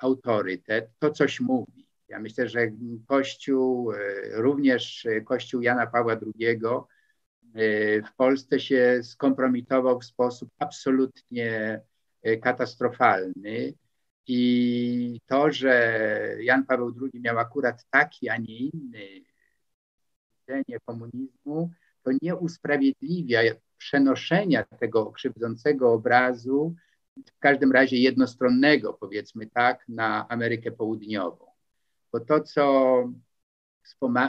autorytet, 0.00 0.90
to 0.98 1.10
coś 1.10 1.40
mówi. 1.40 1.82
Ja 2.12 2.18
myślę, 2.20 2.48
że 2.48 2.70
Kościół, 3.06 3.92
e, 3.92 3.96
również 4.32 5.06
Kościół 5.24 5.62
Jana 5.62 5.86
Pawła 5.86 6.12
II 6.12 6.46
e, 6.46 6.58
w 8.02 8.14
Polsce 8.16 8.60
się 8.60 9.00
skompromitował 9.02 10.00
w 10.00 10.04
sposób 10.04 10.50
absolutnie 10.58 11.80
e, 12.22 12.36
katastrofalny. 12.36 13.74
I 14.26 15.20
to, 15.26 15.52
że 15.52 16.36
Jan 16.40 16.66
Paweł 16.66 16.94
II 17.02 17.20
miał 17.20 17.38
akurat 17.38 17.84
taki, 17.90 18.28
a 18.28 18.36
nie 18.36 18.58
inny 18.58 19.08
widzenie 20.38 20.78
komunizmu, 20.84 21.70
to 22.02 22.10
nie 22.22 22.36
usprawiedliwia 22.36 23.40
przenoszenia 23.76 24.64
tego 24.64 25.12
krzywdzącego 25.12 25.92
obrazu, 25.92 26.74
w 27.26 27.38
każdym 27.38 27.72
razie 27.72 27.96
jednostronnego, 27.96 28.92
powiedzmy 28.92 29.46
tak, 29.46 29.84
na 29.88 30.28
Amerykę 30.28 30.72
Południową 30.72 31.51
bo 32.12 32.20
to, 32.20 32.40
co 32.40 33.12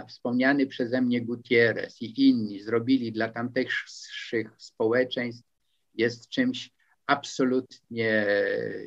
wspomniany 0.08 0.68
przeze 0.68 1.02
mnie 1.02 1.22
Gutierrez 1.22 2.02
i 2.02 2.30
inni 2.30 2.60
zrobili 2.62 3.12
dla 3.12 3.30
tamtejszych 3.30 4.52
społeczeństw, 4.58 5.48
jest 5.96 6.30
czymś 6.30 6.72
absolutnie 7.06 8.26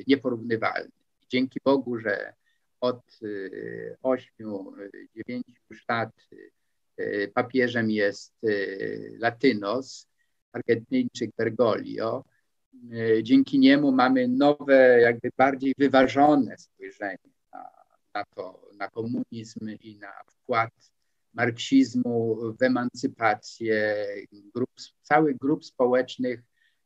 nieporównywalnym. 0.07 0.91
Dzięki 1.29 1.59
Bogu, 1.65 1.99
że 1.99 2.33
od 2.81 3.19
y, 3.23 3.97
ośmiu, 4.03 4.73
dziewięciu 5.15 5.61
lat 5.89 6.09
y, 6.99 7.31
papieżem 7.33 7.91
jest 7.91 8.33
y, 8.43 9.17
Latynos, 9.19 10.07
Argentyńczyk 10.51 11.31
Bergoglio. 11.37 12.23
Dzięki 13.23 13.59
niemu 13.59 13.91
mamy 13.91 14.27
nowe, 14.27 14.99
jakby 15.01 15.29
bardziej 15.37 15.73
wyważone 15.77 16.57
spojrzenie 16.57 17.36
na 18.17 18.25
to, 18.35 18.69
na 18.77 18.87
komunizm 18.89 19.69
i 19.81 19.97
na 19.97 20.13
wkład 20.27 20.71
marksizmu 21.33 22.37
w 22.59 22.63
emancypację 22.63 24.05
grup, 24.55 24.69
całych 25.01 25.37
grup 25.37 25.65
społecznych 25.65 26.43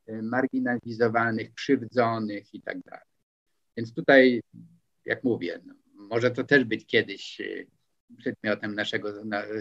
e, 0.07 0.21
marginalizowanych, 0.21 1.53
krzywdzonych 1.53 2.53
i 2.53 2.61
tak 2.61 2.79
dalej. 2.79 3.05
Więc 3.77 3.93
tutaj, 3.93 4.41
jak 5.05 5.23
mówię, 5.23 5.59
no, 5.65 5.73
może 5.95 6.31
to 6.31 6.43
też 6.43 6.63
być 6.63 6.85
kiedyś 6.85 7.41
e, 7.41 7.65
przedmiotem 8.17 8.75
naszego 8.75 9.13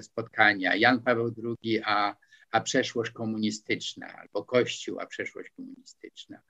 spotkania. 0.02 0.76
Jan 0.76 1.02
Paweł 1.02 1.34
II, 1.44 1.80
a, 1.84 2.16
a 2.50 2.60
przeszłość 2.60 3.10
komunistyczna, 3.10 4.06
albo 4.06 4.44
Kościół, 4.44 5.00
a 5.00 5.06
przeszłość 5.06 5.50
komunistyczna. 5.50 6.40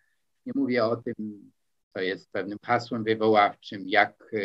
Nie 0.46 0.52
mówię 0.56 0.84
o 0.84 0.96
tym, 0.96 1.50
co 1.94 2.00
jest 2.00 2.32
pewnym 2.32 2.58
hasłem 2.64 3.04
wywoławczym, 3.04 3.88
jak 3.88 4.30
e, 4.32 4.38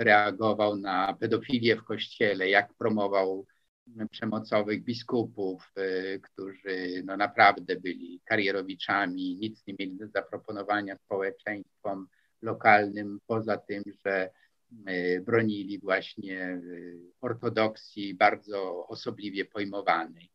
reagował 0.00 0.76
na 0.76 1.16
pedofilię 1.20 1.76
w 1.76 1.84
kościele, 1.84 2.48
jak 2.48 2.74
promował 2.74 3.46
przemocowych 4.10 4.84
biskupów, 4.84 5.72
y, 5.78 6.20
którzy 6.22 7.02
no 7.04 7.16
naprawdę 7.16 7.76
byli 7.76 8.20
karierowiczami, 8.24 9.36
nic 9.36 9.66
nie 9.66 9.74
mieli 9.78 9.96
do 9.96 10.08
zaproponowania 10.08 10.96
społeczeństwom 10.96 12.06
lokalnym, 12.42 13.20
poza 13.26 13.56
tym, 13.56 13.82
że 14.06 14.30
y, 14.88 15.22
bronili 15.26 15.78
właśnie 15.78 16.48
y, 16.48 17.00
ortodoksji 17.20 18.14
bardzo 18.14 18.86
osobliwie 18.86 19.44
pojmowanej. 19.44 20.30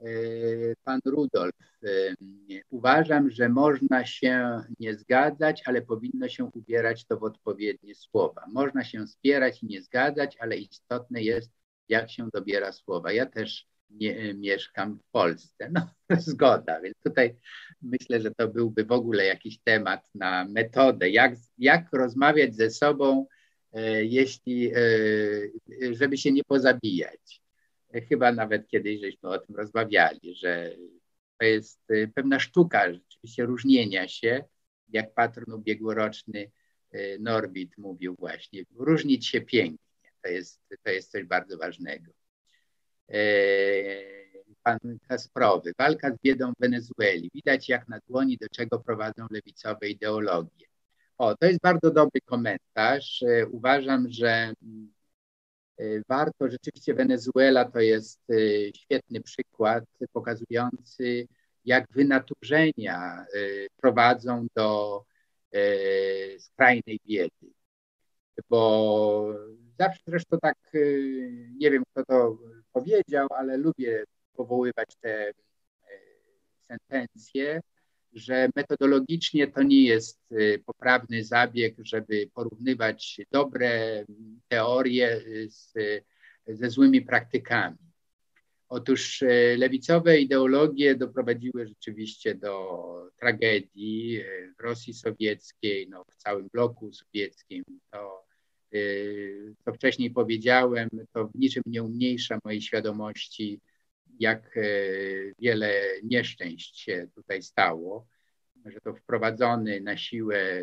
E, 0.00 0.74
pan 0.84 1.00
Rudolf. 1.04 1.54
E, 1.84 2.14
uważam, 2.70 3.30
że 3.30 3.48
można 3.48 4.06
się 4.06 4.62
nie 4.80 4.94
zgadzać, 4.94 5.62
ale 5.66 5.82
powinno 5.82 6.28
się 6.28 6.44
ubierać 6.44 7.04
to 7.04 7.18
w 7.18 7.24
odpowiednie 7.24 7.94
słowa. 7.94 8.44
Można 8.52 8.84
się 8.84 9.06
spierać 9.06 9.62
i 9.62 9.66
nie 9.66 9.82
zgadzać, 9.82 10.36
ale 10.40 10.56
istotne 10.56 11.22
jest, 11.22 11.50
jak 11.88 12.10
się 12.10 12.28
dobiera 12.32 12.72
słowa. 12.72 13.12
Ja 13.12 13.26
też 13.26 13.66
nie 13.90 14.34
mieszkam 14.34 14.98
w 14.98 15.10
Polsce. 15.10 15.70
No, 15.72 15.90
zgoda, 16.18 16.80
więc 16.80 16.96
tutaj 17.04 17.36
myślę, 17.82 18.20
że 18.20 18.30
to 18.34 18.48
byłby 18.48 18.84
w 18.84 18.92
ogóle 18.92 19.24
jakiś 19.24 19.58
temat 19.58 20.08
na 20.14 20.44
metodę, 20.44 21.10
jak, 21.10 21.34
jak 21.58 21.92
rozmawiać 21.92 22.56
ze 22.56 22.70
sobą, 22.70 23.26
e, 23.72 24.04
jeśli, 24.04 24.72
żeby 25.92 26.18
się 26.18 26.32
nie 26.32 26.44
pozabijać 26.44 27.45
chyba 28.00 28.32
nawet 28.32 28.68
kiedyś 28.68 29.00
żeśmy 29.00 29.28
o 29.28 29.38
tym 29.38 29.56
rozmawiali, 29.56 30.34
że 30.34 30.76
to 31.38 31.46
jest 31.46 31.90
y, 31.90 32.12
pewna 32.14 32.40
sztuka 32.40 32.92
rzeczywiście 32.92 33.44
różnienia 33.44 34.08
się, 34.08 34.44
jak 34.88 35.14
patron 35.14 35.54
ubiegłoroczny 35.54 36.50
y, 36.94 37.18
Norbit 37.20 37.78
mówił 37.78 38.16
właśnie, 38.18 38.62
różnić 38.76 39.26
się 39.26 39.40
pięknie. 39.40 40.10
To 40.22 40.30
jest, 40.30 40.60
to 40.82 40.90
jest 40.90 41.10
coś 41.10 41.24
bardzo 41.24 41.58
ważnego. 41.58 42.12
E, 43.08 43.16
pan 44.62 44.78
Kasprowy, 45.08 45.72
walka 45.78 46.10
z 46.14 46.18
biedą 46.22 46.52
w 46.52 46.60
Wenezueli. 46.60 47.30
Widać 47.34 47.68
jak 47.68 47.88
na 47.88 47.98
dłoni, 48.08 48.36
do 48.36 48.48
czego 48.48 48.78
prowadzą 48.78 49.26
lewicowe 49.30 49.88
ideologie. 49.88 50.66
O, 51.18 51.36
to 51.36 51.46
jest 51.46 51.60
bardzo 51.60 51.90
dobry 51.90 52.20
komentarz. 52.20 53.22
E, 53.22 53.46
uważam, 53.46 54.06
że 54.10 54.52
Y, 54.62 54.95
warto, 56.08 56.50
rzeczywiście 56.50 56.94
Wenezuela 56.94 57.64
to 57.64 57.80
jest 57.80 58.30
y, 58.30 58.72
świetny 58.76 59.20
przykład 59.20 59.84
pokazujący, 60.12 61.28
jak 61.64 61.86
wynaturzenia 61.90 63.26
y, 63.34 63.66
prowadzą 63.76 64.46
do 64.54 65.02
skrajnej 66.38 67.00
biedy. 67.06 67.52
Bo 68.50 69.34
zawsze 69.78 70.02
zresztą 70.06 70.38
tak, 70.42 70.56
nie 71.58 71.70
wiem 71.70 71.84
kto 71.92 72.04
to 72.04 72.38
powiedział, 72.72 73.26
ale 73.30 73.56
lubię 73.56 74.04
powoływać 74.32 74.88
te 75.00 75.32
sentencje, 76.68 77.60
że 78.16 78.48
metodologicznie 78.56 79.46
to 79.46 79.62
nie 79.62 79.84
jest 79.84 80.20
y, 80.32 80.62
poprawny 80.66 81.24
zabieg, 81.24 81.74
żeby 81.78 82.30
porównywać 82.34 83.20
dobre 83.32 84.04
teorie 84.48 85.20
z, 85.48 85.72
ze 86.46 86.70
złymi 86.70 87.02
praktykami. 87.02 87.76
Otóż 88.68 89.22
y, 89.22 89.56
lewicowe 89.58 90.20
ideologie 90.20 90.94
doprowadziły 90.94 91.66
rzeczywiście 91.68 92.34
do 92.34 93.10
tragedii 93.20 94.20
y, 94.20 94.54
w 94.58 94.62
Rosji 94.62 94.94
Sowieckiej, 94.94 95.88
no, 95.88 96.04
w 96.10 96.16
całym 96.16 96.48
bloku 96.52 96.92
sowieckim. 96.92 97.64
To 97.90 98.26
Co 99.64 99.72
wcześniej 99.72 100.10
powiedziałem, 100.10 100.88
to 101.12 101.28
w 101.28 101.34
niczym 101.34 101.62
nie 101.66 101.82
umniejsza 101.82 102.38
mojej 102.44 102.62
świadomości, 102.62 103.60
jak 104.20 104.58
wiele 105.38 105.72
nieszczęść 106.02 106.80
się 106.80 107.08
tutaj 107.14 107.42
stało, 107.42 108.06
że 108.64 108.80
to 108.80 108.94
wprowadzony 108.94 109.80
na 109.80 109.96
siłę 109.96 110.62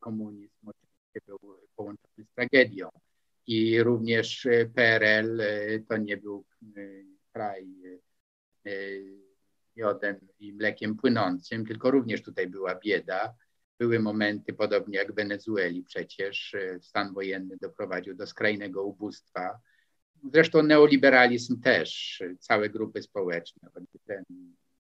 komunizm 0.00 0.56
oczywiście 0.66 1.20
był 1.26 1.38
połączony 1.76 2.24
z 2.24 2.34
tragedią. 2.34 2.88
I 3.46 3.82
również 3.82 4.48
PRL 4.74 5.42
to 5.88 5.96
nie 5.96 6.16
był 6.16 6.44
kraj 7.32 7.66
miodem 9.76 10.16
i 10.38 10.52
mlekiem 10.52 10.96
płynącym, 10.96 11.66
tylko 11.66 11.90
również 11.90 12.22
tutaj 12.22 12.46
była 12.46 12.74
bieda. 12.74 13.34
Były 13.78 13.98
momenty, 13.98 14.52
podobnie 14.52 14.98
jak 14.98 15.12
w 15.12 15.14
Wenezueli 15.14 15.82
przecież, 15.82 16.54
e, 16.54 16.80
stan 16.80 17.14
wojenny 17.14 17.56
doprowadził 17.56 18.14
do 18.14 18.26
skrajnego 18.26 18.84
ubóstwa. 18.84 19.58
Zresztą 20.32 20.62
neoliberalizm 20.62 21.60
też, 21.60 22.22
całe 22.38 22.68
grupy 22.68 23.02
społeczne, 23.02 23.68
ten 24.06 24.24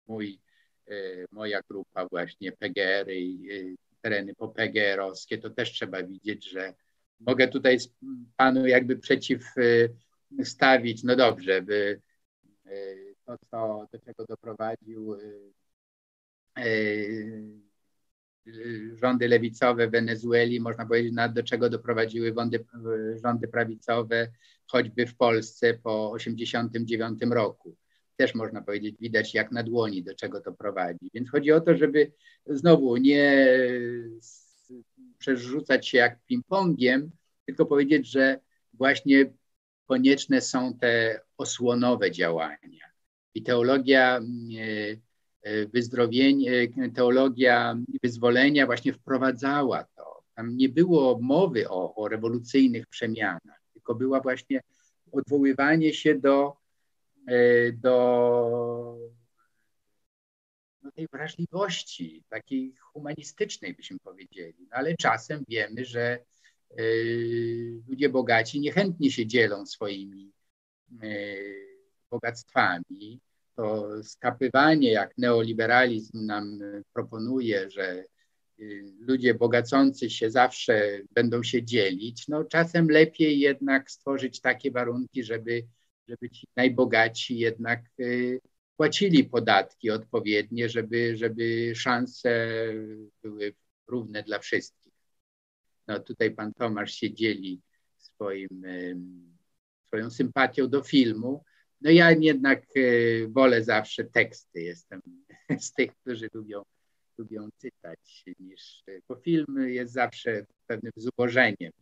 mój, 0.07 0.41
e, 0.89 0.95
moja 1.31 1.61
grupa 1.71 2.09
właśnie 2.09 2.53
PGR 2.53 3.11
i 3.11 3.49
e, 3.53 3.55
tereny 4.01 4.35
popgr 4.35 5.01
to 5.43 5.51
też 5.51 5.73
trzeba 5.73 6.03
widzieć, 6.03 6.51
że 6.51 6.75
mogę 7.21 7.49
tutaj 7.49 7.79
panu 8.37 8.67
jakby 8.67 8.97
przeciwstawić, 8.97 11.03
no 11.05 11.17
dobrze, 11.17 11.63
by 11.63 12.01
to, 13.27 13.39
co, 13.51 13.89
do 13.93 13.99
czego 13.99 14.25
doprowadził 14.25 15.15
y, 15.15 15.53
y, 16.59 17.43
y, 18.47 18.97
rządy 18.97 19.29
lewicowe 19.29 19.89
w 19.89 19.91
Wenezueli, 19.91 20.61
można 20.61 20.87
powiedzieć, 20.87 21.13
do 21.35 21.43
czego 21.43 21.71
doprowadziły 21.71 22.35
rządy 23.25 23.49
prawicowe, 23.49 24.29
choćby 24.66 25.07
w 25.07 25.16
Polsce 25.16 25.74
po 25.74 26.15
1989 26.19 27.35
roku. 27.35 27.77
Też 28.16 28.35
można 28.35 28.62
powiedzieć, 28.62 28.97
widać 29.01 29.35
jak 29.35 29.53
na 29.53 29.62
dłoni, 29.62 30.03
do 30.03 30.15
czego 30.15 30.41
to 30.41 30.53
prowadzi. 30.53 31.11
Więc 31.15 31.31
chodzi 31.31 31.53
o 31.53 31.61
to, 31.61 31.77
żeby 31.77 32.12
znowu 32.47 32.97
nie 32.97 33.49
przerzucać 35.19 35.89
się 35.89 35.99
jak 35.99 36.19
ping-pongiem, 36.31 37.09
tylko 37.47 37.66
powiedzieć, 37.66 38.11
że 38.11 38.41
właśnie 38.73 39.32
konieczne 39.86 40.41
są 40.41 40.78
te 40.78 41.20
osłonowe 41.39 42.11
działania. 42.11 42.86
I 43.35 43.43
teologia 43.43 44.19
e, 44.19 44.23
e, 45.43 45.66
wyzdrowienia, 45.66 46.53
e, 46.53 46.91
teologia 46.91 47.77
wyzwolenia 48.03 48.66
właśnie 48.66 48.93
wprowadzała 48.93 49.85
to. 49.85 50.24
Tam 50.35 50.57
nie 50.57 50.69
było 50.69 51.19
mowy 51.23 51.69
o, 51.69 51.95
o 51.95 52.09
rewolucyjnych 52.09 52.86
przemianach, 52.86 53.64
tylko 53.85 53.94
była 53.94 54.20
właśnie 54.20 54.61
odwoływanie 55.12 55.94
się 55.94 56.15
do, 56.15 56.56
do 57.73 58.98
no, 60.82 60.90
tej 60.93 61.09
wrażliwości, 61.12 62.24
takiej 62.28 62.74
humanistycznej, 62.93 63.74
byśmy 63.74 63.98
powiedzieli. 63.98 64.55
No, 64.70 64.77
ale 64.77 64.97
czasem 64.97 65.44
wiemy, 65.48 65.85
że 65.85 66.19
ludzie 67.89 68.09
bogaci 68.09 68.61
niechętnie 68.61 69.11
się 69.11 69.27
dzielą 69.27 69.66
swoimi 69.66 70.32
bogactwami, 72.11 73.20
to 73.56 73.89
skapywanie, 74.02 74.93
jak 74.93 75.19
neoliberalizm 75.19 76.27
nam 76.27 76.59
proponuje, 76.93 77.70
że 77.70 78.05
ludzie 78.99 79.35
bogacący 79.35 80.11
się 80.11 80.31
zawsze 80.31 81.01
będą 81.11 81.43
się 81.43 81.63
dzielić, 81.63 82.29
no 82.29 82.45
czasem 82.45 82.91
lepiej 82.91 83.39
jednak 83.39 83.91
stworzyć 83.91 84.41
takie 84.41 84.71
warunki, 84.71 85.25
żeby, 85.25 85.67
żeby 86.09 86.31
ci 86.31 86.47
najbogatsi 86.57 87.39
jednak 87.39 87.81
y, 88.01 88.41
płacili 88.77 89.25
podatki 89.25 89.91
odpowiednie, 89.91 90.69
żeby, 90.69 91.17
żeby 91.17 91.73
szanse 91.75 92.49
były 93.23 93.55
równe 93.87 94.23
dla 94.23 94.39
wszystkich. 94.39 94.93
No 95.89 96.01
tutaj 96.01 96.31
pan 96.31 96.53
Tomasz 96.55 96.95
się 96.95 97.15
dzieli 97.15 97.61
swoim, 97.99 98.63
swoją 99.87 100.11
sympatią 100.11 100.69
do 100.69 100.83
filmu, 100.83 101.45
no 101.81 101.91
ja 101.91 102.11
jednak 102.11 102.65
wolę 103.29 103.65
zawsze 103.65 104.05
teksty. 104.05 104.63
Jestem 104.63 105.01
z 105.61 105.73
tych, 105.73 105.97
którzy 105.97 106.29
lubią, 106.35 106.63
lubią 107.19 107.49
czytać, 107.61 108.24
niż, 108.41 108.82
e, 108.89 109.01
bo 109.09 109.16
film 109.16 109.69
jest 109.69 109.93
zawsze 109.93 110.47
pewnym 110.66 110.93
zubożeniem. 110.97 111.73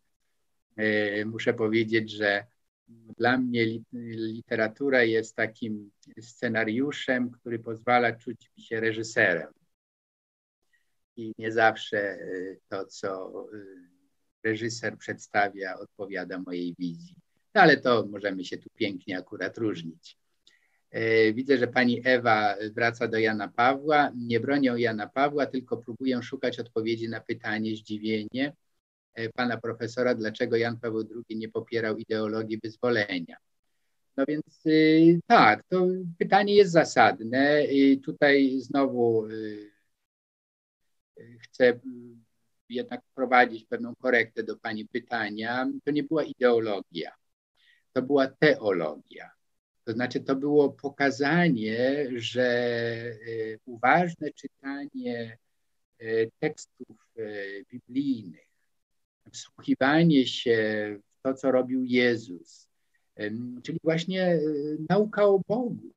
E, 0.77 1.25
muszę 1.25 1.55
powiedzieć, 1.55 2.11
że 2.11 2.47
dla 2.89 3.39
mnie 3.39 3.67
literatura 3.99 5.03
jest 5.03 5.37
takim 5.37 5.91
scenariuszem, 6.21 7.31
który 7.31 7.59
pozwala 7.59 8.13
czuć 8.13 8.51
mi 8.57 8.63
się 8.63 8.81
reżyserem. 8.81 9.53
I 11.17 11.33
nie 11.39 11.53
zawsze 11.53 12.19
to, 12.69 12.85
co 12.87 13.33
reżyser 14.43 14.99
przedstawia, 14.99 15.79
odpowiada 15.79 16.39
mojej 16.39 16.75
wizji. 16.79 17.15
No 17.55 17.61
ale 17.61 17.77
to 17.77 18.07
możemy 18.07 18.45
się 18.45 18.59
tu 18.59 18.69
pięknie 18.75 19.19
akurat 19.19 19.59
różnić. 19.59 20.19
E, 20.93 21.33
widzę, 21.33 21.59
że 21.59 21.67
pani 21.67 22.01
Ewa 22.05 22.57
wraca 22.75 23.09
do 23.09 23.19
Jana 23.19 23.49
Pawła. 23.49 24.13
Nie 24.17 24.41
bronią 24.41 24.77
Jana 24.77 25.07
Pawła, 25.07 25.47
tylko 25.47 25.77
próbuję 25.77 26.23
szukać 26.23 26.61
odpowiedzi 26.61 27.09
na 27.09 27.21
pytanie, 27.21 27.77
zdziwienie 27.77 28.53
e, 29.15 29.29
pana 29.29 29.57
profesora, 29.57 30.15
dlaczego 30.15 30.57
Jan 30.57 30.81
Paweł 30.81 31.05
II 31.29 31.37
nie 31.39 31.49
popierał 31.49 31.97
ideologii 31.97 32.59
wyzwolenia. 32.63 33.37
No 34.17 34.25
więc 34.29 34.67
y, 34.67 35.21
tak, 35.27 35.63
to 35.69 35.87
pytanie 36.19 36.55
jest 36.55 36.73
zasadne 36.73 37.65
i 37.65 38.01
tutaj 38.01 38.61
znowu 38.61 39.27
y, 39.27 39.71
chcę 41.43 41.81
jednak 42.69 43.01
wprowadzić 43.05 43.65
pewną 43.65 43.95
korektę 43.95 44.43
do 44.43 44.57
pani 44.57 44.89
pytania. 44.89 45.71
To 45.85 45.91
nie 45.91 46.03
była 46.03 46.25
ideologia 46.25 47.13
to 47.93 48.03
była 48.03 48.27
teologia. 48.27 49.31
To 49.85 49.93
znaczy, 49.93 50.21
to 50.21 50.37
było 50.37 50.71
pokazanie, 50.71 52.07
że 52.17 52.43
e, 52.43 53.59
uważne 53.65 54.33
czytanie 54.33 55.39
e, 55.99 56.07
tekstów 56.39 56.97
e, 57.19 57.23
biblijnych, 57.71 58.49
wsłuchiwanie 59.33 60.27
się 60.27 60.99
w 61.19 61.23
to, 61.23 61.35
co 61.35 61.53
robił 61.53 61.85
Jezus, 61.85 62.69
czyli 63.63 63.79
właśnie 63.85 64.41
nauka 64.89 65.25
o 65.25 65.41
Bogu, 65.49 65.93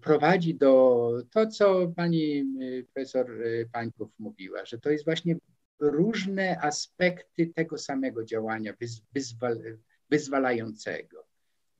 prowadzi 0.00 0.54
do 0.54 1.12
to, 1.30 1.46
co 1.46 1.92
pani 1.96 2.44
profesor 2.84 3.30
Pańków 3.72 4.10
mówiła, 4.18 4.64
że 4.64 4.78
to 4.78 4.90
jest 4.90 5.04
właśnie 5.04 5.36
różne 5.78 6.60
aspekty 6.60 7.46
tego 7.46 7.78
samego 7.78 8.24
działania, 8.24 8.74
wyzwal, 9.14 9.78
wyzwalającego. 10.10 11.25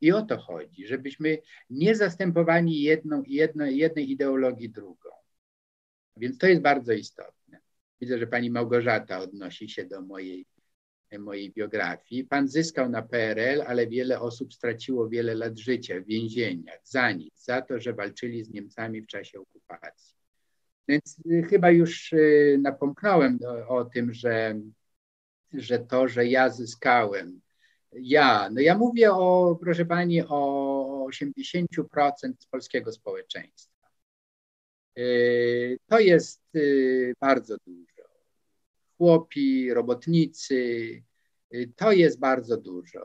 I 0.00 0.12
o 0.12 0.22
to 0.22 0.38
chodzi, 0.38 0.86
żebyśmy 0.86 1.38
nie 1.70 1.94
zastępowali 1.94 2.82
jedną, 2.82 3.22
jedno, 3.26 3.66
jednej 3.66 4.10
ideologii 4.10 4.70
drugą. 4.70 5.10
Więc 6.16 6.38
to 6.38 6.46
jest 6.46 6.62
bardzo 6.62 6.92
istotne. 6.92 7.60
Widzę, 8.00 8.18
że 8.18 8.26
pani 8.26 8.50
Małgorzata 8.50 9.18
odnosi 9.18 9.68
się 9.68 9.84
do 9.84 10.02
mojej, 10.02 10.46
mojej 11.18 11.52
biografii. 11.52 12.24
Pan 12.24 12.48
zyskał 12.48 12.88
na 12.88 13.02
PRL, 13.02 13.62
ale 13.66 13.86
wiele 13.86 14.20
osób 14.20 14.54
straciło 14.54 15.08
wiele 15.08 15.34
lat 15.34 15.58
życia 15.58 16.00
w 16.00 16.04
więzieniach 16.04 16.80
za 16.84 17.12
nic, 17.12 17.44
za 17.44 17.62
to, 17.62 17.80
że 17.80 17.92
walczyli 17.92 18.44
z 18.44 18.50
Niemcami 18.50 19.02
w 19.02 19.06
czasie 19.06 19.40
okupacji. 19.40 20.16
Więc 20.88 21.18
y, 21.26 21.42
chyba 21.50 21.70
już 21.70 22.12
y, 22.12 22.58
napomknąłem 22.62 23.38
o, 23.46 23.76
o 23.76 23.84
tym, 23.84 24.14
że, 24.14 24.60
że 25.52 25.78
to, 25.78 26.08
że 26.08 26.26
ja 26.26 26.50
zyskałem 26.50 27.40
ja, 28.00 28.50
no 28.50 28.60
ja 28.60 28.78
mówię 28.78 29.12
o, 29.12 29.58
proszę 29.60 29.84
pani, 29.86 30.22
o 30.28 31.06
80% 31.10 31.66
z 32.38 32.46
polskiego 32.46 32.92
społeczeństwa. 32.92 33.76
Y, 34.98 35.78
to 35.86 35.98
jest 35.98 36.42
y, 36.56 37.14
bardzo 37.20 37.56
dużo. 37.66 38.02
Chłopi, 38.98 39.74
robotnicy, 39.74 40.54
y, 41.54 41.72
to 41.76 41.92
jest 41.92 42.18
bardzo 42.18 42.56
dużo. 42.56 43.00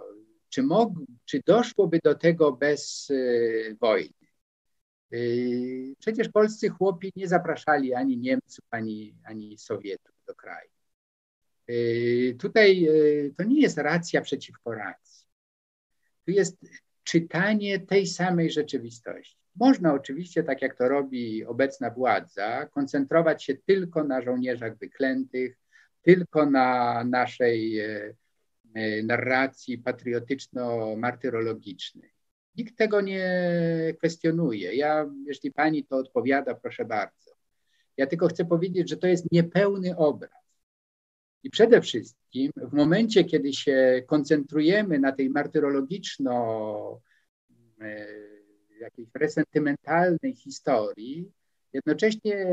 Czy, 0.50 0.64
mog, 0.64 0.94
czy 1.26 1.42
doszłoby 1.46 2.00
do 2.04 2.16
tego 2.16 2.52
bez 2.52 3.12
wojny? 3.82 4.14
Przecież 6.00 6.30
polscy 6.30 6.70
chłopi 6.70 7.12
nie 7.16 7.28
zapraszali 7.28 7.94
ani 7.94 8.18
Niemców, 8.18 8.66
ani, 8.70 9.16
ani 9.24 9.58
Sowietów 9.58 10.16
do 10.28 10.36
kraju. 10.36 10.70
Y, 11.70 12.36
tutaj 12.40 12.88
y, 12.90 13.34
to 13.38 13.44
nie 13.44 13.62
jest 13.62 13.78
racja 13.78 14.22
przeciwko 14.22 14.74
racji. 14.74 15.28
Tu 16.26 16.32
jest 16.32 16.58
czytanie 17.04 17.80
tej 17.80 18.08
samej 18.08 18.52
rzeczywistości. 18.52 19.38
Można 19.56 19.94
oczywiście, 19.94 20.44
tak 20.44 20.62
jak 20.62 20.78
to 20.78 20.88
robi 20.88 21.46
obecna 21.46 21.90
władza, 21.90 22.66
koncentrować 22.66 23.44
się 23.44 23.56
tylko 23.56 24.04
na 24.04 24.22
żołnierzach 24.22 24.78
wyklętych, 24.78 25.58
tylko 26.02 26.46
na 26.46 27.04
naszej 27.04 27.80
e, 27.80 28.14
narracji 29.04 29.78
patriotyczno-martyrologicznej. 29.78 32.12
Nikt 32.56 32.78
tego 32.78 33.02
nie 33.02 33.30
kwestionuje. 33.98 34.76
Ja, 34.76 35.10
jeśli 35.26 35.52
pani 35.52 35.86
to 35.86 35.98
odpowiada, 35.98 36.56
proszę 36.56 36.86
bardzo. 36.86 37.32
Ja 37.98 38.08
tylko 38.08 38.28
chcę 38.28 38.46
powiedzieć, 38.46 38.90
że 38.90 38.98
to 38.98 39.08
jest 39.08 39.32
niepełny 39.32 39.98
obraz. 39.98 40.41
I 41.44 41.50
przede 41.50 41.82
wszystkim 41.82 42.52
w 42.56 42.74
momencie, 42.74 43.24
kiedy 43.24 43.54
się 43.54 44.04
koncentrujemy 44.08 45.00
na 45.00 45.12
tej 45.12 45.30
martyrologiczno 45.30 47.02
e, 47.82 48.08
jakiejś 48.80 49.10
resentymentalnej 49.14 50.36
historii, 50.36 51.32
jednocześnie 51.74 52.48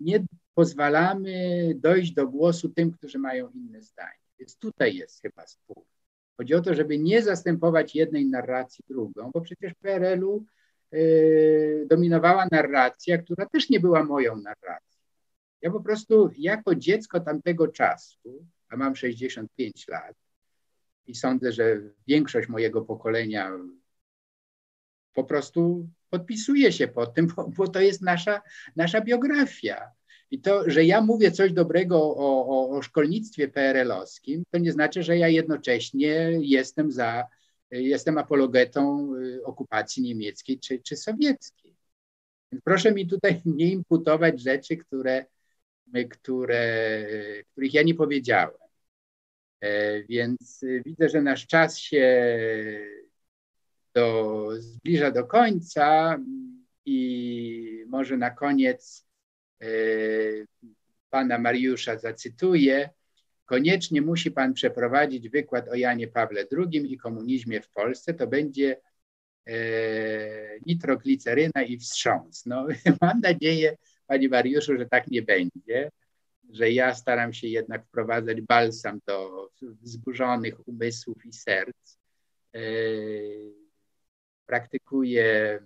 nie 0.00 0.24
pozwalamy 0.54 1.72
dojść 1.76 2.12
do 2.12 2.28
głosu 2.28 2.68
tym, 2.68 2.90
którzy 2.90 3.18
mają 3.18 3.50
inne 3.50 3.82
zdanie. 3.82 4.24
Więc 4.38 4.58
tutaj 4.58 4.96
jest 4.96 5.22
chyba 5.22 5.46
spór. 5.46 5.84
Chodzi 6.36 6.54
o 6.54 6.60
to, 6.60 6.74
żeby 6.74 6.98
nie 6.98 7.22
zastępować 7.22 7.94
jednej 7.94 8.26
narracji 8.26 8.84
drugą, 8.88 9.30
bo 9.34 9.40
przecież 9.40 9.72
w 9.72 9.78
PRL-u 9.78 10.44
yy, 10.92 11.86
dominowała 11.90 12.46
narracja, 12.50 13.18
która 13.18 13.46
też 13.46 13.70
nie 13.70 13.80
była 13.80 14.04
moją 14.04 14.36
narracją. 14.36 14.93
Ja 15.64 15.70
po 15.70 15.80
prostu 15.80 16.30
jako 16.38 16.74
dziecko 16.74 17.20
tamtego 17.20 17.68
czasu, 17.68 18.46
a 18.68 18.76
mam 18.76 18.96
65 18.96 19.88
lat 19.88 20.16
i 21.06 21.14
sądzę, 21.14 21.52
że 21.52 21.80
większość 22.06 22.48
mojego 22.48 22.82
pokolenia 22.82 23.52
po 25.14 25.24
prostu 25.24 25.88
podpisuje 26.10 26.72
się 26.72 26.88
pod 26.88 27.14
tym, 27.14 27.26
bo, 27.26 27.48
bo 27.48 27.68
to 27.68 27.80
jest 27.80 28.02
nasza, 28.02 28.42
nasza 28.76 29.00
biografia. 29.00 29.90
I 30.30 30.40
to, 30.40 30.70
że 30.70 30.84
ja 30.84 31.00
mówię 31.00 31.30
coś 31.30 31.52
dobrego 31.52 32.16
o, 32.16 32.46
o, 32.46 32.76
o 32.76 32.82
szkolnictwie 32.82 33.48
PRL-owskim, 33.48 34.42
to 34.50 34.58
nie 34.58 34.72
znaczy, 34.72 35.02
że 35.02 35.18
ja 35.18 35.28
jednocześnie 35.28 36.30
jestem 36.40 36.92
za, 36.92 37.26
jestem 37.70 38.18
apologetą 38.18 39.14
y, 39.14 39.44
okupacji 39.44 40.02
niemieckiej 40.02 40.58
czy, 40.58 40.78
czy 40.78 40.96
sowieckiej. 40.96 41.76
Proszę 42.64 42.92
mi 42.92 43.06
tutaj 43.06 43.42
nie 43.44 43.72
imputować 43.72 44.40
rzeczy, 44.40 44.76
które, 44.76 45.26
które, 46.10 46.86
których 47.52 47.74
ja 47.74 47.82
nie 47.82 47.94
powiedziałem. 47.94 48.54
E, 49.60 50.02
więc 50.02 50.64
widzę, 50.86 51.08
że 51.08 51.22
nasz 51.22 51.46
czas 51.46 51.78
się 51.78 52.26
do, 53.94 54.48
zbliża 54.58 55.10
do 55.10 55.24
końca 55.24 56.18
i 56.84 57.84
może 57.88 58.16
na 58.16 58.30
koniec 58.30 59.06
e, 59.60 59.66
pana 61.10 61.38
Mariusza 61.38 61.98
zacytuję. 61.98 62.90
Koniecznie 63.44 64.02
musi 64.02 64.30
pan 64.30 64.54
przeprowadzić 64.54 65.28
wykład 65.28 65.68
o 65.68 65.74
Janie 65.74 66.08
Pawle 66.08 66.46
II 66.58 66.92
i 66.92 66.98
komunizmie 66.98 67.60
w 67.60 67.70
Polsce. 67.70 68.14
To 68.14 68.26
będzie 68.26 68.80
e, 69.46 69.54
nitrogliceryna 70.66 71.62
i 71.66 71.78
wstrząs. 71.78 72.46
No, 72.46 72.66
mam 73.00 73.20
nadzieję, 73.20 73.76
panie 74.06 74.28
Mariuszu, 74.28 74.76
że 74.78 74.86
tak 74.86 75.08
nie 75.08 75.22
będzie, 75.22 75.90
że 76.50 76.70
ja 76.70 76.94
staram 76.94 77.32
się 77.32 77.48
jednak 77.48 77.86
wprowadzać 77.86 78.40
balsam 78.40 79.00
do 79.06 79.48
wzburzonych 79.62 80.68
umysłów 80.68 81.26
i 81.26 81.32
serc. 81.32 81.98
E, 82.54 82.60
praktykuję 84.46 85.58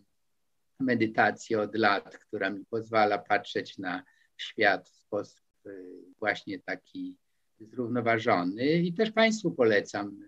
medytację 0.81 1.61
od 1.61 1.75
lat, 1.75 2.19
która 2.19 2.51
mi 2.51 2.65
pozwala 2.65 3.19
patrzeć 3.19 3.79
na 3.79 4.03
świat 4.37 4.89
w 4.89 4.97
sposób 4.97 5.45
y, 5.67 6.05
właśnie 6.19 6.59
taki 6.59 7.17
zrównoważony 7.61 8.73
i 8.73 8.93
też 8.93 9.11
Państwu 9.11 9.51
polecam 9.51 10.23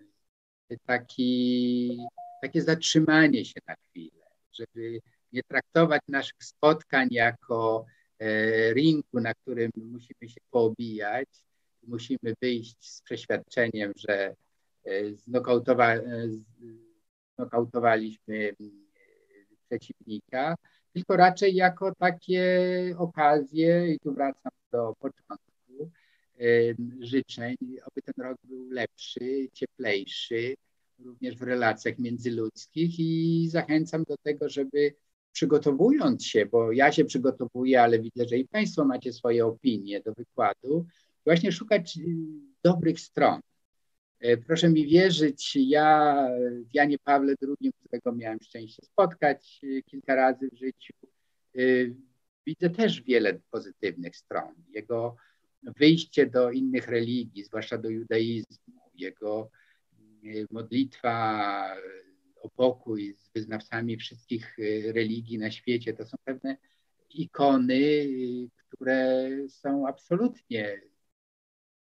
taki, 0.85 1.97
takie 2.41 2.61
zatrzymanie 2.61 3.45
się 3.45 3.59
na 3.67 3.75
chwilę, 3.75 4.25
żeby 4.53 4.99
nie 5.31 5.43
traktować 5.43 6.01
naszych 6.07 6.43
spotkań 6.43 7.07
jako 7.11 7.85
e, 7.85 8.00
ringu, 8.73 9.19
na 9.19 9.33
którym 9.33 9.71
musimy 9.75 10.29
się 10.29 10.41
poobijać, 10.51 11.29
musimy 11.87 12.33
wyjść 12.41 12.89
z 12.89 13.01
przeświadczeniem, 13.01 13.91
że 13.95 14.35
e, 14.83 15.13
znokautowa, 15.13 15.95
e, 15.95 16.27
nokautowaliśmy 17.37 18.49
e, 18.49 18.53
przeciwnika, 19.65 20.55
tylko 20.93 21.17
raczej 21.17 21.55
jako 21.55 21.95
takie 21.95 22.45
okazje, 22.97 23.93
i 23.93 23.99
tu 23.99 24.13
wracam 24.13 24.51
do 24.71 24.95
początku, 24.99 25.91
e, 26.39 26.43
życzeń, 26.99 27.55
aby 27.61 28.01
ten 28.01 28.25
rok 28.25 28.37
był 28.43 28.69
lepszy, 28.69 29.47
cieplejszy, 29.53 30.55
również 30.99 31.35
w 31.35 31.41
relacjach 31.41 31.99
międzyludzkich 31.99 32.99
i 32.99 33.47
zachęcam 33.49 34.03
do 34.03 34.17
tego, 34.17 34.49
żeby 34.49 34.93
przygotowując 35.31 36.25
się, 36.25 36.45
bo 36.45 36.71
ja 36.71 36.91
się 36.91 37.05
przygotowuję, 37.05 37.81
ale 37.81 37.99
widzę, 37.99 38.25
że 38.27 38.37
i 38.37 38.47
Państwo 38.47 38.85
macie 38.85 39.13
swoje 39.13 39.45
opinie 39.45 40.01
do 40.01 40.13
wykładu, 40.13 40.85
właśnie 41.25 41.51
szukać 41.51 41.99
dobrych 42.63 42.99
stron. 42.99 43.41
E, 44.19 44.37
proszę 44.37 44.69
mi 44.69 44.87
wierzyć, 44.87 45.55
ja 45.55 46.27
w 46.71 46.75
Janie 46.75 46.99
Pawle 46.99 47.35
II, 47.41 47.73
którego 47.79 48.11
miałem 48.11 48.39
szczęście 48.41 48.85
spotkać 48.85 49.61
e, 49.63 49.81
kilka 49.81 50.15
razy 50.15 50.49
w 50.51 50.57
życiu, 50.57 50.93
e, 51.55 51.59
widzę 52.47 52.69
też 52.69 53.01
wiele 53.01 53.39
pozytywnych 53.51 54.15
stron. 54.15 54.53
Jego 54.69 55.15
wyjście 55.63 56.25
do 56.25 56.51
innych 56.51 56.87
religii, 56.87 57.43
zwłaszcza 57.43 57.77
do 57.77 57.89
judaizmu, 57.89 58.81
jego 58.95 59.49
modlitwa 60.51 61.75
o 62.43 62.49
z 63.15 63.29
wyznawcami 63.33 63.97
wszystkich 63.97 64.57
religii 64.93 65.37
na 65.37 65.51
świecie, 65.51 65.93
to 65.93 66.05
są 66.05 66.17
pewne 66.23 66.57
ikony, 67.09 68.07
które 68.57 69.29
są 69.49 69.87
absolutnie 69.87 70.81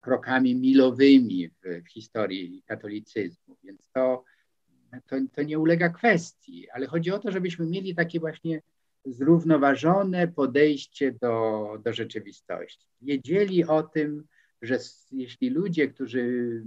krokami 0.01 0.55
milowymi 0.55 1.49
w, 1.49 1.83
w 1.85 1.89
historii 1.89 2.63
katolicyzmu, 2.65 3.57
więc 3.63 3.89
to, 3.93 4.23
to, 5.07 5.15
to 5.33 5.43
nie 5.43 5.59
ulega 5.59 5.89
kwestii, 5.89 6.69
ale 6.69 6.87
chodzi 6.87 7.11
o 7.11 7.19
to, 7.19 7.31
żebyśmy 7.31 7.65
mieli 7.65 7.95
takie 7.95 8.19
właśnie 8.19 8.61
zrównoważone 9.05 10.27
podejście 10.27 11.11
do, 11.11 11.67
do 11.83 11.93
rzeczywistości. 11.93 12.87
Wiedzieli 13.01 13.65
o 13.65 13.83
tym, 13.83 14.23
że 14.61 14.79
jeśli 15.11 15.49
ludzie, 15.49 15.87
którzy 15.87 16.63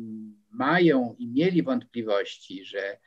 mają 0.51 1.15
i 1.19 1.29
mieli 1.29 1.63
wątpliwości, 1.63 2.65
że 2.65 2.99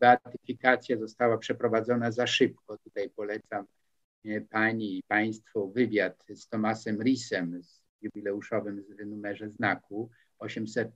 beatyfikacja 0.00 0.98
została 0.98 1.38
przeprowadzona 1.38 2.12
za 2.12 2.26
szybko, 2.26 2.78
tutaj 2.78 3.10
polecam 3.10 3.66
e, 4.24 4.40
Pani 4.40 4.98
i 4.98 5.02
Państwu 5.02 5.70
wywiad 5.72 6.24
z 6.34 6.48
Tomasem 6.48 7.02
Risem 7.02 7.62
z 7.62 7.82
jubileuszowym 8.02 8.84
numerze 9.06 9.50
znaku 9.50 10.10
800, 10.38 10.90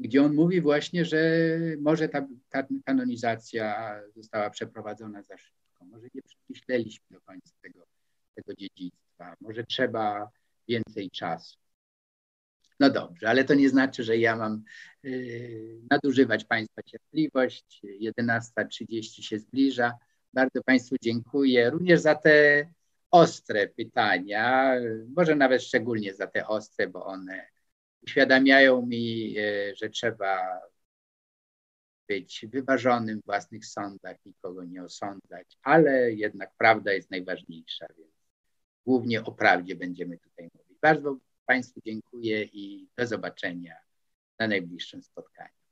gdzie 0.00 0.22
on 0.22 0.34
mówi 0.34 0.60
właśnie, 0.60 1.04
że 1.04 1.48
może 1.80 2.08
ta, 2.08 2.26
ta 2.48 2.66
kanonizacja 2.84 3.96
została 4.16 4.50
przeprowadzona 4.50 5.22
za 5.22 5.36
szybko, 5.36 5.84
może 5.84 6.06
nie 6.14 6.22
przemyśleliśmy 6.22 7.06
do 7.10 7.20
końca 7.20 7.52
tego, 7.62 7.86
tego 8.34 8.54
dziedzictwa, 8.54 9.34
może 9.40 9.64
trzeba 9.64 10.30
więcej 10.68 11.10
czasu. 11.10 11.63
No 12.80 12.90
dobrze, 12.90 13.28
ale 13.28 13.44
to 13.44 13.54
nie 13.54 13.68
znaczy, 13.68 14.04
że 14.04 14.16
ja 14.16 14.36
mam 14.36 14.62
yy, 15.02 15.80
nadużywać 15.90 16.44
Państwa 16.44 16.82
cierpliwość. 16.82 17.82
11.30 18.00 19.22
się 19.22 19.38
zbliża. 19.38 19.92
Bardzo 20.32 20.62
Państwu 20.62 20.96
dziękuję 21.02 21.70
również 21.70 22.00
za 22.00 22.14
te 22.14 22.66
ostre 23.10 23.68
pytania, 23.68 24.74
może 25.16 25.36
nawet 25.36 25.62
szczególnie 25.62 26.14
za 26.14 26.26
te 26.26 26.46
ostre, 26.46 26.88
bo 26.88 27.06
one 27.06 27.46
uświadamiają 28.02 28.86
mi, 28.86 29.34
e, 29.38 29.74
że 29.76 29.88
trzeba 29.88 30.60
być 32.08 32.46
wyważonym 32.52 33.20
w 33.20 33.24
własnych 33.24 33.66
sądach, 33.66 34.16
nikogo 34.26 34.64
nie 34.64 34.84
osądzać, 34.84 35.58
ale 35.62 36.12
jednak 36.12 36.52
prawda 36.58 36.92
jest 36.92 37.10
najważniejsza, 37.10 37.86
więc 37.98 38.10
głównie 38.86 39.24
o 39.24 39.32
prawdzie 39.32 39.76
będziemy 39.76 40.18
tutaj 40.18 40.48
mówić. 40.54 40.78
Bardzo 40.82 41.16
Państwu 41.46 41.80
dziękuję 41.86 42.44
i 42.44 42.88
do 42.98 43.06
zobaczenia 43.06 43.76
na 44.38 44.48
najbliższym 44.48 45.02
spotkaniu. 45.02 45.63